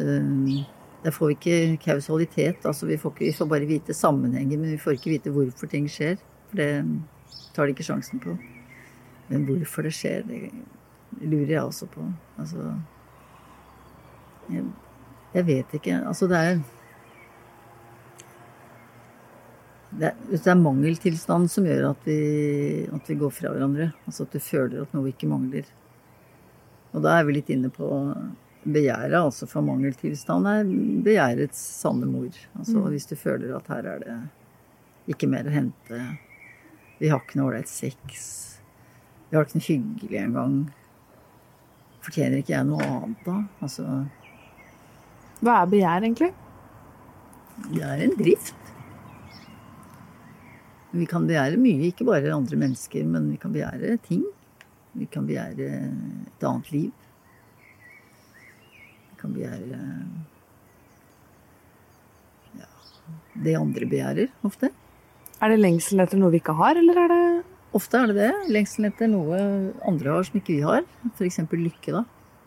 eh, 0.00 0.64
Der 1.04 1.14
får 1.14 1.30
vi 1.30 1.38
ikke 1.38 1.84
kausalitet. 1.84 2.64
Altså 2.64 2.88
vi 2.88 2.96
får, 2.98 3.14
ikke, 3.14 3.28
vi 3.28 3.36
får 3.36 3.52
bare 3.52 3.68
vite 3.68 3.94
sammenhenger, 3.94 4.56
men 4.58 4.72
vi 4.72 4.82
får 4.82 4.96
ikke 4.96 5.14
vite 5.18 5.36
hvorfor 5.36 5.70
ting 5.70 5.86
skjer. 5.92 6.16
For 6.48 6.64
det 6.64 6.70
tar 7.54 7.68
de 7.68 7.76
ikke 7.76 7.86
sjansen 7.92 8.24
på. 8.24 8.34
Men 9.28 9.46
hvorfor 9.48 9.86
det 9.86 9.94
skjer, 9.96 10.22
det 10.28 11.26
lurer 11.26 11.52
jeg 11.56 11.62
også 11.64 11.88
på. 11.90 12.06
Altså 12.38 12.72
Jeg, 14.52 14.64
jeg 15.34 15.46
vet 15.46 15.74
ikke. 15.74 16.00
Altså 16.06 16.28
det 16.30 16.38
er 16.38 16.58
det 19.96 20.10
er, 20.10 20.16
det 20.28 20.50
er 20.50 20.58
mangeltilstand 20.60 21.48
som 21.50 21.66
gjør 21.66 21.90
at 21.92 22.02
vi, 22.04 22.16
at 22.92 23.08
vi 23.08 23.16
går 23.16 23.32
fra 23.32 23.52
hverandre. 23.54 23.90
Altså 24.06 24.26
at 24.26 24.34
du 24.34 24.42
føler 24.42 24.82
at 24.82 24.92
noe 24.94 25.08
ikke 25.10 25.28
mangler. 25.30 25.68
Og 26.92 27.04
da 27.04 27.16
er 27.16 27.26
vi 27.28 27.38
litt 27.38 27.52
inne 27.52 27.70
på 27.72 27.88
begjæret. 28.66 29.16
Altså 29.18 29.48
for 29.48 29.64
mangeltilstand 29.64 30.50
er 30.50 30.68
begjærets 31.06 31.62
sanne 31.80 32.08
mor. 32.10 32.34
Altså 32.58 32.84
hvis 32.90 33.08
du 33.08 33.16
føler 33.18 33.56
at 33.56 33.70
her 33.72 33.88
er 33.94 34.04
det 34.04 34.18
ikke 35.14 35.30
mer 35.30 35.48
å 35.48 35.54
hente. 35.54 36.02
Vi 37.00 37.10
har 37.12 37.22
ikke 37.22 37.40
noe 37.40 37.52
ålreit 37.52 37.70
sex. 37.70 38.55
Det 39.30 39.40
ikke 39.42 39.58
noe 39.58 39.66
hyggelig 39.66 40.18
engang. 40.22 40.56
Fortjener 42.06 42.38
ikke 42.42 42.54
jeg 42.54 42.66
noe 42.68 42.84
annet 42.86 43.24
da? 43.26 43.40
Altså, 43.66 43.86
Hva 45.42 45.56
er 45.62 45.72
begjær, 45.72 46.04
egentlig? 46.06 46.32
det 47.72 47.82
er 47.82 48.02
en 48.04 48.14
drift. 48.18 48.54
Vi 50.96 51.06
kan 51.08 51.26
begjære 51.28 51.58
mye, 51.60 51.90
ikke 51.90 52.06
bare 52.08 52.32
andre 52.32 52.56
mennesker, 52.60 53.04
men 53.04 53.30
vi 53.32 53.38
kan 53.40 53.52
begjære 53.52 53.96
ting. 54.06 54.22
Vi 54.96 55.08
kan 55.12 55.26
begjære 55.28 55.66
et 55.66 56.46
annet 56.46 56.70
liv. 56.72 56.92
Vi 59.10 59.18
kan 59.20 59.34
begjære 59.34 59.80
ja, 62.60 62.70
det 63.44 63.56
andre 63.58 63.90
begjærer, 63.90 64.32
ofte. 64.46 64.70
Er 65.42 65.52
det 65.52 65.60
lengsel 65.60 66.00
etter 66.00 66.20
noe 66.20 66.32
vi 66.32 66.40
ikke 66.40 66.56
har, 66.56 66.78
eller 66.80 67.02
er 67.02 67.12
det 67.12 67.24
Ofte 67.76 68.00
er 68.00 68.10
det 68.10 68.16
det. 68.18 68.32
Lengselen 68.52 68.90
etter 68.90 69.10
noe 69.10 69.38
andre 69.88 70.14
har 70.14 70.26
som 70.26 70.38
ikke 70.38 70.54
vi 70.54 70.62
har. 70.64 70.86
F.eks. 71.12 71.42
lykke, 71.52 71.92
da. 71.92 72.04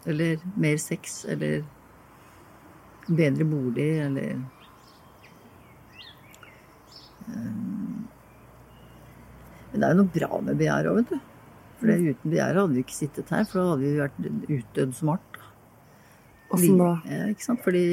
Eller 0.09 0.39
mer 0.57 0.79
sex, 0.81 1.21
eller 1.29 1.61
bedre 3.09 3.45
bolig, 3.49 3.89
eller 4.05 4.37
um, 7.27 8.07
Men 9.69 9.81
det 9.81 9.85
er 9.85 9.93
jo 9.93 9.99
noe 9.99 10.13
bra 10.13 10.39
med 10.45 10.57
begjæret 10.61 10.89
òg, 10.89 11.01
vet 11.01 11.11
du. 11.13 11.27
For 11.79 11.91
uten 11.93 12.33
begjæret 12.33 12.59
hadde 12.59 12.75
vi 12.75 12.83
ikke 12.83 12.97
sittet 12.97 13.33
her, 13.35 13.45
for 13.47 13.61
da 13.61 13.67
hadde 13.73 13.85
vi 13.85 13.99
vært 14.01 14.55
utdødd 14.57 14.95
smart. 14.97 15.41
Åssen 16.49 16.81
da? 16.81 16.93
Ja, 17.05 17.27
ikke 17.29 17.45
sant? 17.45 17.61
Fordi 17.63 17.85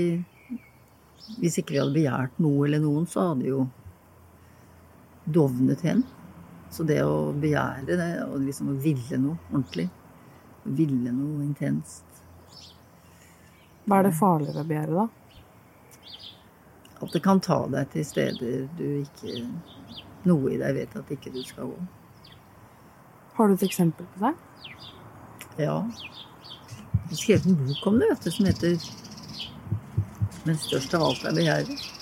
hvis 1.43 1.59
ikke 1.61 1.75
vi 1.75 1.83
hadde 1.83 1.97
begjært 1.99 2.41
noe 2.43 2.65
eller 2.67 2.83
noen, 2.83 3.07
så 3.11 3.29
hadde 3.29 3.45
vi 3.45 3.53
jo 3.53 3.67
dovnet 5.37 5.83
hen. 5.85 6.05
Så 6.71 6.85
det 6.85 6.99
å 7.05 7.33
begjære, 7.33 7.97
det, 7.97 8.09
og 8.27 8.41
liksom 8.43 8.73
å 8.73 8.81
ville 8.83 9.21
noe 9.23 9.39
ordentlig, 9.53 9.89
ville 10.65 11.13
noe 11.15 11.45
intenst 11.45 12.05
Hva 13.87 14.01
er 14.01 14.09
det 14.09 14.17
farligere 14.19 14.65
å 14.65 14.67
begjære, 14.67 15.05
da? 15.05 15.07
At 16.97 17.13
det 17.13 17.23
kan 17.23 17.41
ta 17.45 17.61
deg 17.71 17.93
til 17.93 18.07
steder 18.09 18.67
du 18.79 18.87
ikke 19.03 19.45
Noe 20.27 20.51
i 20.51 20.59
deg 20.59 20.75
vet 20.75 20.95
at 20.99 21.11
ikke 21.15 21.31
du 21.31 21.39
skal 21.47 21.69
gå. 21.71 21.83
Har 23.37 23.47
du 23.47 23.55
et 23.55 23.63
eksempel 23.63 24.09
på 24.15 24.25
det? 24.25 24.33
Ja. 25.63 25.77
Jeg 25.87 27.13
har 27.13 27.21
skrevet 27.21 27.47
en 27.47 27.59
bok 27.61 27.87
om 27.87 28.01
det, 28.01 28.09
vet 28.11 28.25
du, 28.25 28.31
som 28.31 28.47
heter 28.47 28.75
'Men 30.45 30.59
størst 30.59 30.95
av 30.95 31.03
alt 31.03 31.25
er 31.25 31.37
begjæret'. 31.37 31.93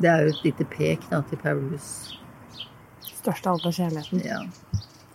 Det 0.00 0.08
er 0.08 0.22
jo 0.22 0.28
et 0.28 0.44
lite 0.44 0.64
pek 0.64 1.10
da, 1.10 1.20
til 1.20 1.38
Paulus. 1.38 2.07
Størst 3.28 3.44
av 3.44 3.58
alt 3.58 3.66
er 3.68 3.74
kjærligheten. 3.76 4.20
Ja. 4.24 4.38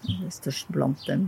det 0.05 0.27
Størst 0.35 0.67
blant 0.69 1.01
dem 1.07 1.23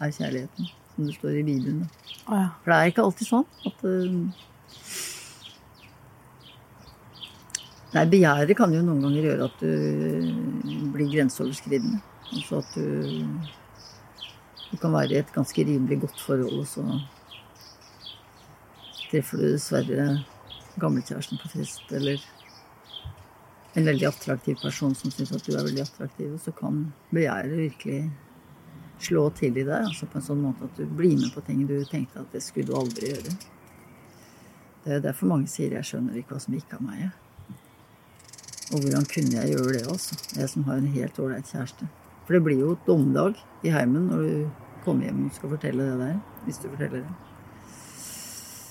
er 0.00 0.14
kjærligheten, 0.16 0.70
som 0.94 1.04
det 1.04 1.16
står 1.18 1.34
i 1.36 1.42
Bibelen. 1.44 1.82
Å 2.24 2.38
ja. 2.38 2.46
For 2.62 2.72
det 2.72 2.78
er 2.78 2.92
ikke 2.92 3.04
alltid 3.04 3.28
sånn 3.28 3.44
at 3.68 3.84
uh, 3.84 4.14
Nei, 7.92 8.06
begjæret 8.08 8.56
kan 8.56 8.72
jo 8.72 8.80
noen 8.80 9.04
ganger 9.04 9.28
gjøre 9.28 9.50
at 9.50 9.60
du 9.60 10.88
blir 10.94 11.12
grenseoverskridende. 11.12 12.00
Altså 12.32 12.62
at 12.62 12.80
du 12.80 13.28
Du 14.72 14.78
kan 14.80 14.94
være 14.96 15.12
i 15.12 15.20
et 15.20 15.34
ganske 15.36 15.66
rimelig 15.68 16.00
godt 16.00 16.20
forhold, 16.24 16.62
og 16.62 16.64
så 16.64 16.86
treffer 19.10 19.36
du 19.36 19.50
dessverre 19.50 20.06
gamlekjæresten 20.80 21.36
på 21.42 21.52
fest, 21.52 21.92
eller 21.92 22.24
en 23.74 23.86
veldig 23.88 24.06
attraktiv 24.08 24.58
person 24.60 24.94
som 24.94 25.12
syns 25.12 25.32
at 25.32 25.46
du 25.46 25.54
er 25.54 25.64
veldig 25.64 25.84
attraktiv, 25.86 26.34
og 26.34 26.40
så 26.42 26.52
kan 26.56 26.84
begjæret 27.12 27.56
virkelig 27.56 28.02
slå 29.02 29.24
til 29.34 29.56
i 29.56 29.64
deg, 29.64 29.88
altså 29.88 30.06
på 30.06 30.20
en 30.20 30.26
sånn 30.26 30.44
måte 30.44 30.68
at 30.68 30.78
du 30.78 30.84
blir 30.86 31.16
med 31.18 31.32
på 31.34 31.42
ting 31.46 31.64
du 31.66 31.78
tenkte 31.88 32.22
at 32.22 32.34
det 32.34 32.42
skulle 32.44 32.68
du 32.70 32.76
aldri 32.78 33.10
gjøre. 33.14 33.34
Det 34.82 34.96
er 34.96 35.02
derfor 35.02 35.30
mange 35.30 35.48
sier 35.48 35.70
'jeg 35.70 35.84
skjønner 35.84 36.16
ikke 36.18 36.34
hva 36.34 36.40
som 36.40 36.54
gikk 36.54 36.74
av 36.74 36.82
meg'. 36.82 37.12
Og 38.72 38.80
hvordan 38.80 39.04
kunne 39.04 39.36
jeg 39.36 39.54
gjøre 39.54 39.72
det, 39.72 39.86
altså? 39.86 40.16
Jeg 40.36 40.48
som 40.48 40.64
har 40.64 40.76
en 40.76 40.86
helt 40.86 41.18
ålreit 41.18 41.46
kjæreste. 41.46 41.88
For 42.26 42.32
det 42.32 42.44
blir 42.44 42.58
jo 42.58 42.78
dommedag 42.86 43.36
i 43.64 43.68
heimen 43.68 44.08
når 44.08 44.22
du 44.22 44.50
kommer 44.84 45.04
hjem 45.04 45.26
og 45.26 45.34
skal 45.34 45.50
fortelle 45.50 45.82
det 45.90 45.98
der. 45.98 46.20
Hvis 46.44 46.58
du 46.58 46.68
forteller 46.68 47.02
det. 47.02 47.14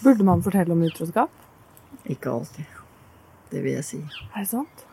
Burde 0.03 0.23
man 0.23 0.43
fortelle 0.43 0.71
om 0.71 0.81
utroskap? 0.81 1.29
Ikke 2.05 2.29
alltid. 2.29 2.65
Det 3.51 3.63
vil 3.63 3.73
jeg 3.73 3.83
si. 3.83 3.97
Er 4.35 4.39
det 4.39 4.47
sant? 4.47 4.90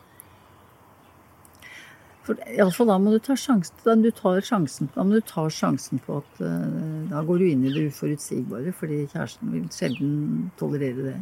For 2.29 2.37
altså, 2.61 2.85
da 2.85 2.99
må 3.01 3.09
du 3.09 3.17
ta 3.25 3.33
sjansen, 3.33 3.73
da 3.81 3.95
du 3.97 4.11
tar 4.13 4.43
sjansen, 4.45 4.91
da 4.93 5.01
må 5.01 5.17
du 5.17 5.23
ta 5.25 5.47
sjansen 5.49 5.97
på 6.05 6.19
at 6.21 6.41
eh, 6.45 7.07
da 7.09 7.23
går 7.25 7.41
du 7.41 7.45
inn 7.47 7.63
i 7.65 7.71
det 7.73 7.87
uforutsigbare, 7.89 8.69
fordi 8.77 8.99
kjæresten 9.09 9.49
vil 9.55 9.63
sjelden 9.73 10.11
tolerere 10.59 11.07
det. 11.07 11.15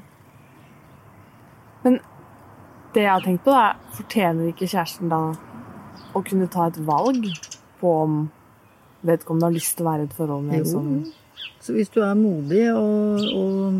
Men 1.85 1.95
det 2.91 3.05
jeg 3.05 3.13
har 3.13 3.23
tenkt 3.23 3.45
på, 3.45 3.55
er 3.55 3.79
fortjener 3.95 4.51
ikke 4.51 4.67
kjæresten 4.67 5.13
da 5.13 5.21
å 6.11 6.23
kunne 6.27 6.49
ta 6.51 6.67
et 6.67 6.81
valg 6.89 7.29
på 7.79 7.93
om 8.01 8.19
vedkommende 9.07 9.47
har 9.47 9.55
lyst 9.55 9.77
til 9.77 9.87
å 9.87 9.91
være 9.93 10.03
i 10.03 10.09
et 10.09 10.17
forhold 10.17 10.43
med 10.49 10.59
en 10.59 10.69
sånn 10.73 10.91
Så 11.63 11.77
hvis 11.77 11.93
du 11.93 12.01
er 12.03 12.19
modig 12.19 12.65
og, 12.73 13.23
og, 13.31 13.79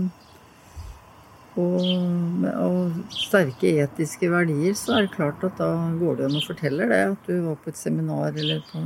og, 1.58 2.46
og 2.54 3.14
sterke 3.14 3.74
etiske 3.84 4.30
verdier, 4.32 4.76
så 4.78 4.98
er 4.98 5.06
det 5.08 5.16
klart 5.16 5.44
at 5.48 5.58
da 5.60 5.70
går 5.98 6.20
det 6.20 6.28
an 6.28 6.40
å 6.40 6.46
fortelle 6.46 6.88
det. 6.92 7.00
At 7.14 7.30
du 7.30 7.40
var 7.48 7.58
på 7.62 7.72
et 7.72 7.80
seminar 7.80 8.38
eller 8.38 8.64
på 8.72 8.84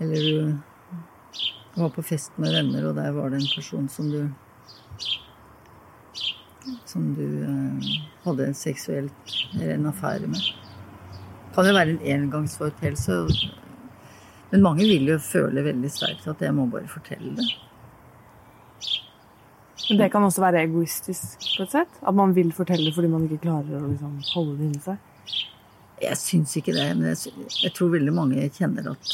Eller 0.00 0.22
du 1.74 1.80
var 1.82 1.90
på 1.94 2.02
fest 2.02 2.38
med 2.40 2.54
venner, 2.54 2.86
og 2.88 2.96
der 2.96 3.12
var 3.12 3.30
det 3.30 3.42
en 3.42 3.52
person 3.54 3.88
som 3.88 4.10
du 4.10 4.22
Som 6.86 7.14
du 7.14 7.24
eh, 7.24 7.90
hadde 8.24 8.46
en 8.46 8.54
seksuelt 8.54 9.34
eller 9.54 9.74
en 9.74 9.86
affære 9.90 10.26
med. 10.28 10.40
Det 10.40 11.54
Kan 11.54 11.66
jo 11.66 11.74
være 11.74 11.96
en 11.96 12.04
engangsforeteelse. 12.14 13.12
Men 14.50 14.62
mange 14.62 14.86
vil 14.86 15.08
jo 15.08 15.18
føle 15.18 15.64
veldig 15.64 15.90
sterkt 15.90 16.28
at 16.30 16.42
jeg 16.42 16.54
må 16.54 16.66
bare 16.70 16.90
fortelle 16.90 17.34
det. 17.38 17.48
Men 19.90 19.98
det 19.98 20.10
kan 20.12 20.22
også 20.22 20.44
være 20.44 20.62
egoistisk 20.68 21.48
på 21.56 21.64
et 21.64 21.72
sett? 21.74 21.96
At 22.06 22.14
man 22.14 22.30
vil 22.36 22.52
fortelle 22.54 22.92
fordi 22.94 23.08
man 23.10 23.24
ikke 23.26 23.42
klarer 23.48 23.80
å 23.80 23.88
liksom 23.88 24.20
holde 24.36 24.54
det 24.60 24.68
inni 24.68 24.82
seg? 24.84 25.08
Jeg 26.00 26.16
syns 26.16 26.54
ikke 26.60 26.76
det, 26.76 26.86
men 26.94 27.10
jeg, 27.10 27.32
jeg, 27.64 27.72
tror 27.76 27.90
veldig 27.92 28.14
mange 28.14 28.46
kjenner 28.54 28.92
at 28.94 29.10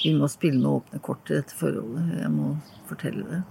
vi 0.00 0.14
må 0.16 0.30
spille 0.32 0.58
med 0.62 0.70
åpne 0.72 1.02
kort 1.04 1.28
i 1.28 1.36
dette 1.36 1.54
forholdet. 1.58 2.08
Jeg 2.22 2.32
må 2.32 2.54
fortelle 2.88 3.26
det. 3.28 3.42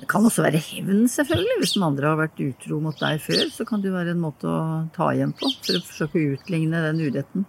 Det 0.00 0.08
kan 0.08 0.24
også 0.24 0.46
være 0.46 0.62
hevn, 0.64 1.04
selvfølgelig. 1.12 1.58
Hvis 1.60 1.76
den 1.76 1.84
andre 1.84 2.08
har 2.08 2.18
vært 2.22 2.40
utro 2.40 2.80
mot 2.80 2.96
deg 2.96 3.20
før, 3.20 3.44
så 3.52 3.66
kan 3.68 3.84
det 3.84 3.92
være 3.92 4.14
en 4.14 4.22
måte 4.24 4.48
å 4.48 4.60
ta 4.96 5.10
igjen 5.12 5.36
på 5.36 5.52
for 5.52 5.76
å 5.76 5.84
forsøke 5.84 6.16
å 6.16 6.36
utligne 6.38 6.80
den 6.88 7.02
uretten. 7.04 7.44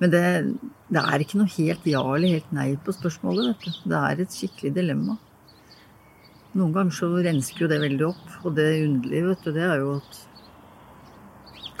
Men 0.00 0.12
det, 0.14 0.22
det 0.88 1.02
er 1.02 1.22
ikke 1.22 1.40
noe 1.40 1.52
helt 1.52 1.88
ja 1.88 2.00
eller 2.02 2.38
helt 2.38 2.52
nei 2.56 2.70
på 2.80 2.94
spørsmålet, 2.96 3.50
vet 3.50 3.66
du. 3.66 3.90
Det 3.92 4.00
er 4.00 4.22
et 4.24 4.36
skikkelig 4.36 4.72
dilemma. 4.78 5.18
Noen 6.56 6.72
ganger 6.74 6.96
så 6.96 7.10
rensker 7.14 7.66
jo 7.66 7.70
det 7.70 7.82
veldig 7.82 8.06
opp. 8.08 8.36
Og 8.42 8.56
det 8.56 8.68
underlige, 8.86 9.26
vet 9.28 9.44
du, 9.44 9.50
det 9.54 9.66
er 9.66 9.82
jo 9.84 9.96
at 10.00 10.22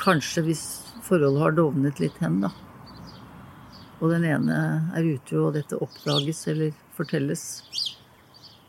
kanskje 0.00 0.44
hvis 0.46 0.64
forholdet 1.04 1.42
har 1.42 1.56
dovnet 1.56 2.00
litt 2.00 2.20
hen, 2.22 2.38
da, 2.44 2.52
og 4.00 4.12
den 4.14 4.24
ene 4.24 4.56
er 4.96 5.04
ute, 5.04 5.36
og 5.36 5.54
dette 5.58 5.76
oppdages 5.76 6.46
eller 6.48 6.72
fortelles, 6.96 7.42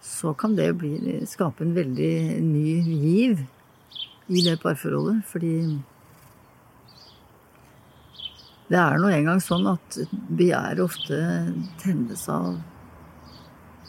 så 0.03 0.33
kan 0.37 0.57
det 0.57 0.67
bli, 0.81 1.21
skape 1.29 1.63
en 1.63 1.75
veldig 1.75 2.15
ny 2.43 2.73
giv 2.83 3.45
i 4.27 4.43
det 4.43 4.57
parforholdet. 4.61 5.23
Fordi 5.31 5.53
det 8.71 8.79
er 8.79 8.99
nå 9.01 9.09
engang 9.11 9.41
sånn 9.43 9.67
at 9.67 9.97
begjæret 10.31 10.79
ofte 10.83 11.17
tennes 11.81 12.23
av 12.31 12.55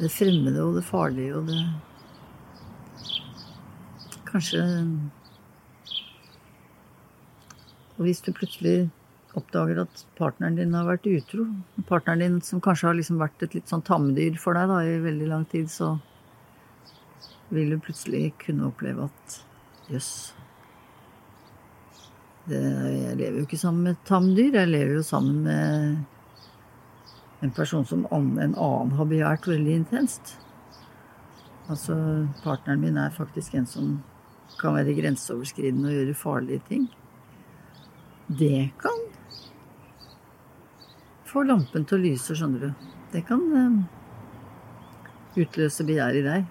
det 0.00 0.10
fremmede 0.10 0.64
og 0.64 0.78
det 0.80 0.86
farlige 0.88 1.38
og 1.38 1.50
det 1.52 1.62
Kanskje 4.32 4.62
Og 7.92 8.06
hvis 8.06 8.22
du 8.24 8.32
plutselig 8.34 8.88
oppdager 9.36 9.82
at 9.84 10.00
partneren 10.18 10.56
din 10.58 10.72
har 10.74 10.88
vært 10.88 11.06
utro, 11.06 11.44
partneren 11.86 12.22
din 12.24 12.38
som 12.44 12.60
kanskje 12.64 12.88
har 12.88 12.96
liksom 12.98 13.20
vært 13.20 13.44
et 13.44 13.54
litt 13.54 13.70
sånn 13.70 13.84
tamdyr 13.86 14.40
for 14.40 14.56
deg 14.58 14.72
da, 14.72 14.80
i 14.82 14.96
veldig 15.04 15.28
lang 15.28 15.44
tid, 15.52 15.68
så 15.70 15.94
vil 17.52 17.70
du 17.70 17.78
plutselig 17.84 18.32
kunne 18.42 18.72
oppleve 18.72 19.06
at 19.06 19.38
jøss 19.92 20.32
Jeg 22.50 23.16
lever 23.20 23.36
jo 23.38 23.44
ikke 23.46 23.60
sammen 23.60 23.86
med 23.86 24.00
tamdyr, 24.08 24.56
jeg 24.56 24.70
lever 24.70 24.96
jo 24.98 25.02
sammen 25.06 25.44
med 25.46 25.98
en 27.42 27.52
person 27.54 27.84
som 27.86 28.06
en 28.10 28.54
annen 28.54 28.96
har 28.98 29.10
begjært 29.10 29.46
veldig 29.50 29.76
intenst. 29.82 30.36
Altså, 31.70 31.94
partneren 32.42 32.82
min 32.82 32.98
er 32.98 33.14
faktisk 33.14 33.54
en 33.54 33.66
som 33.66 33.92
kan 34.58 34.74
være 34.74 34.94
grenseoverskridende 34.98 35.88
og 35.90 35.96
gjøre 35.96 36.18
farlige 36.18 36.62
ting. 36.68 36.88
Det 38.26 38.72
kan 38.82 38.98
få 41.30 41.46
lampen 41.46 41.86
til 41.86 41.98
å 41.98 42.02
lyse, 42.02 42.34
skjønner 42.36 42.66
du. 42.66 42.88
Det 43.12 43.22
kan 43.28 43.42
eh, 43.58 45.42
utløse 45.42 45.86
begjær 45.88 46.18
i 46.18 46.26
deg. 46.26 46.50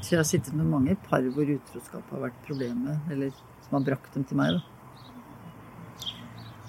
Så 0.00 0.14
jeg 0.14 0.20
har 0.22 0.28
sittet 0.28 0.56
med 0.56 0.70
mange 0.70 0.96
par 1.06 1.24
hvor 1.34 1.50
utroskap 1.58 2.14
har 2.14 2.28
vært 2.28 2.42
problemet, 2.46 3.02
eller 3.12 3.34
som 3.70 3.78
har 3.78 3.86
brakt 3.86 4.14
dem 4.14 4.26
til 4.26 4.36
meg. 4.36 4.58
da. 4.58 6.10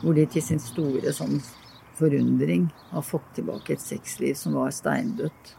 Hvor 0.02 0.14
de 0.14 0.26
til 0.30 0.46
sin 0.46 0.62
store 0.62 1.14
sånn 1.14 1.42
forundring 1.98 2.70
har 2.92 3.02
fått 3.02 3.34
tilbake 3.36 3.74
et 3.74 3.82
sexliv 3.82 4.38
som 4.38 4.54
var 4.58 4.70
steindødt. 4.74 5.56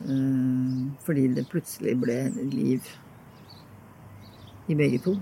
Eh, 0.00 0.80
fordi 1.04 1.28
det 1.36 1.48
plutselig 1.52 1.96
ble 2.00 2.18
liv 2.48 2.88
i 4.66 4.74
begge 4.74 5.02
to. 5.04 5.14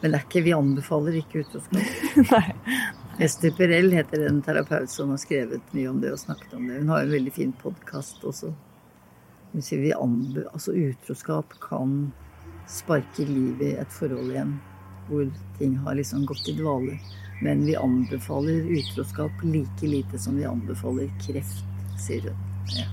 Men 0.00 0.12
det 0.12 0.18
er 0.18 0.26
ikke, 0.26 0.44
vi 0.44 0.54
anbefaler 0.54 1.22
ikke 1.22 1.46
utroskap. 1.46 2.52
Ester 3.26 3.54
Perell 3.56 3.94
heter 3.96 4.26
en 4.26 4.42
terapeut 4.44 4.90
som 4.92 5.14
har 5.14 5.22
skrevet 5.22 5.72
mye 5.72 5.88
om 5.88 6.02
det 6.02 6.12
og 6.12 6.20
snakket 6.20 6.58
om 6.58 6.66
det. 6.68 6.82
Hun 6.82 6.92
har 6.92 7.06
en 7.06 7.14
veldig 7.14 7.32
fin 7.32 7.54
podkast 7.62 8.26
også. 8.28 8.52
Hun 9.54 9.64
sier 9.64 9.80
vi 9.80 9.94
anbe 9.96 10.44
altså 10.50 10.74
utroskap 10.76 11.54
kan 11.62 12.10
sparke 12.70 13.26
livet 13.28 13.68
i 13.68 13.76
et 13.80 13.92
forhold 13.94 14.32
igjen 14.32 14.56
hvor 15.06 15.26
ting 15.58 15.76
har 15.84 15.94
liksom 15.94 16.24
gått 16.26 16.48
i 16.50 16.56
dvale. 16.58 16.98
Men 17.44 17.64
vi 17.66 17.76
anbefaler 17.76 18.70
utroskap 18.78 19.44
like 19.44 19.86
lite 19.86 20.18
som 20.18 20.36
vi 20.38 20.46
anbefaler 20.48 21.10
kreft, 21.20 21.64
sier 22.00 22.30
hun. 22.30 22.40
Ja. 22.74 22.88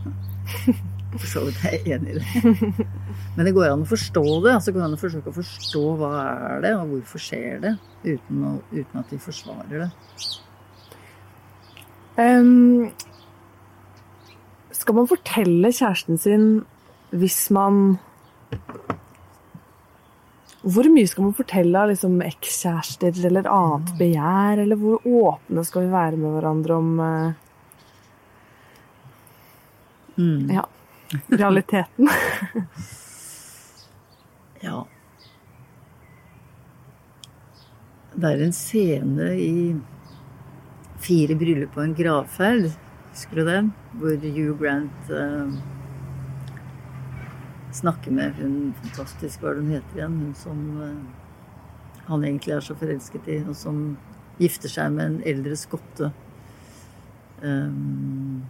For 1.14 1.30
så 1.30 1.44
vidt 1.46 1.60
er 1.62 1.76
jeg 1.78 1.98
enig 1.98 2.16
i 2.16 2.20
det. 2.20 2.86
Men 3.36 3.46
det 3.46 3.54
går 3.54 3.70
an 3.70 3.84
å 3.86 3.90
forstå 3.90 4.24
det. 4.46 4.54
altså 4.56 4.74
går 4.74 4.86
an 4.88 4.96
å 4.96 5.02
forsøke 5.02 5.30
å 5.30 5.36
forstå 5.36 5.84
hva 6.00 6.12
er 6.24 6.64
det, 6.64 6.72
og 6.80 6.96
hvorfor 6.96 7.22
skjer 7.22 7.60
det, 7.62 7.74
uten, 8.02 8.40
å, 8.50 8.54
uten 8.74 9.02
at 9.02 9.14
vi 9.14 9.20
forsvarer 9.22 9.84
det. 9.84 9.90
Um, 12.18 12.90
skal 14.74 14.98
man 14.98 15.10
fortelle 15.10 15.72
kjæresten 15.74 16.20
sin 16.22 16.48
hvis 17.14 17.46
man 17.54 18.00
Hvor 20.64 20.88
mye 20.88 21.08
skal 21.12 21.28
man 21.28 21.36
fortelle 21.36 21.80
av 21.80 21.90
liksom 21.92 22.22
ekskjærester 22.24 23.26
eller 23.28 23.50
annet 23.52 23.90
begjær? 24.00 24.62
Eller 24.64 24.80
hvor 24.80 25.04
åpne 25.04 25.66
skal 25.68 25.88
vi 25.88 25.92
være 25.92 26.22
med 26.22 26.38
hverandre 26.38 26.78
om 26.80 26.94
uh, 27.04 27.36
mm. 30.16 30.48
Ja 30.56 30.64
realiteten. 31.28 32.10
ja. 34.60 34.88
Det 38.14 38.30
er 38.30 38.44
en 38.46 38.54
scene 38.54 39.32
i 39.42 39.76
Fire 41.04 41.36
bryllup 41.36 41.74
og 41.76 41.84
en 41.84 41.96
gravferd, 41.98 42.70
husker 43.12 43.42
du 43.42 43.50
den? 43.50 43.72
Hvor 44.00 44.14
Hugh 44.24 44.54
Grant 44.62 45.10
uh, 45.12 45.52
snakker 47.74 48.14
med 48.14 48.38
hun 48.40 48.74
fantastisk, 48.82 49.42
hva 49.42 49.52
er 49.52 49.60
det 49.60 49.64
hun 49.64 49.76
heter 49.76 50.00
igjen? 50.00 50.20
Hun 50.22 50.34
som 50.38 50.64
uh, 50.80 52.04
han 52.10 52.24
egentlig 52.24 52.56
er 52.56 52.66
så 52.66 52.76
forelsket 52.78 53.30
i, 53.32 53.40
og 53.48 53.56
som 53.58 53.84
gifter 54.42 54.72
seg 54.72 54.94
med 54.96 55.06
en 55.06 55.20
eldre 55.30 55.58
skotte. 55.60 56.12
Um, 57.44 58.44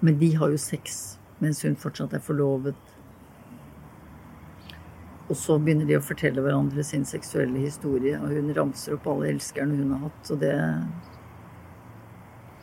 men 0.00 0.18
de 0.18 0.32
har 0.36 0.50
jo 0.52 0.60
sex 0.60 1.18
mens 1.42 1.62
hun 1.66 1.78
fortsatt 1.78 2.14
er 2.14 2.22
forlovet. 2.22 2.78
Og 5.30 5.36
så 5.38 5.56
begynner 5.58 5.88
de 5.88 5.96
å 5.96 6.04
fortelle 6.04 6.42
hverandre 6.44 6.84
sin 6.86 7.06
seksuelle 7.08 7.62
historie, 7.62 8.18
og 8.20 8.34
hun 8.34 8.52
ramser 8.54 8.96
opp 8.96 9.06
alle 9.10 9.32
elskerne 9.32 9.78
hun 9.78 9.94
har 9.94 10.04
hatt. 10.06 10.30
Og 10.34 10.40
det 10.42 10.52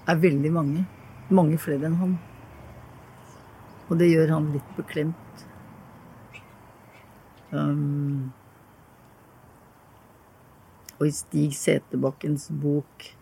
er 0.09 0.23
veldig 0.23 0.51
mange. 0.53 0.85
Mange 1.29 1.57
flere 1.61 1.89
enn 1.89 1.99
han. 1.99 2.17
Og 3.89 3.97
det 3.97 4.11
gjør 4.11 4.35
han 4.35 4.51
litt 4.53 4.75
beklemt. 4.77 5.48
Um, 7.51 8.31
og 10.99 11.07
i 11.07 11.13
Stig 11.15 11.55
Seterbakkens 11.57 12.49
bok 12.61 13.15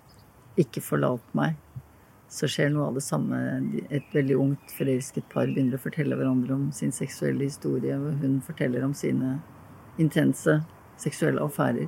'Ikke 0.58 0.82
forlat 0.82 1.24
meg' 1.38 1.56
så 2.28 2.48
skjer 2.52 2.72
noe 2.74 2.90
av 2.90 2.98
det 2.98 3.04
samme. 3.06 3.38
Et 3.90 4.14
veldig 4.14 4.36
ungt, 4.36 4.74
forelsket 4.76 5.30
par 5.32 5.48
begynner 5.48 5.78
å 5.78 5.84
fortelle 5.84 6.18
hverandre 6.20 6.56
om 6.58 6.66
sin 6.76 6.92
seksuelle 6.92 7.48
historie. 7.48 7.96
Og 7.96 8.20
hun 8.24 8.42
forteller 8.44 8.84
om 8.84 8.94
sine 8.98 9.38
intense 10.02 10.60
seksuelle 11.00 11.44
affærer. 11.44 11.88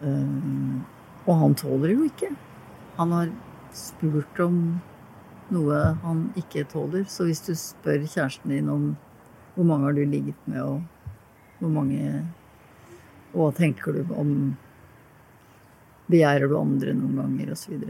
Um, 0.00 0.84
og 1.26 1.36
han 1.42 1.56
tåler 1.58 1.94
jo 1.94 2.08
ikke. 2.08 2.32
Han 2.96 3.12
har 3.12 3.30
spurt 3.76 4.40
om 4.40 4.58
noe 5.52 5.80
han 6.04 6.26
ikke 6.40 6.64
tåler. 6.72 7.04
Så 7.08 7.28
hvis 7.28 7.44
du 7.44 7.52
spør 7.58 8.06
kjæresten 8.06 8.56
din 8.56 8.72
om 8.72 8.94
hvor 9.54 9.66
mange 9.68 9.88
har 9.88 9.96
du 9.96 10.04
ligget 10.04 10.48
med, 10.50 10.62
og 10.62 11.60
hvor 11.60 11.72
mange 11.72 12.24
Og 13.34 13.48
hva 13.48 13.52
tenker 13.56 13.96
du 13.96 14.14
om 14.14 14.30
Begjærer 16.04 16.50
du 16.50 16.58
andre 16.58 16.92
noen 16.92 17.16
ganger, 17.16 17.54
osv. 17.54 17.80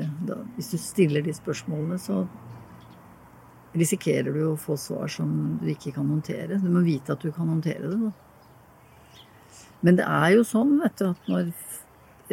Hvis 0.55 0.69
du 0.71 0.79
stiller 0.79 1.25
de 1.25 1.33
spørsmålene, 1.35 1.99
så 1.99 2.21
risikerer 3.75 4.31
du 4.31 4.45
å 4.47 4.61
få 4.61 4.77
svar 4.79 5.11
som 5.11 5.33
du 5.59 5.67
ikke 5.73 5.91
kan 5.97 6.07
håndtere. 6.07 6.61
Du 6.63 6.69
må 6.71 6.85
vite 6.87 7.17
at 7.17 7.25
du 7.25 7.33
kan 7.35 7.51
håndtere 7.51 7.91
det. 7.91 7.99
Da. 8.05 8.13
Men 9.85 9.99
det 9.99 10.07
er 10.07 10.37
jo 10.37 10.47
sånn 10.47 10.79
vet 10.81 10.95
du, 11.01 11.09
at 11.11 11.27
når, 11.29 11.51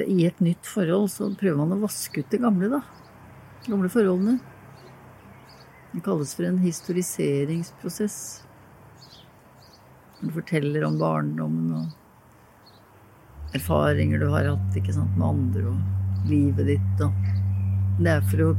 i 0.05 0.27
et 0.29 0.37
nytt 0.43 0.69
forhold 0.69 1.09
så 1.11 1.31
prøver 1.33 1.57
man 1.63 1.73
å 1.75 1.81
vaske 1.81 2.21
ut 2.21 2.29
det 2.31 2.43
gamle, 2.45 2.69
da. 2.71 2.83
Gamle 3.65 3.89
forholdene. 3.91 4.37
Det 5.91 6.05
kalles 6.05 6.31
for 6.37 6.47
en 6.47 6.61
historiseringsprosess. 6.61 8.19
Du 10.21 10.29
forteller 10.35 10.83
om 10.85 10.99
barndommen 11.01 11.71
og 11.79 13.55
erfaringer 13.57 14.21
du 14.21 14.27
har 14.31 14.45
hatt 14.51 14.77
sant, 14.93 15.15
med 15.17 15.25
andre 15.25 15.63
og 15.71 16.29
livet 16.29 16.67
ditt. 16.75 17.01
Og 17.01 18.03
det 18.03 18.13
er 18.13 18.27
for 18.29 18.43
å 18.45 18.49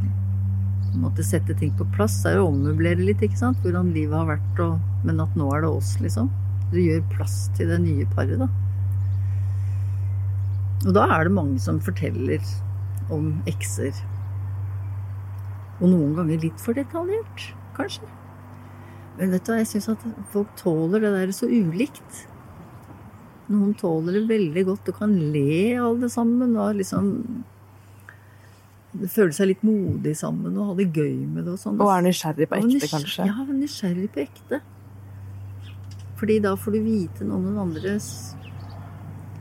måtte 0.98 1.24
sette 1.24 1.54
ting 1.58 1.70
på 1.78 1.86
plass. 1.94 2.18
Det 2.24 2.32
er 2.32 2.42
å 2.42 2.48
ommøblere 2.50 3.06
litt, 3.06 3.22
ikke 3.22 3.38
sant. 3.38 3.60
Hvordan 3.62 3.92
livet 3.94 4.18
har 4.18 4.28
vært, 4.34 4.62
og, 4.64 4.80
men 5.06 5.22
at 5.22 5.38
nå 5.38 5.48
er 5.54 5.64
det 5.64 5.70
oss, 5.70 5.94
liksom. 6.02 6.30
Du 6.72 6.80
gjør 6.80 7.04
plass 7.12 7.36
til 7.56 7.70
det 7.70 7.78
nye 7.84 8.08
paret, 8.16 8.42
da. 8.42 8.50
Og 10.82 10.96
da 10.96 11.06
er 11.14 11.28
det 11.28 11.36
mange 11.36 11.62
som 11.62 11.78
forteller 11.84 12.42
om 13.14 13.36
ekser. 13.50 13.94
Og 15.78 15.86
noen 15.92 16.18
ganger 16.18 16.42
litt 16.42 16.58
for 16.62 16.74
detaljert, 16.74 17.52
kanskje. 17.78 18.10
Men 19.18 19.32
vet 19.34 19.44
du 19.44 19.52
hva, 19.52 19.60
jeg 19.60 19.70
syns 19.74 19.90
at 19.92 20.04
folk 20.32 20.52
tåler 20.58 21.02
det 21.04 21.14
der 21.14 21.32
så 21.36 21.48
ulikt. 21.50 22.26
Noen 23.52 23.74
tåler 23.76 24.16
det 24.16 24.28
veldig 24.30 24.64
godt 24.70 24.92
og 24.92 25.00
kan 25.02 25.16
le 25.34 25.74
av 25.76 25.98
det 26.00 26.12
sammen. 26.14 26.56
og 26.56 26.78
liksom 26.80 27.10
føle 28.92 29.32
seg 29.32 29.48
litt 29.48 29.62
modig 29.64 30.12
sammen 30.18 30.56
og 30.58 30.72
ha 30.72 30.74
det 30.80 30.90
gøy 30.92 31.24
med 31.24 31.46
det. 31.46 31.54
Og 31.54 31.60
sånn. 31.60 31.80
Og 31.80 31.90
er 31.92 32.04
nysgjerrig 32.06 32.48
på 32.48 32.60
ekte, 32.60 32.88
kanskje. 32.92 33.28
Ja, 33.28 33.46
nysgjerrig 33.48 34.10
på 34.12 34.24
ekte. 34.26 34.60
Fordi 36.20 36.38
da 36.44 36.54
får 36.54 36.76
du 36.76 36.82
vite 36.84 37.26
noe 37.26 37.40
om 37.40 37.48
den 37.48 37.58
andres 37.58 38.10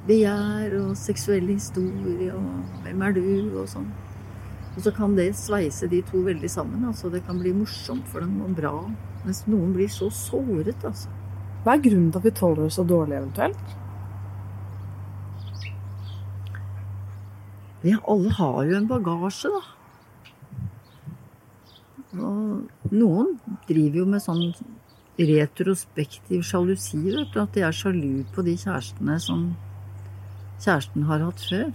begjær 0.07 0.73
og 0.79 0.95
seksuelle 0.97 1.53
historie 1.53 2.31
og 2.33 2.79
hvem 2.85 3.03
er 3.05 3.17
du 3.17 3.25
og 3.61 3.67
sånn. 3.69 3.91
Og 4.75 4.85
så 4.85 4.93
kan 4.95 5.15
det 5.17 5.33
sveise 5.35 5.89
de 5.91 5.99
to 6.07 6.21
veldig 6.23 6.49
sammen. 6.49 6.85
altså 6.87 7.09
Det 7.09 7.25
kan 7.27 7.39
bli 7.39 7.51
morsomt 7.53 8.07
for 8.07 8.23
dem 8.23 8.39
og 8.41 8.55
bra. 8.55 8.75
Mens 9.25 9.43
noen 9.47 9.73
blir 9.75 9.89
så 9.91 10.09
såret, 10.09 10.85
altså. 10.87 11.09
Hva 11.63 11.75
er 11.75 11.83
grunnen 11.83 12.09
til 12.11 12.21
at 12.21 12.25
vi 12.25 12.31
tåler 12.39 12.63
det 12.63 12.73
så 12.73 12.85
dårlig, 12.87 13.17
eventuelt? 13.19 13.75
Vi 17.81 17.93
alle 18.07 18.31
har 18.37 18.63
jo 18.69 18.77
en 18.77 18.87
bagasje, 18.89 19.51
da. 19.51 19.61
Og 22.21 22.91
noen 22.91 23.35
driver 23.67 24.01
jo 24.01 24.07
med 24.09 24.23
sånn 24.23 24.47
retrospektiv 25.19 26.43
sjalusi, 26.47 26.99
vet 27.05 27.31
du. 27.33 27.39
At 27.43 27.53
de 27.55 27.63
er 27.67 27.75
sjalu 27.75 28.23
på 28.33 28.43
de 28.47 28.55
kjærestene 28.59 29.19
som 29.21 29.51
kjæresten 30.61 31.07
har 31.09 31.23
hatt 31.27 31.45
før. 31.49 31.71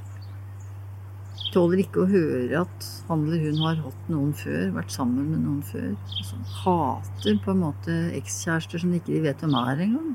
Tåler 1.53 1.81
ikke 1.83 2.03
å 2.03 2.09
høre 2.11 2.63
at 2.65 2.87
han 3.09 3.23
eller 3.27 3.43
hun 3.47 3.61
har 3.65 3.79
hatt 3.81 4.09
noen 4.13 4.33
før, 4.37 4.71
vært 4.77 4.93
sammen 4.93 5.31
med 5.31 5.45
noen 5.45 5.63
før. 5.65 5.93
Altså, 6.19 6.39
hater 6.63 7.39
på 7.45 7.53
en 7.53 7.63
måte 7.63 7.97
ekskjærester 8.17 8.83
som 8.83 8.95
ikke 8.97 9.13
de 9.15 9.23
vet 9.25 9.45
hvem 9.45 9.57
er 9.61 9.85
engang. 9.87 10.11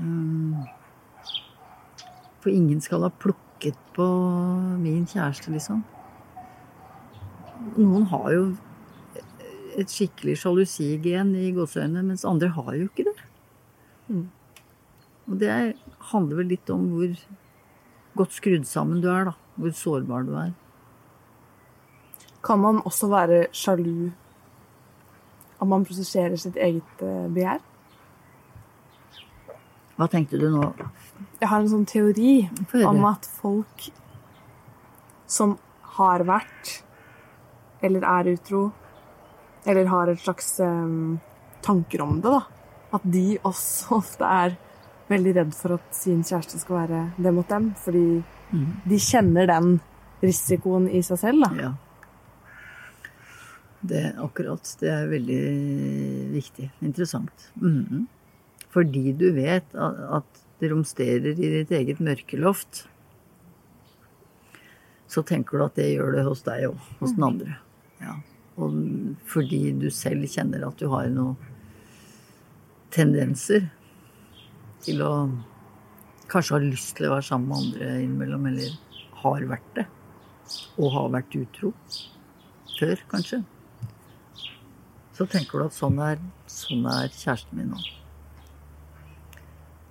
Um, 0.00 0.56
for 2.40 2.52
ingen 2.52 2.80
skal 2.84 3.04
ha 3.04 3.12
plukket 3.22 3.78
på 3.96 4.08
min 4.80 5.04
kjæreste, 5.08 5.52
liksom. 5.52 5.84
Noen 7.76 8.06
har 8.08 8.30
jo 8.32 8.44
et 9.80 9.92
skikkelig 9.92 10.38
sjalusigen 10.40 11.34
i 11.36 11.52
gåseøynene, 11.56 12.08
mens 12.08 12.26
andre 12.28 12.48
har 12.56 12.72
jo 12.76 12.88
ikke 12.88 13.06
det. 13.08 13.16
Mm. 14.08 14.26
Og 15.28 15.38
det 15.38 15.48
er- 15.48 15.76
handler 16.12 16.36
vel 16.36 16.48
litt 16.48 16.70
om 16.70 16.88
hvor 16.90 17.14
godt 18.16 18.32
skrudd 18.32 18.66
sammen 18.66 19.00
du 19.00 19.08
er, 19.08 19.24
da. 19.30 19.34
Hvor 19.60 19.76
sårbar 19.76 20.26
du 20.26 20.34
er. 20.40 20.52
Kan 22.44 22.62
man 22.62 22.80
også 22.88 23.10
være 23.12 23.46
sjalu 23.52 24.10
om 25.60 25.68
man 25.68 25.84
prosesserer 25.84 26.38
sitt 26.40 26.56
eget 26.56 27.02
eh, 27.04 27.26
begjær? 27.28 27.60
Hva 30.00 30.08
tenkte 30.08 30.40
du 30.40 30.46
nå? 30.48 30.70
Jeg 31.42 31.48
har 31.50 31.60
en 31.60 31.68
sånn 31.68 31.88
teori 31.88 32.46
om 32.88 33.02
at 33.04 33.26
folk 33.42 33.90
som 35.28 35.58
har 35.98 36.24
vært 36.24 36.78
eller 37.84 38.04
er 38.04 38.32
utro, 38.34 38.62
eller 39.68 39.88
har 39.92 40.10
et 40.12 40.20
slags 40.20 40.58
um, 40.64 41.18
tanker 41.64 42.02
om 42.04 42.18
det, 42.20 42.32
da, 42.32 42.42
at 42.96 43.04
de 43.04 43.38
også 43.44 43.94
ofte 44.00 44.26
er 44.26 44.56
veldig 45.10 45.36
redd 45.40 45.54
for 45.56 45.76
at 45.78 45.96
sin 45.96 46.22
kjæreste 46.24 46.60
skal 46.62 46.82
være 46.82 47.04
det 47.18 47.32
mot 47.34 47.48
dem, 47.48 47.72
fordi. 47.84 48.04
De 48.50 48.98
kjenner 48.98 49.48
den 49.50 49.78
risikoen 50.20 50.88
i 50.90 51.02
seg 51.06 51.20
selv. 51.22 51.46
Da. 51.46 51.50
Ja. 51.60 51.72
Det 53.80 54.04
akkurat. 54.20 54.76
Det 54.80 54.90
er 54.92 55.10
veldig 55.10 55.42
viktig. 56.34 56.70
Interessant. 56.84 57.50
Mhm. 57.54 58.06
Fordi 58.70 59.12
du 59.18 59.32
vet 59.34 59.74
at 59.74 60.42
det 60.60 60.70
romsterer 60.70 61.32
i 61.32 61.48
ditt 61.56 61.72
eget 61.74 61.98
mørkeloft, 62.04 62.84
så 65.10 65.24
tenker 65.26 65.58
du 65.58 65.64
at 65.64 65.78
det 65.80 65.88
gjør 65.90 66.14
det 66.14 66.26
hos 66.28 66.44
deg 66.46 66.68
òg. 66.68 66.90
Hos 67.00 67.16
den 67.16 67.26
andre. 67.26 67.56
Ja. 67.98 68.14
Og 68.60 68.76
fordi 69.26 69.72
du 69.80 69.88
selv 69.90 70.28
kjenner 70.30 70.68
at 70.68 70.78
du 70.78 70.86
har 70.92 71.08
noen 71.10 71.34
tendenser 72.94 73.70
til 74.84 75.02
å 75.02 75.14
kanskje 76.30 76.56
har 76.56 76.64
lyst 76.64 76.96
til 76.98 77.08
å 77.08 77.14
være 77.16 77.26
sammen 77.26 77.50
med 77.50 77.64
andre 77.64 77.92
innimellom, 78.04 78.48
eller 78.50 78.74
har 79.22 79.46
vært 79.50 79.72
det. 79.78 79.86
Og 80.80 80.92
har 80.94 81.10
vært 81.14 81.38
utro 81.38 81.72
før, 82.78 83.02
kanskje. 83.10 83.42
Så 85.16 85.26
tenker 85.28 85.60
du 85.60 85.68
at 85.68 85.76
sånn 85.76 85.98
er, 86.00 86.20
sånn 86.48 86.86
er 86.88 87.10
kjæresten 87.12 87.58
min 87.58 87.74
nå. 87.74 87.80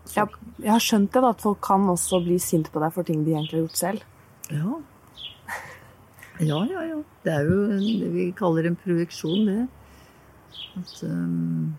Så, 0.10 0.16
Jeg, 0.16 0.40
jeg 0.64 0.72
har 0.74 0.82
skjønt 0.82 1.12
det, 1.14 1.22
da, 1.22 1.34
at 1.36 1.44
folk 1.44 1.60
kan 1.62 1.86
også 1.92 2.24
bli 2.26 2.40
sinte 2.42 2.74
på 2.74 2.82
deg 2.82 2.96
for 2.96 3.06
ting 3.06 3.22
de 3.28 3.36
egentlig 3.36 3.60
har 3.60 3.68
gjort 3.68 3.84
selv. 3.84 4.08
ja. 4.54 4.80
Ja, 6.40 6.64
ja, 6.72 6.82
ja. 6.88 6.98
Det 7.26 7.34
er 7.36 7.48
jo 7.50 7.56
det 8.00 8.10
vi 8.14 8.26
kaller 8.32 8.70
en 8.70 8.78
projeksjon, 8.80 9.42
det. 9.50 9.64
At 10.80 10.94
um, 11.04 11.74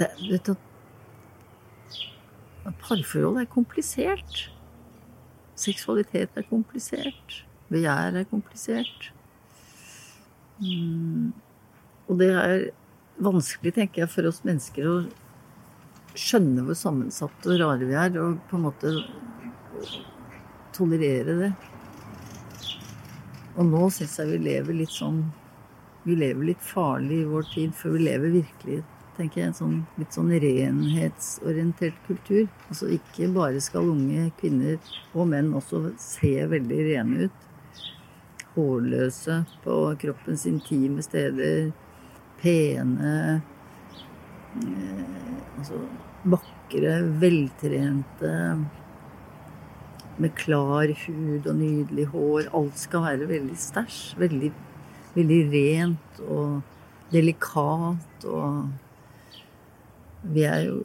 det, 0.00 0.08
vet 0.30 0.48
du, 0.48 0.54
at 2.68 2.78
parforhold 2.82 3.40
er 3.42 3.48
komplisert. 3.50 4.44
Seksualitet 5.58 6.36
er 6.38 6.46
komplisert. 6.48 7.42
Begjær 7.72 8.18
er 8.20 8.28
komplisert. 8.30 9.10
Mm, 10.62 11.32
og 12.08 12.18
det 12.20 12.30
er 12.36 12.64
vanskelig, 13.22 13.74
tenker 13.74 14.04
jeg, 14.04 14.12
for 14.12 14.28
oss 14.30 14.42
mennesker 14.46 14.88
å 14.88 14.96
skjønne 16.18 16.64
hvor 16.66 16.76
sammensatte 16.76 17.54
og 17.54 17.60
rare 17.62 17.88
vi 17.88 17.96
er, 17.98 18.16
og 18.20 18.40
på 18.50 18.58
en 18.58 18.66
måte 18.66 18.94
tolerere 20.76 21.38
det. 21.40 21.52
Og 23.56 23.68
nå 23.68 23.86
syns 23.92 24.18
jeg 24.20 24.30
vi 24.30 24.42
lever 24.46 24.78
litt 24.78 24.94
sånn 24.94 25.26
Vi 26.06 26.14
lever 26.16 26.48
litt 26.48 26.62
farlig 26.64 27.20
i 27.22 27.26
vår 27.30 27.44
tid, 27.52 27.74
for 27.78 27.94
vi 27.94 28.06
lever 28.08 28.32
virkelig 28.34 28.80
tenker 29.16 29.42
jeg, 29.42 29.50
en 29.50 29.56
sånn, 29.56 29.78
litt 30.00 30.16
sånn 30.16 30.32
renhetsorientert 30.42 31.98
kultur. 32.06 32.46
Altså 32.68 32.90
ikke 32.96 33.28
bare 33.34 33.60
skal 33.64 33.90
unge 33.92 34.30
kvinner 34.40 34.78
og 35.12 35.28
menn 35.32 35.52
også 35.58 35.92
se 36.00 36.34
veldig 36.52 36.80
rene 36.88 37.28
ut. 37.28 37.48
Hårløse 38.54 39.42
på 39.64 39.78
kroppens 40.02 40.46
intime 40.48 41.04
steder. 41.04 41.70
Pene. 42.42 43.16
Eh, 44.60 45.02
altså 45.58 45.80
vakre, 46.24 46.98
veltrente. 47.22 48.36
Med 50.20 50.34
klar 50.36 50.92
hud 51.06 51.48
og 51.48 51.56
nydelig 51.56 52.10
hår. 52.12 52.52
Alt 52.52 52.80
skal 52.80 53.06
være 53.06 53.28
veldig 53.30 53.58
stæsj. 53.58 54.00
Veldig, 54.20 54.52
veldig 55.16 55.42
rent 55.52 56.24
og 56.28 56.60
delikat 57.12 58.26
og 58.28 58.72
Vi 60.22 60.44
er 60.46 60.66
jo 60.68 60.82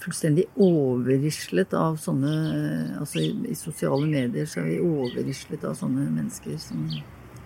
fullstendig 0.00 0.46
overrislet 0.58 1.74
av 1.76 1.98
sånne 2.00 2.32
Altså 3.00 3.20
i, 3.22 3.30
i 3.52 3.56
sosiale 3.58 4.06
medier 4.08 4.48
så 4.48 4.62
er 4.62 4.70
vi 4.72 4.78
overrislet 4.82 5.64
av 5.68 5.76
sånne 5.78 6.08
mennesker 6.08 6.56
som 6.62 6.86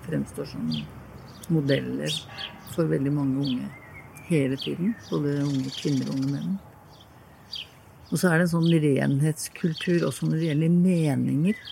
fremstår 0.07 0.49
som 0.49 0.69
modeller 1.53 2.13
for 2.73 2.89
veldig 2.89 3.13
mange 3.13 3.43
unge 3.45 3.69
hele 4.29 4.57
tiden. 4.61 4.95
Både 5.11 5.43
unge 5.45 5.73
kvinner 5.77 6.09
og 6.09 6.19
unge 6.19 6.33
menn. 6.33 6.55
Og 8.11 8.21
så 8.21 8.31
er 8.31 8.39
det 8.39 8.47
en 8.47 8.53
sånn 8.53 8.69
renhetskultur 8.85 10.05
også 10.09 10.29
når 10.29 10.41
det 10.41 10.51
gjelder 10.51 10.75
meninger. 10.75 11.63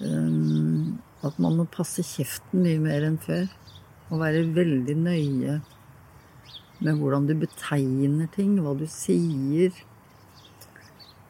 Um, 0.00 0.98
at 1.26 1.36
man 1.42 1.58
må 1.58 1.66
passe 1.68 2.04
kjeften 2.06 2.64
mye 2.64 2.80
mer 2.82 3.04
enn 3.06 3.18
før. 3.20 3.50
Og 4.10 4.22
være 4.22 4.46
veldig 4.56 4.96
nøye 4.98 5.58
med 6.80 6.98
hvordan 7.00 7.28
du 7.28 7.34
betegner 7.38 8.28
ting, 8.34 8.56
hva 8.62 8.74
du 8.78 8.86
sier. 8.90 9.74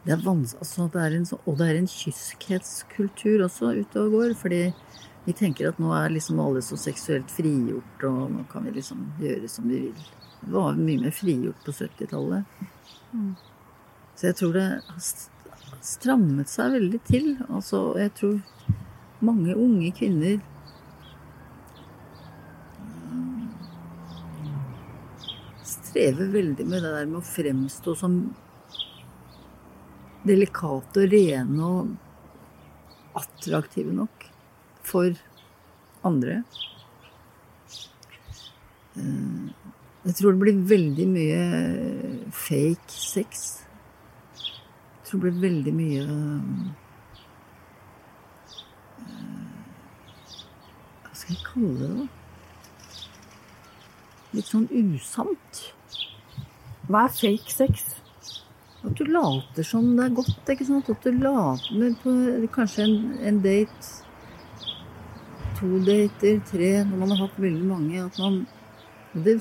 Det 0.05 0.14
er 0.14 0.22
altså, 0.24 0.86
det 0.88 1.01
er 1.03 1.16
en 1.18 1.26
og 1.44 1.59
det 1.59 1.66
er 1.68 1.78
en 1.78 1.90
kyskhetskultur 1.90 3.44
også 3.44 3.74
ute 3.82 4.05
og 4.05 4.14
går. 4.16 4.34
Fordi 4.38 4.62
vi 5.26 5.34
tenker 5.36 5.68
at 5.68 5.80
nå 5.82 5.92
er 5.92 6.14
liksom 6.14 6.40
alle 6.40 6.62
så 6.64 6.78
seksuelt 6.80 7.30
frigjort, 7.30 8.07
og 8.09 8.30
nå 8.32 8.46
kan 8.53 8.64
vi 8.64 8.78
liksom 8.78 9.05
gjøre 9.20 9.51
som 9.53 9.68
vi 9.68 9.82
vil. 9.88 10.07
Det 10.40 10.55
var 10.55 10.78
mye 10.78 11.03
mer 11.03 11.12
frigjort 11.12 11.66
på 11.66 11.74
70-tallet. 11.76 12.64
Så 14.16 14.30
jeg 14.30 14.38
tror 14.38 14.57
det 14.57 14.64
har 14.86 15.05
strammet 15.84 16.48
seg 16.48 16.72
veldig 16.78 17.01
til. 17.09 17.28
Altså, 17.51 17.90
jeg 18.01 18.14
tror 18.16 18.40
mange 19.20 19.57
unge 19.57 19.92
kvinner 19.96 20.40
strever 25.91 26.30
veldig 26.32 26.66
med 26.66 26.84
det 26.84 26.95
der 26.95 27.11
med 27.11 27.20
å 27.20 27.26
fremstå 27.26 27.97
som 27.99 28.20
delikate 30.26 31.05
og 31.05 31.14
rene 31.14 31.66
og 31.66 31.95
attraktive 33.20 33.93
nok 33.95 34.26
for 34.86 35.16
andre. 36.07 36.43
Eh, 38.97 39.49
jeg 40.07 40.16
tror 40.16 40.32
det 40.32 40.41
blir 40.45 40.62
veldig 40.70 41.07
mye 41.11 41.41
fake 42.32 42.95
sex. 42.95 43.49
Jeg 44.36 45.11
tror 45.11 45.20
det 45.20 45.26
blir 45.26 45.43
veldig 45.43 45.74
mye 45.74 46.05
eh, 49.05 49.34
Hva 51.03 51.12
skal 51.12 51.34
jeg 51.34 51.45
kalle 51.49 51.76
det, 51.82 51.93
da? 51.99 52.09
Litt 54.30 54.47
sånn 54.47 54.68
usant. 54.70 55.62
Hva 56.91 57.07
er 57.07 57.12
fake 57.14 57.53
sex? 57.55 57.82
At 58.82 58.97
du 58.99 59.05
later 59.07 59.66
som 59.66 59.93
det 59.97 60.09
er 60.09 60.14
godt. 60.16 60.49
ikke 60.51 60.66
sant? 60.66 60.88
At 60.91 61.05
du 61.05 61.11
later 61.14 61.93
på 62.03 62.14
kanskje 62.55 62.86
en, 62.88 62.97
en 63.28 63.43
date, 63.45 63.91
to 65.61 65.78
dater, 65.86 66.41
tre, 66.49 66.70
når 66.88 67.03
man 67.03 67.12
har 67.12 67.26
hatt 67.26 67.38
veldig 67.38 67.68
mange. 67.68 68.05
At 68.05 68.18
man 68.18 68.47
Det 69.12 69.36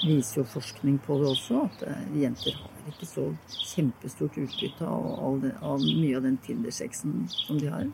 viser 0.00 0.40
jo 0.40 0.44
forskning 0.48 1.00
på 1.04 1.18
det 1.20 1.28
også, 1.28 1.66
at 1.66 1.82
eh, 1.84 2.20
jenter 2.22 2.54
har 2.56 2.92
ikke 2.94 3.08
så 3.08 3.24
kjempestort 3.52 4.38
utbytte 4.40 4.86
av, 4.86 5.44
av, 5.60 5.82
mye 5.82 6.16
av 6.16 6.24
den 6.24 6.38
Tinder-sexen 6.40 7.26
som 7.28 7.58
de 7.60 7.68
har. 7.68 7.90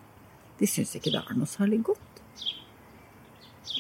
De 0.61 0.69
syns 0.71 0.95
ikke 0.95 1.11
det 1.15 1.23
er 1.23 1.39
noe 1.39 1.51
særlig 1.51 1.83
godt. 1.91 2.23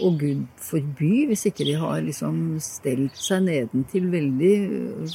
Og 0.04 0.18
Gud 0.20 0.42
forby 0.60 1.26
hvis 1.30 1.46
ikke 1.48 1.64
de 1.68 1.76
har 1.80 2.02
liksom 2.04 2.58
stelt 2.62 3.16
seg 3.16 3.46
nedentil 3.46 4.10
veldig, 4.12 4.54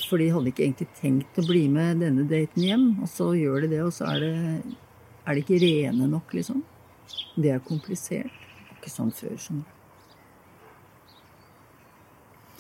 for 0.08 0.22
de 0.22 0.30
hadde 0.34 0.50
ikke 0.52 0.66
egentlig 0.66 0.88
tenkt 0.98 1.38
å 1.38 1.46
bli 1.46 1.68
med 1.70 2.02
denne 2.02 2.26
daten 2.30 2.66
hjem. 2.66 2.88
Og 3.04 3.12
så 3.12 3.32
gjør 3.38 3.66
de 3.66 3.74
det, 3.76 3.84
og 3.86 3.94
så 3.96 4.10
er 4.16 4.26
det, 4.26 4.32
er 5.26 5.38
det 5.38 5.44
ikke 5.46 5.62
rene 5.62 6.10
nok, 6.10 6.34
liksom. 6.38 6.64
Det 7.36 7.54
er 7.54 7.62
komplisert. 7.68 8.32
Det 8.32 8.72
var 8.72 8.82
ikke 8.82 8.94
sånn 8.96 9.14
før. 9.16 9.38
Som. 9.44 9.62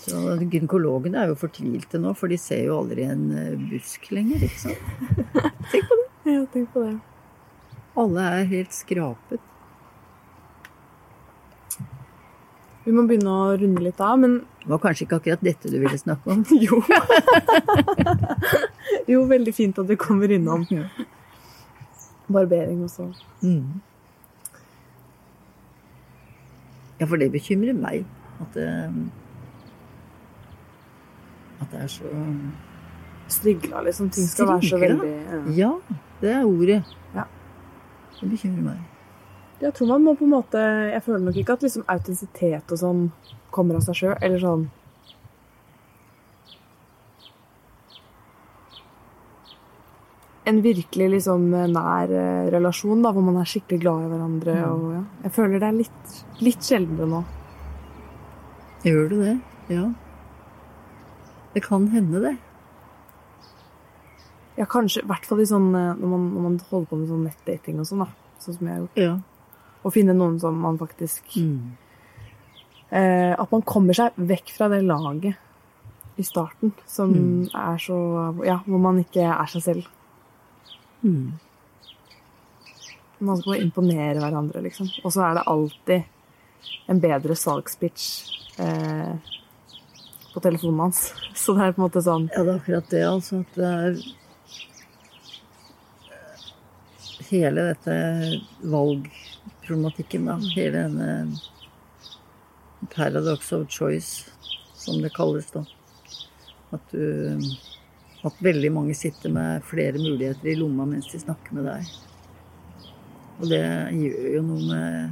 Så 0.01 0.21
gynekologene 0.41 1.23
er 1.23 1.31
jo 1.31 1.37
fortvilte 1.41 2.01
nå, 2.01 2.13
for 2.17 2.31
de 2.31 2.39
ser 2.41 2.65
jo 2.67 2.79
aldri 2.81 3.05
en 3.09 3.27
eh, 3.37 3.69
busk 3.71 4.11
lenger, 4.13 4.45
ikke 4.47 4.61
sant. 4.67 4.91
Tenk 5.71 5.89
på 5.89 5.97
det. 5.97 6.07
Ja, 6.31 6.41
tenk 6.53 6.69
på 6.73 6.83
det. 6.85 6.97
Alle 7.97 8.25
er 8.37 8.49
helt 8.51 8.75
skrapet. 8.75 9.50
Vi 12.81 12.93
må 12.95 13.05
begynne 13.05 13.29
å 13.29 13.51
runde 13.61 13.83
litt 13.85 13.99
av, 14.01 14.17
men 14.21 14.39
Det 14.63 14.69
var 14.71 14.81
kanskje 14.81 15.05
ikke 15.05 15.19
akkurat 15.21 15.43
dette 15.45 15.69
du 15.69 15.77
ville 15.81 15.97
snakke 15.97 16.33
om. 16.33 16.41
jo. 16.65 16.81
jo, 19.09 19.23
veldig 19.29 19.53
fint 19.53 19.79
at 19.81 19.89
du 19.89 19.95
kommer 20.01 20.31
innom 20.33 20.65
barbering 22.31 22.83
også. 22.85 23.11
Mm. 23.41 23.81
Ja, 27.01 27.07
for 27.07 27.17
det 27.17 27.31
bekymrer 27.33 27.73
meg 27.73 28.05
at 28.41 28.57
det, 28.57 28.67
at 31.61 31.73
det 31.73 31.85
er 31.85 31.89
så 31.89 32.11
Strigla, 33.31 33.79
liksom. 33.85 34.09
Ting 34.11 34.27
skal 34.27 34.49
være 34.49 34.67
så 34.67 34.77
veldig 34.77 35.07
ja. 35.07 35.41
Ja, 35.55 35.97
det 36.21 36.33
er 36.35 36.45
ordet. 36.45 36.81
Ja. 37.15 37.23
Det 38.19 38.29
bekymrer 38.29 38.65
meg. 38.65 38.90
Jeg 39.61 39.75
tror 39.77 39.91
man 39.91 40.05
må 40.05 40.15
på 40.17 40.25
en 40.25 40.33
måte 40.33 40.61
Jeg 40.89 41.03
føler 41.05 41.25
nok 41.27 41.35
ikke 41.37 41.53
at 41.57 41.65
liksom 41.65 41.83
autentisitet 41.85 42.71
og 42.73 42.79
sånn 42.81 43.01
kommer 43.53 43.77
av 43.77 43.83
seg 43.85 43.99
sjøl, 43.99 44.15
eller 44.23 44.41
sånn 44.41 44.69
En 50.49 50.63
virkelig 50.65 51.07
liksom 51.13 51.43
nær 51.53 52.11
eh, 52.11 52.47
relasjon, 52.51 53.03
da, 53.05 53.11
hvor 53.13 53.23
man 53.23 53.37
er 53.39 53.47
skikkelig 53.47 53.77
glad 53.83 54.07
i 54.07 54.07
hverandre. 54.09 54.55
Ja. 54.57 54.71
Og, 54.73 54.87
ja. 54.95 55.01
Jeg 55.27 55.33
føler 55.35 55.61
det 55.61 55.67
er 55.67 55.75
litt, 55.77 56.15
litt 56.41 56.65
sjeldnere 56.65 57.07
nå. 57.07 57.19
Gjør 58.83 59.11
du 59.11 59.15
det? 59.21 59.35
Ja. 59.69 59.85
Det 61.53 61.61
kan 61.63 61.85
hende, 61.93 62.23
det. 62.25 62.33
Ja, 64.57 64.65
kanskje, 64.65 65.05
i 65.05 65.11
hvert 65.13 65.29
fall 65.29 65.45
i 65.45 65.47
sånn, 65.47 65.69
eh, 65.77 65.93
når, 66.01 66.07
man, 66.09 66.25
når 66.33 66.47
man 66.47 66.59
holder 66.71 66.89
på 66.89 66.99
med 66.99 67.13
sånn 67.13 67.27
nettdating 67.29 67.79
og 67.79 67.87
sånn, 67.87 68.03
da. 68.07 68.35
Sånn 68.41 68.57
som 68.57 68.67
jeg 68.67 68.73
har 68.73 68.81
gjort. 68.81 68.99
Ja. 69.05 69.13
Å 69.83 69.91
finne 69.91 70.13
noen 70.13 70.39
som 70.39 70.57
man 70.61 70.77
faktisk 70.77 71.23
Mm. 71.37 71.71
eh, 72.91 73.33
At 73.39 73.51
man 73.51 73.61
kommer 73.63 73.93
seg 73.97 74.11
vekk 74.17 74.51
fra 74.57 74.67
det 74.69 74.83
laget 74.83 75.35
i 76.17 76.23
starten 76.23 76.73
som 76.85 77.13
Mm. 77.13 77.49
er 77.55 77.77
så 77.77 78.45
Ja, 78.45 78.59
hvor 78.67 78.79
man 78.79 79.03
ikke 79.03 79.21
er 79.23 79.45
seg 79.47 79.61
selv. 79.63 79.87
Mm. 81.03 81.31
Man 83.19 83.37
skal 83.37 83.61
imponere 83.61 84.19
hverandre, 84.19 84.61
liksom. 84.63 84.87
Og 85.05 85.11
så 85.11 85.21
er 85.29 85.33
det 85.35 85.43
alltid 85.47 86.03
en 86.89 86.99
bedre 86.99 87.35
salgspitch 87.35 88.29
eh, 88.59 89.15
på 90.33 90.41
telefonen 90.41 90.79
hans. 90.79 91.13
Så 91.33 91.53
det 91.55 91.61
er 91.63 91.71
på 91.73 91.81
en 91.81 91.89
måte 91.89 92.01
sånn 92.03 92.29
Ja, 92.35 92.43
det 92.43 92.53
er 92.53 92.59
akkurat 92.59 92.89
det, 92.89 93.03
altså. 93.03 93.39
At 93.41 93.55
det 93.55 93.65
er 93.65 94.15
Hele 97.31 97.61
dette 97.73 97.95
valgproblematikken, 99.71 100.25
da. 100.25 100.39
Hele 100.55 100.77
denne 100.77 101.39
paradox 102.95 103.51
of 103.51 103.69
choice, 103.69 104.25
som 104.75 105.01
det 105.01 105.13
kalles, 105.13 105.51
da. 105.51 105.65
At 106.71 106.91
du 106.91 107.39
At 108.23 108.37
veldig 108.37 108.69
mange 108.71 108.93
sitter 108.93 109.31
med 109.33 109.63
flere 109.65 109.97
muligheter 109.97 110.45
i 110.51 110.55
lomma 110.55 110.85
mens 110.85 111.07
de 111.09 111.17
snakker 111.17 111.55
med 111.57 111.65
deg. 111.65 111.87
Og 113.41 113.49
det 113.49 113.61
gjør 113.97 114.27
jo 114.35 114.41
noe 114.45 114.61
med 114.67 115.09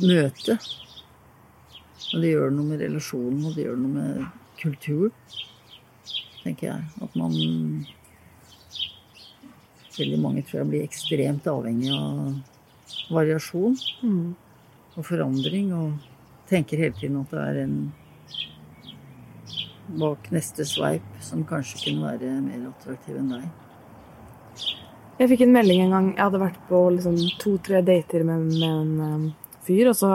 møtet. 0.00 0.64
Og 2.14 2.22
det 2.22 2.30
gjør 2.30 2.48
noe 2.48 2.64
med 2.70 2.80
relasjonen, 2.80 3.44
og 3.44 3.52
det 3.58 3.66
gjør 3.66 3.76
noe 3.76 3.92
med 3.92 4.24
kultur, 4.62 5.12
tenker 6.40 6.70
jeg. 6.70 6.80
At 7.04 7.12
man 7.12 7.36
Veldig 9.94 10.18
mange 10.18 10.42
tror 10.42 10.64
jeg 10.64 10.70
blir 10.72 10.82
ekstremt 10.88 11.44
avhengig 11.46 11.92
av 11.94 12.53
variasjon 13.12 13.76
mm, 14.02 14.34
og 14.94 15.06
forandring, 15.06 15.72
og 15.74 15.92
tenker 16.50 16.80
hele 16.80 16.96
tiden 16.98 17.20
at 17.20 17.32
det 17.34 17.44
er 17.44 17.60
en 17.64 17.76
bak 20.00 20.30
neste 20.32 20.64
sveip 20.68 21.04
som 21.24 21.44
kanskje 21.48 21.82
kunne 21.84 22.08
være 22.08 22.32
mer 22.44 22.68
attraktiv 22.70 23.18
enn 23.20 23.32
deg. 23.34 23.46
Jeg 25.20 25.30
fikk 25.30 25.44
en 25.44 25.54
melding 25.54 25.84
en 25.84 25.92
gang. 25.94 26.06
Jeg 26.16 26.24
hadde 26.24 26.42
vært 26.42 26.62
på 26.68 26.78
liksom 26.96 27.18
to-tre 27.42 27.82
dater 27.86 28.24
med, 28.26 28.48
med 28.50 28.70
en 28.70 28.94
um, 29.00 29.26
fyr, 29.66 29.92
og 29.92 29.98
så 29.98 30.10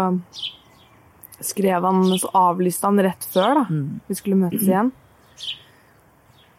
skrev 1.39 1.85
han 1.87 2.01
Så 2.19 2.27
avlyste 2.35 2.89
han 2.89 2.99
rett 2.99 3.23
før, 3.31 3.61
da. 3.61 3.65
Mm. 3.69 4.01
Vi 4.09 4.17
skulle 4.17 4.39
møtes 4.41 4.65
igjen. 4.67 4.91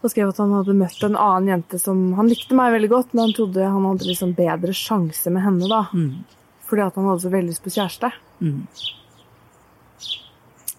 Og 0.01 0.13
skrev 0.13 0.31
at 0.33 0.39
han 0.41 0.53
hadde 0.57 0.77
møtt 0.79 1.03
en 1.05 1.19
annen 1.21 1.51
jente 1.53 1.79
som 1.81 1.99
Han 2.17 2.31
likte 2.31 2.57
meg 2.57 2.73
veldig 2.73 2.89
godt, 2.93 3.11
men 3.13 3.27
han 3.27 3.35
trodde 3.37 3.67
han 3.69 3.89
hadde 3.91 4.09
liksom 4.09 4.33
bedre 4.39 4.77
sjanse 4.77 5.33
med 5.33 5.45
henne, 5.45 5.69
da. 5.69 5.83
Mm. 5.93 6.23
Fordi 6.71 6.87
at 6.87 6.97
han 6.97 7.09
hadde 7.11 7.25
så 7.25 7.33
veldig 7.35 7.53
lyst 7.53 7.65
på 7.65 7.75
kjæreste. 7.75 8.13
Mm. 8.41 8.63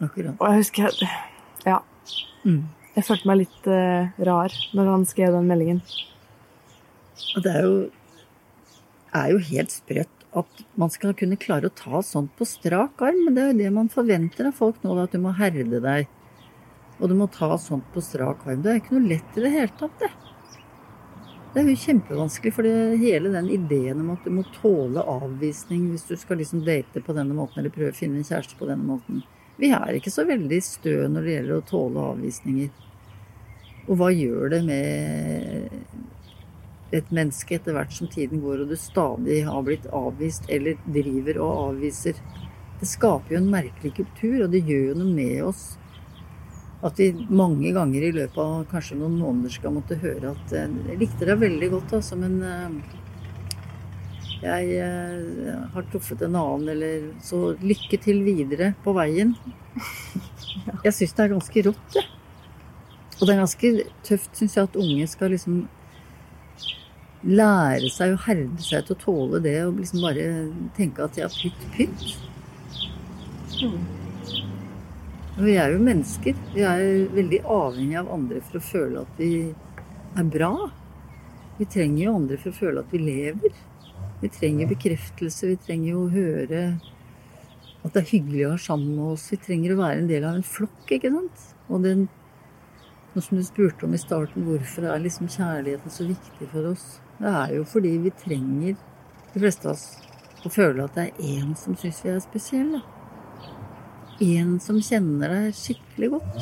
Akkurat. 0.02 0.38
Og 0.40 0.46
jeg 0.48 0.64
husker 0.64 1.04
Ja. 1.68 1.82
Mm. 2.44 2.64
Jeg 2.96 3.06
følte 3.08 3.30
meg 3.30 3.44
litt 3.44 3.68
uh, 3.70 4.10
rar 4.28 4.56
når 4.76 4.90
han 4.90 5.06
skrev 5.08 5.36
den 5.36 5.48
meldingen. 5.48 5.84
Og 7.38 7.46
det 7.46 7.54
er 7.54 7.68
jo, 7.68 7.76
er 9.16 9.30
jo 9.32 9.44
helt 9.52 9.76
sprøtt 9.76 10.18
at 10.42 10.64
man 10.80 10.92
skal 10.92 11.14
kunne 11.18 11.40
klare 11.40 11.68
å 11.68 11.76
ta 11.76 12.02
sånt 12.06 12.34
på 12.40 12.48
strak 12.48 13.04
arm. 13.04 13.22
Men 13.26 13.36
det 13.36 13.44
er 13.44 13.52
jo 13.52 13.60
det 13.62 13.72
man 13.76 13.92
forventer 13.92 14.50
av 14.50 14.58
folk 14.58 14.82
nå, 14.84 14.96
at 15.00 15.14
du 15.16 15.22
må 15.24 15.36
herde 15.38 15.80
deg. 15.84 16.10
Og 17.02 17.10
du 17.10 17.16
må 17.18 17.26
ta 17.34 17.56
sånt 17.58 17.88
på 17.94 18.04
strak 18.06 18.46
arm. 18.46 18.62
Det 18.62 18.72
er 18.72 18.82
ikke 18.82 18.94
noe 18.94 19.10
lett 19.10 19.38
i 19.38 19.44
det 19.44 19.52
hele 19.56 19.74
tatt, 19.80 19.96
det. 20.04 20.12
Det 21.52 21.60
er 21.60 21.68
jo 21.68 21.82
kjempevanskelig, 21.82 22.54
for 22.56 22.68
hele 23.02 23.32
den 23.34 23.50
ideen 23.52 24.04
om 24.06 24.14
at 24.14 24.24
du 24.24 24.32
må 24.32 24.46
tåle 24.56 25.04
avvisning 25.04 25.90
hvis 25.92 26.06
du 26.08 26.14
skal 26.16 26.40
liksom 26.40 26.62
date 26.64 27.02
på 27.04 27.16
denne 27.18 27.36
måten, 27.36 27.60
eller 27.60 27.74
prøve 27.74 27.92
å 27.92 27.98
finne 27.98 28.22
en 28.22 28.28
kjæreste 28.28 28.56
på 28.60 28.70
denne 28.70 28.88
måten. 28.88 29.26
Vi 29.60 29.74
er 29.76 29.98
ikke 29.98 30.14
så 30.14 30.24
veldig 30.30 30.62
stø 30.64 30.96
når 31.12 31.28
det 31.28 31.34
gjelder 31.36 31.58
å 31.58 31.66
tåle 31.68 32.06
avvisninger. 32.14 32.70
Og 33.90 33.98
hva 34.00 34.08
gjør 34.14 34.54
det 34.54 34.62
med 34.70 35.76
et 36.96 37.12
menneske 37.12 37.58
etter 37.58 37.76
hvert 37.76 37.92
som 37.96 38.08
tiden 38.12 38.40
går, 38.44 38.64
og 38.64 38.72
du 38.72 38.78
stadig 38.80 39.42
har 39.48 39.68
blitt 39.68 39.90
avvist 39.96 40.48
eller 40.52 40.80
driver 40.86 41.42
og 41.44 41.62
avviser. 41.68 42.16
Det 42.80 42.88
skaper 42.90 43.36
jo 43.36 43.42
en 43.42 43.52
merkelig 43.52 43.94
kultur, 44.00 44.46
og 44.46 44.52
det 44.54 44.64
gjør 44.68 44.92
jo 44.92 44.98
noe 45.02 45.14
med 45.20 45.38
oss. 45.52 45.66
At 46.82 46.98
vi 46.98 47.12
mange 47.30 47.72
ganger 47.76 48.08
i 48.08 48.14
løpet 48.16 48.40
av 48.42 48.64
kanskje 48.72 48.98
noen 48.98 49.20
måneder 49.22 49.54
skal 49.54 49.76
måtte 49.76 50.00
høre 50.02 50.34
at 50.34 50.54
eh, 50.58 50.72
Jeg 50.90 51.02
likte 51.04 51.28
deg 51.30 51.44
veldig 51.44 51.70
godt, 51.76 51.94
altså, 52.00 52.18
men 52.18 52.40
eh, 52.42 52.98
jeg 54.42 54.80
eh, 54.82 55.60
har 55.76 55.86
truffet 55.92 56.24
en 56.26 56.40
annen, 56.40 56.72
eller 56.74 57.12
Så 57.22 57.52
lykke 57.62 58.02
til 58.02 58.24
videre 58.26 58.72
på 58.86 58.96
veien. 58.98 59.36
Jeg 60.86 60.96
syns 60.98 61.14
det 61.14 61.24
er 61.24 61.36
ganske 61.36 61.64
rått, 61.68 61.94
jeg. 61.96 62.10
Og 63.22 63.28
det 63.28 63.34
er 63.36 63.40
ganske 63.40 63.70
tøft, 64.04 64.32
syns 64.34 64.56
jeg, 64.58 64.66
at 64.66 64.78
unge 64.82 65.06
skal 65.08 65.30
liksom 65.32 65.60
lære 67.22 67.92
seg 67.94 68.16
å 68.16 68.22
herde 68.26 68.66
seg 68.66 68.88
til 68.88 68.96
å 68.96 69.02
tåle 69.04 69.42
det 69.46 69.56
og 69.68 69.78
liksom 69.78 70.02
bare 70.02 70.26
tenke 70.74 71.06
at 71.06 71.20
ja, 71.22 71.30
pytt, 71.30 71.68
pytt. 71.76 72.08
Og 73.62 74.01
Vi 75.42 75.56
er 75.58 75.72
jo 75.74 75.82
mennesker. 75.82 76.38
Vi 76.54 76.62
er 76.62 76.84
veldig 77.16 77.40
avhengig 77.50 77.96
av 77.98 78.12
andre 78.14 78.44
for 78.46 78.60
å 78.60 78.62
føle 78.62 79.02
at 79.02 79.18
vi 79.18 79.32
er 79.50 80.28
bra. 80.30 80.52
Vi 81.58 81.66
trenger 81.66 82.04
jo 82.04 82.14
andre 82.20 82.38
for 82.38 82.52
å 82.52 82.60
føle 82.60 82.84
at 82.84 82.94
vi 82.94 83.02
lever. 83.02 83.56
Vi 84.22 84.30
trenger 84.36 84.70
bekreftelse. 84.70 85.50
Vi 85.50 85.58
trenger 85.66 85.96
jo 85.96 86.04
å 86.04 86.12
høre 86.14 86.62
at 87.82 87.90
det 87.90 88.04
er 88.04 88.12
hyggelig 88.12 88.46
å 88.46 88.54
være 88.54 88.66
sammen 88.68 88.94
med 89.00 89.16
oss. 89.16 89.26
Vi 89.34 89.42
trenger 89.42 89.74
å 89.74 89.80
være 89.82 90.04
en 90.04 90.12
del 90.14 90.30
av 90.30 90.38
en 90.38 90.46
flokk, 90.46 90.86
ikke 91.00 91.14
sant. 91.16 91.50
Og 91.70 91.88
den 91.88 92.10
Noe 93.12 93.26
som 93.26 93.36
du 93.36 93.44
spurte 93.44 93.84
om 93.84 93.92
i 93.92 94.00
starten, 94.00 94.46
hvorfor 94.48 94.86
er 94.88 95.02
liksom 95.04 95.28
kjærligheten 95.28 95.92
så 95.92 96.06
viktig 96.08 96.46
for 96.54 96.70
oss? 96.70 96.86
Det 97.18 97.28
er 97.28 97.58
jo 97.58 97.66
fordi 97.68 97.98
vi 98.06 98.14
trenger, 98.22 98.78
de 99.34 99.42
fleste 99.42 99.68
av 99.68 99.74
oss, 99.74 99.84
å 100.48 100.52
føle 100.54 100.86
at 100.86 100.96
det 100.96 101.10
er 101.10 101.34
én 101.42 101.52
som 101.60 101.76
syns 101.76 102.00
vi 102.06 102.14
er 102.14 102.24
spesielle. 102.24 102.80
En 104.22 104.58
som 104.62 104.78
kjenner 104.84 105.32
deg 105.34 105.56
skikkelig 105.58 106.12
godt. 106.14 106.42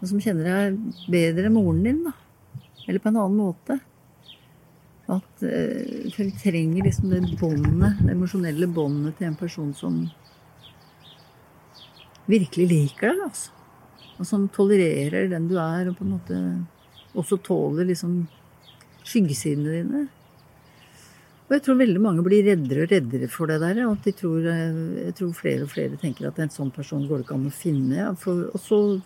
Og 0.00 0.08
som 0.08 0.20
kjenner 0.22 0.46
deg 0.46 1.06
bedre 1.10 1.48
enn 1.48 1.56
moren 1.56 1.82
din, 1.84 2.02
da. 2.06 2.14
Eller 2.86 3.02
på 3.02 3.10
en 3.10 3.18
annen 3.20 3.38
måte. 3.40 3.76
At 5.10 5.42
uh, 5.42 6.10
vi 6.14 6.28
trenger 6.38 6.86
liksom 6.86 7.10
det 7.10 7.22
båndet, 7.40 7.98
det 8.04 8.14
emosjonelle 8.14 8.68
båndet 8.70 9.18
til 9.18 9.30
en 9.30 9.38
person 9.38 9.72
som 9.74 10.04
virkelig 12.30 12.68
liker 12.70 13.10
deg, 13.10 13.24
altså. 13.26 13.56
Og 14.20 14.28
som 14.28 14.46
tolererer 14.52 15.30
den 15.32 15.48
du 15.48 15.56
er, 15.58 15.88
og 15.88 15.96
på 15.96 16.04
en 16.04 16.14
måte 16.14 16.38
også 17.18 17.40
tåler 17.42 17.88
liksom 17.88 18.20
skyggesidene 19.02 19.76
dine. 19.78 20.02
Og 21.50 21.56
jeg 21.56 21.64
tror 21.66 21.80
veldig 21.80 21.98
mange 21.98 22.22
blir 22.22 22.44
reddere 22.46 22.84
og 22.84 22.92
reddere 22.92 23.26
for 23.26 23.50
det 23.50 23.56
der. 23.58 23.82
Og 23.82 23.96
at 23.96 24.04
de 24.06 24.12
tror, 24.14 24.44
jeg 24.46 25.10
tror 25.18 25.32
flere 25.34 25.66
og 25.66 25.72
flere 25.72 25.98
tenker 25.98 26.28
at 26.28 26.38
en 26.38 26.52
sånn 26.54 26.70
person 26.70 27.02
går 27.08 27.18
det 27.18 27.24
ikke 27.26 27.38
an 27.40 27.50
å 27.50 27.52
finne. 27.58 28.14
For, 28.22 28.54
og 28.54 28.60
så 28.62 29.02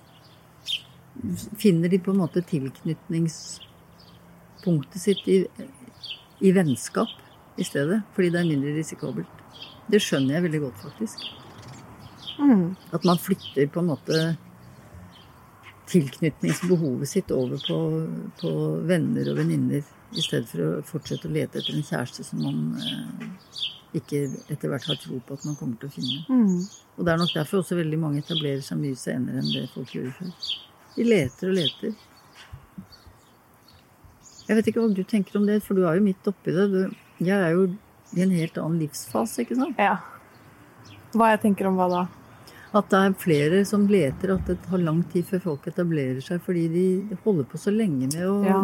finner 1.57 1.89
de 1.89 1.97
på 2.05 2.13
en 2.13 2.21
måte 2.21 2.45
tilknytningspunktet 2.45 5.01
sitt 5.01 5.25
i, 5.33 5.49
i 6.45 6.53
vennskap 6.53 7.09
i 7.57 7.65
stedet. 7.65 8.05
Fordi 8.13 8.29
det 8.35 8.41
er 8.43 8.51
mindre 8.53 8.77
risikabelt. 8.77 9.33
Det 9.89 9.97
skjønner 10.05 10.37
jeg 10.37 10.45
veldig 10.51 10.61
godt, 10.67 10.79
faktisk. 10.85 11.17
Mm. 12.45 12.77
At 12.93 13.01
man 13.09 13.17
flytter 13.25 13.73
på 13.73 13.81
en 13.81 13.89
måte 13.95 14.37
tilknytningsbehovet 15.91 17.09
sitt 17.09 17.31
over 17.35 17.61
på, 17.69 17.79
på 18.41 18.53
venner 18.89 19.31
og 19.33 19.39
venninner, 19.43 19.85
i 20.15 20.23
stedet 20.23 20.49
for 20.49 20.63
å 20.63 20.83
fortsette 20.87 21.29
å 21.29 21.35
lete 21.35 21.59
etter 21.59 21.75
en 21.75 21.87
kjæreste 21.87 22.25
som 22.27 22.43
man 22.45 22.61
eh, 22.79 23.65
ikke 23.99 24.25
etter 24.51 24.71
hvert 24.71 24.87
har 24.91 24.99
tro 25.03 25.19
på 25.27 25.37
at 25.37 25.47
man 25.49 25.57
kommer 25.59 25.79
til 25.81 25.91
å 25.91 25.95
finne. 25.95 26.23
Mm. 26.29 26.61
Og 26.95 27.07
det 27.07 27.13
er 27.13 27.21
nok 27.21 27.35
derfor 27.35 27.63
også 27.63 27.79
veldig 27.79 28.01
mange 28.01 28.23
etablerer 28.23 28.63
seg 28.65 28.81
mye 28.81 28.99
senere 28.99 29.43
enn 29.43 29.53
det 29.53 29.69
folk 29.75 29.95
gjorde 29.95 30.15
før. 30.19 30.51
De 30.95 31.07
leter 31.07 31.51
og 31.51 31.59
leter. 31.59 31.95
Jeg 34.45 34.59
vet 34.59 34.69
ikke 34.71 34.83
hva 34.83 34.91
du 34.93 35.05
tenker 35.09 35.39
om 35.41 35.47
det, 35.49 35.61
for 35.65 35.79
du 35.79 35.87
er 35.89 35.99
jo 35.99 36.05
midt 36.05 36.29
oppi 36.31 36.55
det. 36.55 36.67
Du, 36.71 36.81
jeg 37.25 37.35
er 37.35 37.55
jo 37.57 37.69
i 38.15 38.23
en 38.23 38.35
helt 38.35 38.59
annen 38.61 38.83
livsfase, 38.83 39.43
ikke 39.43 39.59
sant? 39.59 39.81
Ja. 39.81 39.97
Hva 41.15 41.33
jeg 41.33 41.43
tenker 41.47 41.71
om 41.71 41.79
hva 41.79 41.89
da? 41.91 42.03
At 42.75 42.89
det 42.91 42.99
er 42.99 43.13
flere 43.23 43.61
som 43.69 43.85
leter, 43.87 44.33
at 44.35 44.49
det 44.51 44.57
tar 44.65 44.81
lang 44.83 45.05
tid 45.13 45.27
før 45.29 45.43
folk 45.45 45.67
etablerer 45.71 46.19
seg 46.25 46.41
fordi 46.43 46.65
de 46.73 46.87
holder 47.25 47.47
på 47.47 47.61
så 47.63 47.71
lenge 47.71 48.09
med 48.11 48.25
å 48.27 48.35
Ja. 48.45 48.63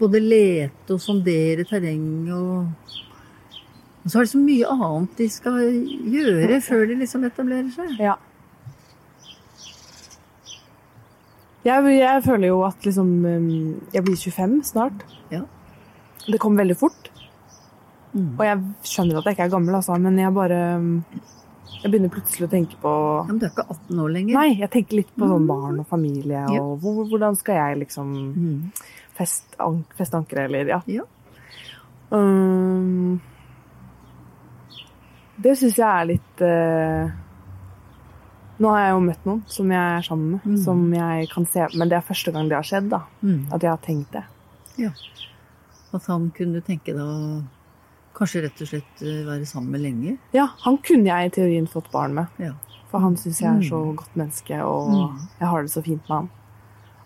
både 0.00 0.20
lete 0.22 0.94
og 0.96 1.00
sondere 1.04 1.66
terreng 1.68 2.30
og 2.32 2.66
Og 4.00 4.08
så 4.08 4.16
er 4.16 4.24
det 4.24 4.30
så 4.32 4.38
mye 4.40 4.64
annet 4.72 5.16
de 5.18 5.28
skal 5.28 5.58
gjøre 6.08 6.60
før 6.64 6.86
de 6.88 6.94
liksom 7.02 7.24
etablerer 7.28 7.68
seg. 7.74 7.98
Ja. 8.00 8.14
Jeg, 11.66 11.84
jeg 11.98 12.22
føler 12.24 12.48
jo 12.48 12.62
at 12.64 12.86
liksom 12.86 13.10
um, 13.28 13.48
Jeg 13.92 14.04
blir 14.06 14.16
25 14.16 14.62
snart. 14.64 15.04
Ja. 15.30 15.42
Det 16.24 16.40
kom 16.40 16.56
veldig 16.56 16.76
fort. 16.80 17.10
Mm. 18.14 18.38
Og 18.38 18.44
jeg 18.46 18.62
skjønner 18.88 19.20
at 19.20 19.28
jeg 19.28 19.36
ikke 19.36 19.44
er 19.50 19.52
gammel, 19.52 19.74
altså, 19.76 19.98
men 20.00 20.16
jeg 20.18 20.32
bare 20.34 20.60
um, 20.80 20.88
Jeg 21.82 21.90
begynner 21.92 22.10
plutselig 22.12 22.46
å 22.46 22.50
tenke 22.52 22.76
på 22.82 22.90
Ja, 22.92 23.22
men 23.30 23.38
du 23.38 23.46
er 23.46 23.50
ikke 23.54 23.64
18 23.70 24.00
år 24.04 24.10
lenger. 24.12 24.34
Nei, 24.36 24.48
jeg 24.60 24.70
tenker 24.70 24.96
litt 25.00 25.12
på 25.16 25.24
sånn 25.28 25.42
Mm. 25.44 25.46
barn 25.48 25.78
og 25.80 25.86
familie, 25.88 26.44
Ja. 26.52 26.60
og 26.62 26.80
hvor, 26.82 27.04
hvordan 27.08 27.36
skal 27.36 27.54
jeg 27.54 27.78
liksom 27.88 28.34
Mm. 28.36 28.72
fest, 29.14 29.44
an, 29.58 29.84
feste 29.96 30.14
ankeret, 30.14 30.44
eller 30.50 30.66
ja. 30.68 30.80
Ja. 30.86 31.02
Um, 32.10 33.20
det 35.40 35.56
syns 35.56 35.76
jeg 35.76 35.86
er 35.86 36.04
litt 36.06 36.42
uh, 36.42 37.10
Nå 38.60 38.68
har 38.68 38.80
jeg 38.84 38.92
jo 38.92 39.00
møtt 39.06 39.24
noen 39.24 39.42
som 39.48 39.70
jeg 39.70 39.78
er 39.98 40.02
sammen 40.02 40.30
med, 40.32 40.40
Mm. 40.44 40.56
som 40.64 40.92
jeg 40.92 41.28
kan 41.30 41.46
se 41.46 41.66
Men 41.78 41.88
det 41.88 41.96
er 41.96 42.02
første 42.02 42.32
gang 42.32 42.48
det 42.48 42.56
har 42.56 42.62
skjedd, 42.62 42.90
da. 42.90 43.02
Mm. 43.22 43.46
At 43.54 43.60
jeg 43.62 43.70
har 43.70 43.78
tenkt 43.78 44.10
det. 44.12 44.24
At 45.94 46.04
han 46.06 46.30
kunne 46.30 46.60
tenke 46.60 46.92
deg 46.92 46.98
å 47.00 47.42
kanskje 48.20 48.42
rett 48.44 48.60
og 48.62 48.68
slett 48.70 49.02
eh, 49.02 49.22
være 49.26 49.46
sammen 49.48 49.72
med 49.74 49.80
lenge. 49.82 50.18
Ja, 50.36 50.46
han 50.66 50.76
kunne 50.84 51.08
jeg 51.10 51.30
i 51.30 51.34
teorien 51.40 51.66
fått 51.70 51.90
barn 51.90 52.14
med. 52.14 52.26
Ja. 52.38 52.52
For 52.90 53.00
han 53.02 53.16
syns 53.16 53.40
jeg 53.40 53.48
er 53.50 53.62
så 53.68 53.80
Mm. 53.86 53.96
godt 53.96 54.16
menneske, 54.16 54.60
og 54.62 54.90
Mm. 54.90 55.18
jeg 55.40 55.48
har 55.48 55.62
det 55.62 55.70
så 55.72 55.82
fint 55.82 56.02
med 56.08 56.16
han. 56.18 56.30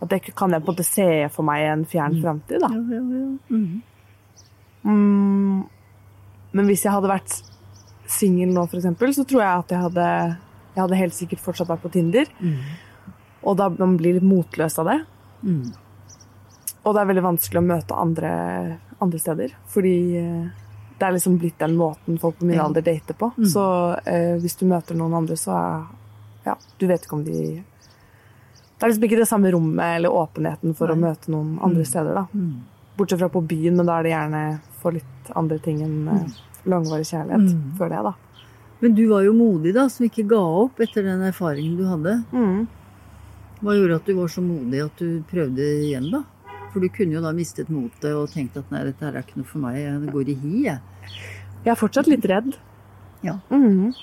At 0.02 0.08
det 0.10 0.34
kan 0.36 0.50
jeg 0.50 0.62
på 0.64 0.68
en 0.68 0.74
måte 0.76 0.84
se 0.84 1.28
for 1.30 1.42
meg 1.44 1.62
i 1.62 1.72
en 1.72 1.84
fjern 1.84 2.14
Mm. 2.16 2.22
framtid, 2.22 2.60
da. 2.60 2.68
Ja, 2.68 2.82
ja, 2.90 3.00
ja. 3.00 3.38
Mm. 3.50 3.82
Mm, 4.84 5.68
men 6.52 6.66
hvis 6.66 6.82
jeg 6.84 6.92
hadde 6.92 7.08
vært 7.08 7.42
singel 8.06 8.52
nå, 8.52 8.66
for 8.68 8.76
eksempel, 8.80 9.14
så 9.16 9.24
tror 9.24 9.40
jeg 9.40 9.58
at 9.58 9.68
jeg 9.68 9.80
hadde 9.80 10.08
Jeg 10.74 10.82
hadde 10.82 10.96
helt 10.98 11.14
sikkert 11.14 11.38
fortsatt 11.38 11.68
vært 11.68 11.82
på 11.84 11.90
Tinder. 11.92 12.24
Mm. 12.42 12.58
Og 13.44 13.56
da 13.56 13.68
man 13.68 13.96
blir 13.96 14.14
litt 14.14 14.24
motløs 14.26 14.76
av 14.80 14.86
det. 14.86 14.96
Mm. 15.44 15.72
Og 16.84 16.94
det 16.96 17.00
er 17.00 17.06
veldig 17.12 17.22
vanskelig 17.22 17.60
å 17.60 17.66
møte 17.68 17.94
andre, 17.96 18.80
andre 19.00 19.18
steder. 19.22 19.52
Fordi 19.70 20.16
eh, 20.18 20.48
det 20.98 21.06
er 21.08 21.12
liksom 21.16 21.38
blitt 21.40 21.58
den 21.58 21.76
måten 21.76 22.18
folk 22.22 22.38
på 22.38 22.46
min 22.46 22.60
alder 22.60 22.82
dater 22.86 23.14
på. 23.18 23.32
Mm. 23.36 23.46
Så 23.50 23.62
eh, 24.06 24.36
hvis 24.42 24.56
du 24.60 24.66
møter 24.70 24.94
noen 24.98 25.14
andre, 25.22 25.36
så 25.36 25.54
er 25.58 25.84
Ja, 26.44 26.54
du 26.78 26.86
vet 26.86 27.02
ikke 27.06 27.16
om 27.16 27.24
de 27.24 27.64
Det 28.74 28.82
er 28.84 28.90
liksom 28.90 29.04
ikke 29.08 29.16
det 29.22 29.28
samme 29.28 29.50
rommet 29.54 29.96
eller 29.96 30.12
åpenheten 30.12 30.74
for 30.76 30.88
å 30.92 30.96
møte 30.98 31.30
noen 31.32 31.58
andre 31.62 31.82
Mm. 31.82 31.88
steder, 31.88 32.14
da. 32.14 32.26
Mm. 32.34 32.60
Bortsett 32.96 33.18
fra 33.18 33.28
på 33.28 33.40
byen, 33.48 33.76
men 33.76 33.86
da 33.86 33.98
er 33.98 34.02
det 34.02 34.12
gjerne 34.12 34.60
for 34.82 34.92
litt 34.92 35.30
andre 35.34 35.58
ting 35.58 35.80
enn 35.82 36.08
eh, 36.08 36.26
langvarig 36.66 37.06
kjærlighet. 37.06 37.54
Mm. 37.54 37.78
det, 37.78 37.90
jeg, 37.90 38.04
da. 38.04 38.14
Men 38.80 38.94
du 38.94 39.06
var 39.08 39.22
jo 39.24 39.32
modig, 39.32 39.72
da, 39.74 39.88
som 39.88 40.04
ikke 40.06 40.26
ga 40.28 40.42
opp 40.64 40.80
etter 40.80 41.02
den 41.06 41.22
erfaringen 41.22 41.76
du 41.78 41.84
hadde. 41.88 42.24
Mm. 42.32 42.66
Hva 43.62 43.74
gjorde 43.78 43.96
at 43.96 44.04
du 44.06 44.14
var 44.18 44.28
så 44.28 44.42
modig 44.44 44.84
at 44.84 44.96
du 45.00 45.22
prøvde 45.30 45.64
igjen, 45.86 46.10
da? 46.12 46.22
For 46.74 46.82
du 46.82 46.90
kunne 46.90 47.14
jo 47.14 47.20
da 47.22 47.30
mistet 47.30 47.68
motet 47.70 48.10
og 48.10 48.32
tenkt 48.34 48.56
at 48.58 48.70
nei, 48.74 48.80
dette 48.88 49.06
her 49.06 49.14
er 49.14 49.22
ikke 49.22 49.38
noe 49.38 49.46
for 49.46 49.62
meg, 49.62 49.78
det 50.02 50.10
går 50.10 50.30
i 50.32 50.34
hi, 50.40 50.54
jeg. 50.66 51.12
Jeg 51.62 51.70
er 51.70 51.78
fortsatt 51.78 52.10
litt 52.10 52.26
redd. 52.26 52.56
Ja. 53.22 53.38
Mhm. 53.54 53.94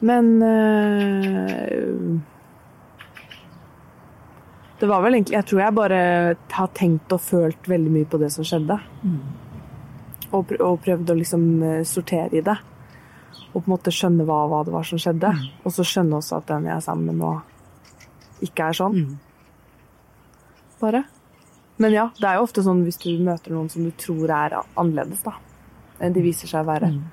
Men 0.00 0.26
øh, 0.42 2.18
Det 4.78 4.86
var 4.86 5.02
vel 5.02 5.16
egentlig 5.16 5.34
Jeg 5.34 5.46
tror 5.50 5.60
jeg 5.60 5.74
bare 5.74 6.00
har 6.54 6.68
tenkt 6.74 7.12
og 7.12 7.20
følt 7.20 7.66
veldig 7.66 7.90
mye 7.90 8.06
på 8.06 8.20
det 8.22 8.28
som 8.30 8.46
skjedde. 8.46 8.78
Mm. 9.02 9.22
Og, 10.28 10.42
pr 10.46 10.60
og 10.62 10.82
prøvd 10.84 11.14
å 11.14 11.16
liksom 11.18 11.46
eh, 11.62 11.80
sortere 11.88 12.38
i 12.38 12.44
det. 12.46 12.58
Og 13.54 13.62
på 13.62 13.64
en 13.64 13.72
måte 13.72 13.94
skjønne 13.94 14.26
hva, 14.28 14.44
hva 14.50 14.60
det 14.66 14.74
var 14.74 14.86
som 14.86 15.00
skjedde. 15.02 15.32
Mm. 15.34 15.46
Og 15.64 15.74
så 15.74 15.86
skjønne 15.86 16.20
også 16.20 16.38
at 16.38 16.50
den 16.50 16.68
jeg 16.68 16.76
er 16.76 16.84
sammen 16.84 17.10
med 17.10 17.22
nå, 17.22 17.32
ikke 18.44 18.68
er 18.68 18.78
sånn. 18.78 19.00
Mm. 20.78 20.80
Bare. 20.80 21.02
Men 21.78 21.94
ja, 21.94 22.08
det 22.18 22.26
er 22.26 22.38
jo 22.38 22.46
ofte 22.48 22.64
sånn 22.66 22.82
hvis 22.86 22.98
du 23.02 23.12
møter 23.22 23.54
noen 23.54 23.68
som 23.70 23.84
du 23.86 23.92
tror 23.98 24.30
er 24.34 24.56
annerledes, 24.58 25.22
da, 25.26 25.36
enn 26.02 26.14
de 26.16 26.24
viser 26.24 26.50
seg 26.50 26.64
å 26.64 26.70
være. 26.72 26.90
Mm. 26.94 27.06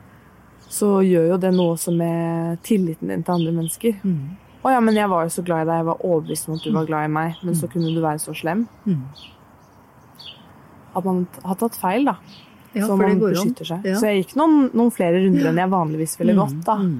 så 0.75 0.87
gjør 1.05 1.27
jo 1.29 1.35
det 1.37 1.51
noe 1.53 1.75
også 1.75 1.91
med 1.93 2.57
tilliten 2.65 3.11
din 3.11 3.21
til 3.23 3.35
andre 3.35 3.51
mennesker. 3.53 3.99
Mm. 4.01 4.33
Å 4.65 4.71
ja, 4.73 4.79
men 4.81 4.97
jeg 4.97 5.09
var 5.11 5.27
jo 5.27 5.33
så 5.35 5.43
glad 5.45 5.61
i 5.61 5.69
deg, 5.69 5.77
jeg 5.77 5.87
var 5.91 6.01
overbevist 6.01 6.49
om 6.49 6.55
at 6.55 6.63
du 6.65 6.71
var 6.73 6.87
glad 6.89 7.05
i 7.05 7.11
meg, 7.13 7.35
men 7.45 7.57
så 7.57 7.69
kunne 7.69 7.91
du 7.93 8.01
være 8.01 8.23
så 8.23 8.33
slem. 8.33 8.63
Mm. 8.89 9.03
At 10.97 11.05
man 11.05 11.21
har 11.43 11.59
tatt 11.61 11.77
feil, 11.77 12.09
da. 12.09 12.15
Ja, 12.73 12.87
så 12.89 12.97
man 12.97 13.21
beskytter 13.21 13.69
seg. 13.69 13.85
Ja. 13.85 13.99
Så 14.01 14.09
jeg 14.09 14.23
gikk 14.23 14.33
noen, 14.39 14.71
noen 14.73 14.89
flere 14.91 15.21
runder 15.21 15.51
enn 15.51 15.61
jeg 15.61 15.71
vanligvis 15.75 16.17
ville 16.19 16.35
gått, 16.39 16.57
da. 16.65 16.79
Mm. 16.81 16.97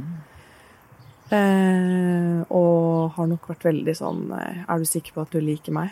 Eh, 1.35 2.39
og 2.53 3.17
har 3.17 3.27
nok 3.31 3.49
vært 3.49 3.63
veldig 3.65 3.93
sånn 3.97 4.19
eh, 4.37 4.59
Er 4.61 4.77
du 4.77 4.85
sikker 4.85 5.15
på 5.15 5.23
at 5.23 5.31
du 5.33 5.39
liker 5.41 5.73
meg? 5.73 5.89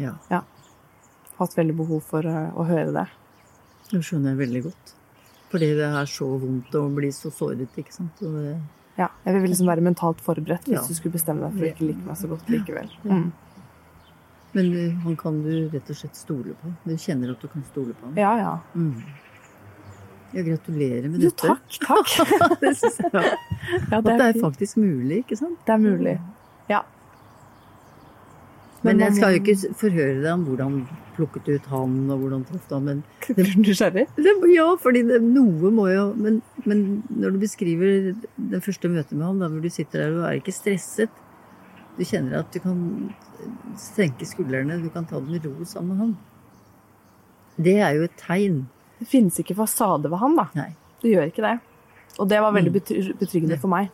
Ja, 0.00 0.40
Hatt 1.40 1.54
veldig 1.56 1.76
behov 1.78 2.02
for 2.04 2.26
eh, 2.28 2.50
å 2.52 2.64
høre 2.68 2.90
det. 2.92 3.06
det 3.90 4.00
skjønner 4.04 4.34
jeg 4.34 4.40
veldig 4.42 4.62
godt. 4.66 4.90
Fordi 5.50 5.68
det 5.78 5.86
er 5.88 6.10
så 6.12 6.26
vondt 6.42 6.74
å 6.78 6.82
bli 6.94 7.08
så 7.16 7.30
såret, 7.32 7.72
ikke 7.80 7.92
sant. 7.96 8.20
Det, 8.20 8.58
Ja, 8.98 9.06
jeg 9.24 9.34
vil 9.40 9.48
liksom 9.50 9.66
være 9.70 9.80
mentalt 9.86 10.20
forberedt 10.20 10.66
hvis 10.68 10.76
Ja. 10.76 10.82
du 10.86 10.94
skulle 10.94 11.12
bestemme 11.16 11.40
deg 11.48 11.56
for 11.56 11.64
å 11.64 11.70
ikke 11.72 11.86
like 11.88 12.04
meg 12.06 12.16
så 12.20 12.28
godt 12.28 12.50
likevel. 12.52 12.90
Mm. 13.04 13.32
men 14.52 15.00
han 15.04 15.16
kan 15.16 15.42
du 15.42 15.68
rett 15.72 15.88
og 15.90 15.96
slett 15.96 16.16
stole 16.18 16.54
på. 16.60 16.72
Du 16.84 16.94
kjenner 16.98 17.30
at 17.30 17.40
du 17.40 17.48
kan 17.48 17.62
stole 17.70 17.94
på 17.94 18.06
ham. 18.10 18.16
Ja, 18.18 18.36
ja. 18.36 18.58
Mm. 18.74 19.02
Ja, 20.34 20.42
gratulerer 20.46 21.08
med 21.10 21.22
Jo, 21.22 21.30
dette. 21.30 21.46
takk, 21.48 21.78
takk. 21.86 22.58
det 22.60 22.76
synes 22.78 22.98
jeg. 22.98 23.10
Ja. 23.14 23.22
Ja, 23.90 23.98
At 23.98 24.04
det 24.04 24.20
er 24.26 24.40
faktisk 24.42 24.76
mulig, 24.76 25.24
ikke 25.24 25.36
sant? 25.38 25.58
Det 25.66 25.72
er 25.74 25.78
mulig. 25.82 26.18
Men 28.82 28.98
jeg 29.02 29.12
skal 29.18 29.34
jo 29.34 29.40
ikke 29.42 29.74
forhøre 29.76 30.22
deg 30.22 30.30
om 30.32 30.44
hvordan 30.48 30.76
plukket 31.16 31.44
du 31.44 31.50
ut 31.58 31.66
han, 31.68 31.96
og 32.10 32.22
hvordan 32.22 32.44
traff 32.48 32.64
du 32.70 32.74
han, 32.78 32.84
men 32.86 33.02
Blir 33.26 33.50
du 33.50 33.60
nysgjerrig? 33.60 34.06
Ja, 34.54 34.68
fordi 34.80 35.02
det, 35.08 35.18
noe 35.26 35.72
må 35.76 35.88
jo 35.92 36.06
men, 36.16 36.38
men 36.64 37.02
når 37.12 37.34
du 37.36 37.38
beskriver 37.42 38.14
det 38.40 38.62
første 38.64 38.88
møtet 38.88 39.12
med 39.18 39.26
han, 39.26 39.42
da 39.42 39.50
hvor 39.52 39.60
du 39.60 39.68
sitter 39.68 40.06
der 40.06 40.16
og 40.16 40.24
er 40.30 40.38
ikke 40.40 40.54
stresset 40.56 41.12
Du 41.98 42.04
kjenner 42.08 42.38
at 42.40 42.48
du 42.56 42.60
kan 42.64 42.80
senke 43.76 44.24
skuldrene, 44.28 44.80
du 44.80 44.88
kan 44.94 45.04
ta 45.08 45.20
det 45.20 45.28
med 45.28 45.44
ro 45.44 45.64
sammen 45.68 45.92
med 45.92 46.00
han. 46.06 46.16
Det 47.60 47.76
er 47.84 47.98
jo 47.98 48.06
et 48.06 48.16
tegn. 48.20 48.62
Det 49.00 49.08
finnes 49.10 49.36
ikke 49.42 49.56
fasade 49.58 50.08
ved 50.08 50.20
han, 50.22 50.36
da. 50.38 50.46
Nei. 50.56 50.70
Det 51.02 51.12
gjør 51.12 51.28
ikke 51.28 51.44
det. 51.44 51.58
Og 52.20 52.28
det 52.28 52.40
var 52.40 52.52
veldig 52.56 52.72
Mm. 52.72 53.18
betryggende 53.20 53.58
for 53.60 53.68
meg. 53.72 53.90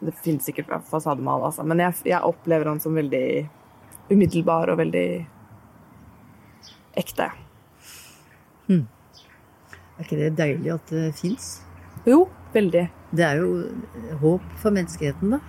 Det 0.00 0.14
finnes 0.24 0.46
sikkert 0.48 0.70
fasademal, 0.88 1.44
altså. 1.50 1.64
men 1.68 1.82
jeg, 1.82 1.98
jeg 2.08 2.24
opplever 2.24 2.70
han 2.70 2.80
som 2.80 2.96
veldig 2.96 3.26
umiddelbar 4.10 4.72
og 4.72 4.80
veldig 4.80 5.06
ekte. 7.00 7.28
Er 10.00 10.06
ikke 10.06 10.16
det 10.16 10.30
deilig 10.38 10.70
at 10.72 10.92
det 10.94 11.08
fins? 11.18 11.48
Jo, 12.08 12.22
veldig. 12.54 12.86
Det 13.12 13.24
er 13.26 13.42
jo 13.42 13.50
håp 14.22 14.46
for 14.62 14.72
menneskeheten, 14.72 15.34
da. 15.34 15.40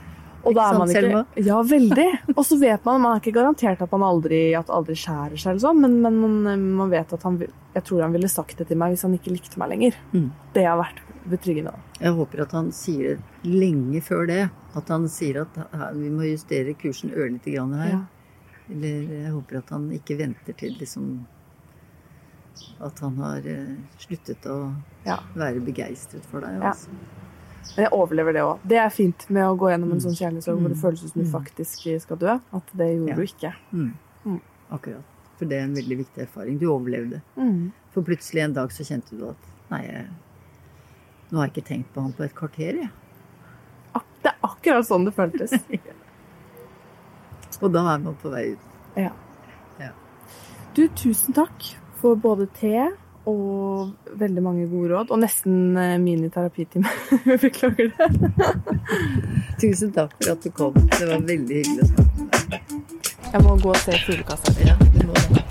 Og 0.46 0.56
da 0.58 0.68
er 0.72 0.78
man 0.80 0.90
ikke? 0.90 1.22
Ja, 1.46 1.60
veldig. 1.64 2.06
Og 2.36 2.44
så 2.48 2.58
vet 2.62 2.86
man 2.88 3.02
Man 3.04 3.16
er 3.16 3.22
ikke 3.22 3.34
garantert 3.36 3.82
at 3.84 3.92
man 3.94 4.04
aldri, 4.08 4.40
at 4.58 4.70
aldri 4.74 4.96
skjærer 4.98 5.38
seg, 5.38 5.52
eller 5.54 5.64
sånn, 5.64 5.82
men, 5.84 6.00
men 6.02 6.18
man, 6.22 6.64
man 6.82 6.90
vet 6.94 7.14
at 7.14 7.24
han 7.28 7.38
Jeg 7.42 7.84
tror 7.88 8.02
han 8.06 8.14
ville 8.16 8.30
sagt 8.32 8.58
det 8.58 8.68
til 8.72 8.78
meg 8.82 8.96
hvis 8.96 9.04
han 9.08 9.14
ikke 9.18 9.32
likte 9.36 9.60
meg 9.62 9.70
lenger. 9.76 10.00
Mm. 10.16 10.32
Det 10.56 10.66
har 10.66 10.80
vært 10.82 11.02
betryggende. 11.32 11.74
Jeg 12.02 12.16
håper 12.18 12.42
at 12.48 12.56
han 12.58 12.72
sier 12.74 13.20
det 13.44 13.52
lenge 13.62 14.02
før 14.02 14.26
det. 14.28 14.42
At 14.76 14.90
han 14.90 15.06
sier 15.12 15.44
at 15.44 15.60
vi 15.94 16.10
må 16.10 16.26
justere 16.26 16.74
kursen 16.80 17.14
ørlite 17.14 17.54
grann 17.54 17.76
her. 17.78 17.92
Ja. 17.94 18.02
Eller 18.72 19.06
jeg 19.22 19.32
håper 19.36 19.58
at 19.62 19.70
han 19.76 19.90
ikke 19.94 20.18
venter 20.18 20.56
til 20.58 20.74
liksom 20.80 21.26
At 22.82 23.00
han 23.04 23.18
har 23.22 23.46
eh, 23.48 23.76
sluttet 24.02 24.46
å 24.50 24.74
Ja. 25.06 25.20
være 25.36 25.62
begeistret 25.66 26.26
for 26.30 26.42
deg. 26.44 26.62
Altså. 26.62 26.90
Ja. 26.90 27.21
Men 27.76 27.86
jeg 27.86 27.92
overlever 27.94 28.34
det 28.34 28.42
òg. 28.44 28.60
Det 28.68 28.78
er 28.78 28.90
fint 28.90 29.30
med 29.30 29.44
å 29.48 29.56
gå 29.58 29.70
gjennom 29.72 29.92
en 29.94 30.00
sånn 30.04 30.16
kjærlighetssorg 30.18 30.60
hvor 30.60 30.70
det 30.70 30.78
Mm. 30.78 30.82
føles 30.82 31.00
som 31.00 31.22
du 31.22 31.28
Mm. 31.28 31.32
faktisk 31.32 32.02
skal 32.02 32.18
dø. 32.18 32.40
At 32.54 32.64
det 32.76 32.88
gjorde 32.98 33.10
Ja. 33.10 33.16
du 33.16 33.22
ikke. 33.22 33.54
Mm. 33.74 33.94
Mm. 34.26 34.42
Akkurat. 34.72 35.04
For 35.38 35.46
det 35.46 35.58
er 35.58 35.64
en 35.64 35.74
veldig 35.76 35.98
viktig 36.06 36.22
erfaring. 36.28 36.58
Du 36.60 36.66
overlevde. 36.68 37.22
For 37.92 38.02
plutselig 38.04 38.44
en 38.44 38.54
dag 38.54 38.70
så 38.70 38.84
kjente 38.84 39.18
du 39.18 39.30
at 39.30 39.36
nei, 39.72 39.82
jeg, 39.86 40.08
nå 41.32 41.38
har 41.38 41.48
jeg 41.48 41.54
ikke 41.56 41.68
tenkt 41.68 41.94
på 41.94 42.02
han 42.02 42.14
på 42.14 42.24
et 42.26 42.36
kvarter, 42.36 42.74
jeg. 42.82 42.90
Ja. 43.96 44.02
det 44.24 44.32
er 44.32 44.36
akkurat 44.44 44.86
sånn 44.86 45.06
det 45.06 45.14
føltes. 45.16 45.52
Og 47.62 47.72
da 47.72 47.80
er 47.94 47.98
man 48.00 48.16
på 48.22 48.30
vei 48.32 48.52
ut. 48.54 48.60
ja. 48.98 49.12
Ja. 49.80 49.90
Du, 50.74 50.88
tusen 50.90 51.34
takk 51.34 51.76
for 52.02 52.16
både 52.16 52.48
te 52.54 52.92
og 53.30 53.92
veldig 54.20 54.44
mange 54.44 54.68
gode 54.72 54.94
råd. 54.94 55.12
Og 55.14 55.22
nesten 55.22 55.78
eh, 55.78 55.98
miniterapitime. 56.02 56.88
Beklager 57.44 57.92
det. 57.98 58.08
Tusen 59.62 59.94
takk 59.96 60.16
for 60.18 60.34
at 60.34 60.42
du 60.44 60.50
kom. 60.56 60.74
Det 60.98 61.06
var 61.06 61.22
veldig 61.30 61.62
hyggelig 61.62 61.86
å 61.86 61.92
snakke 61.94 62.18
med 62.18 62.28
deg. 62.34 62.62
Jeg 63.32 63.46
må 63.46 63.56
gå 63.62 63.70
og 63.72 63.80
se 63.86 64.02
fuglekassa. 64.08 64.58
Ja, 64.66 64.76
du 64.82 65.08
må 65.08 65.14
det. 65.30 65.42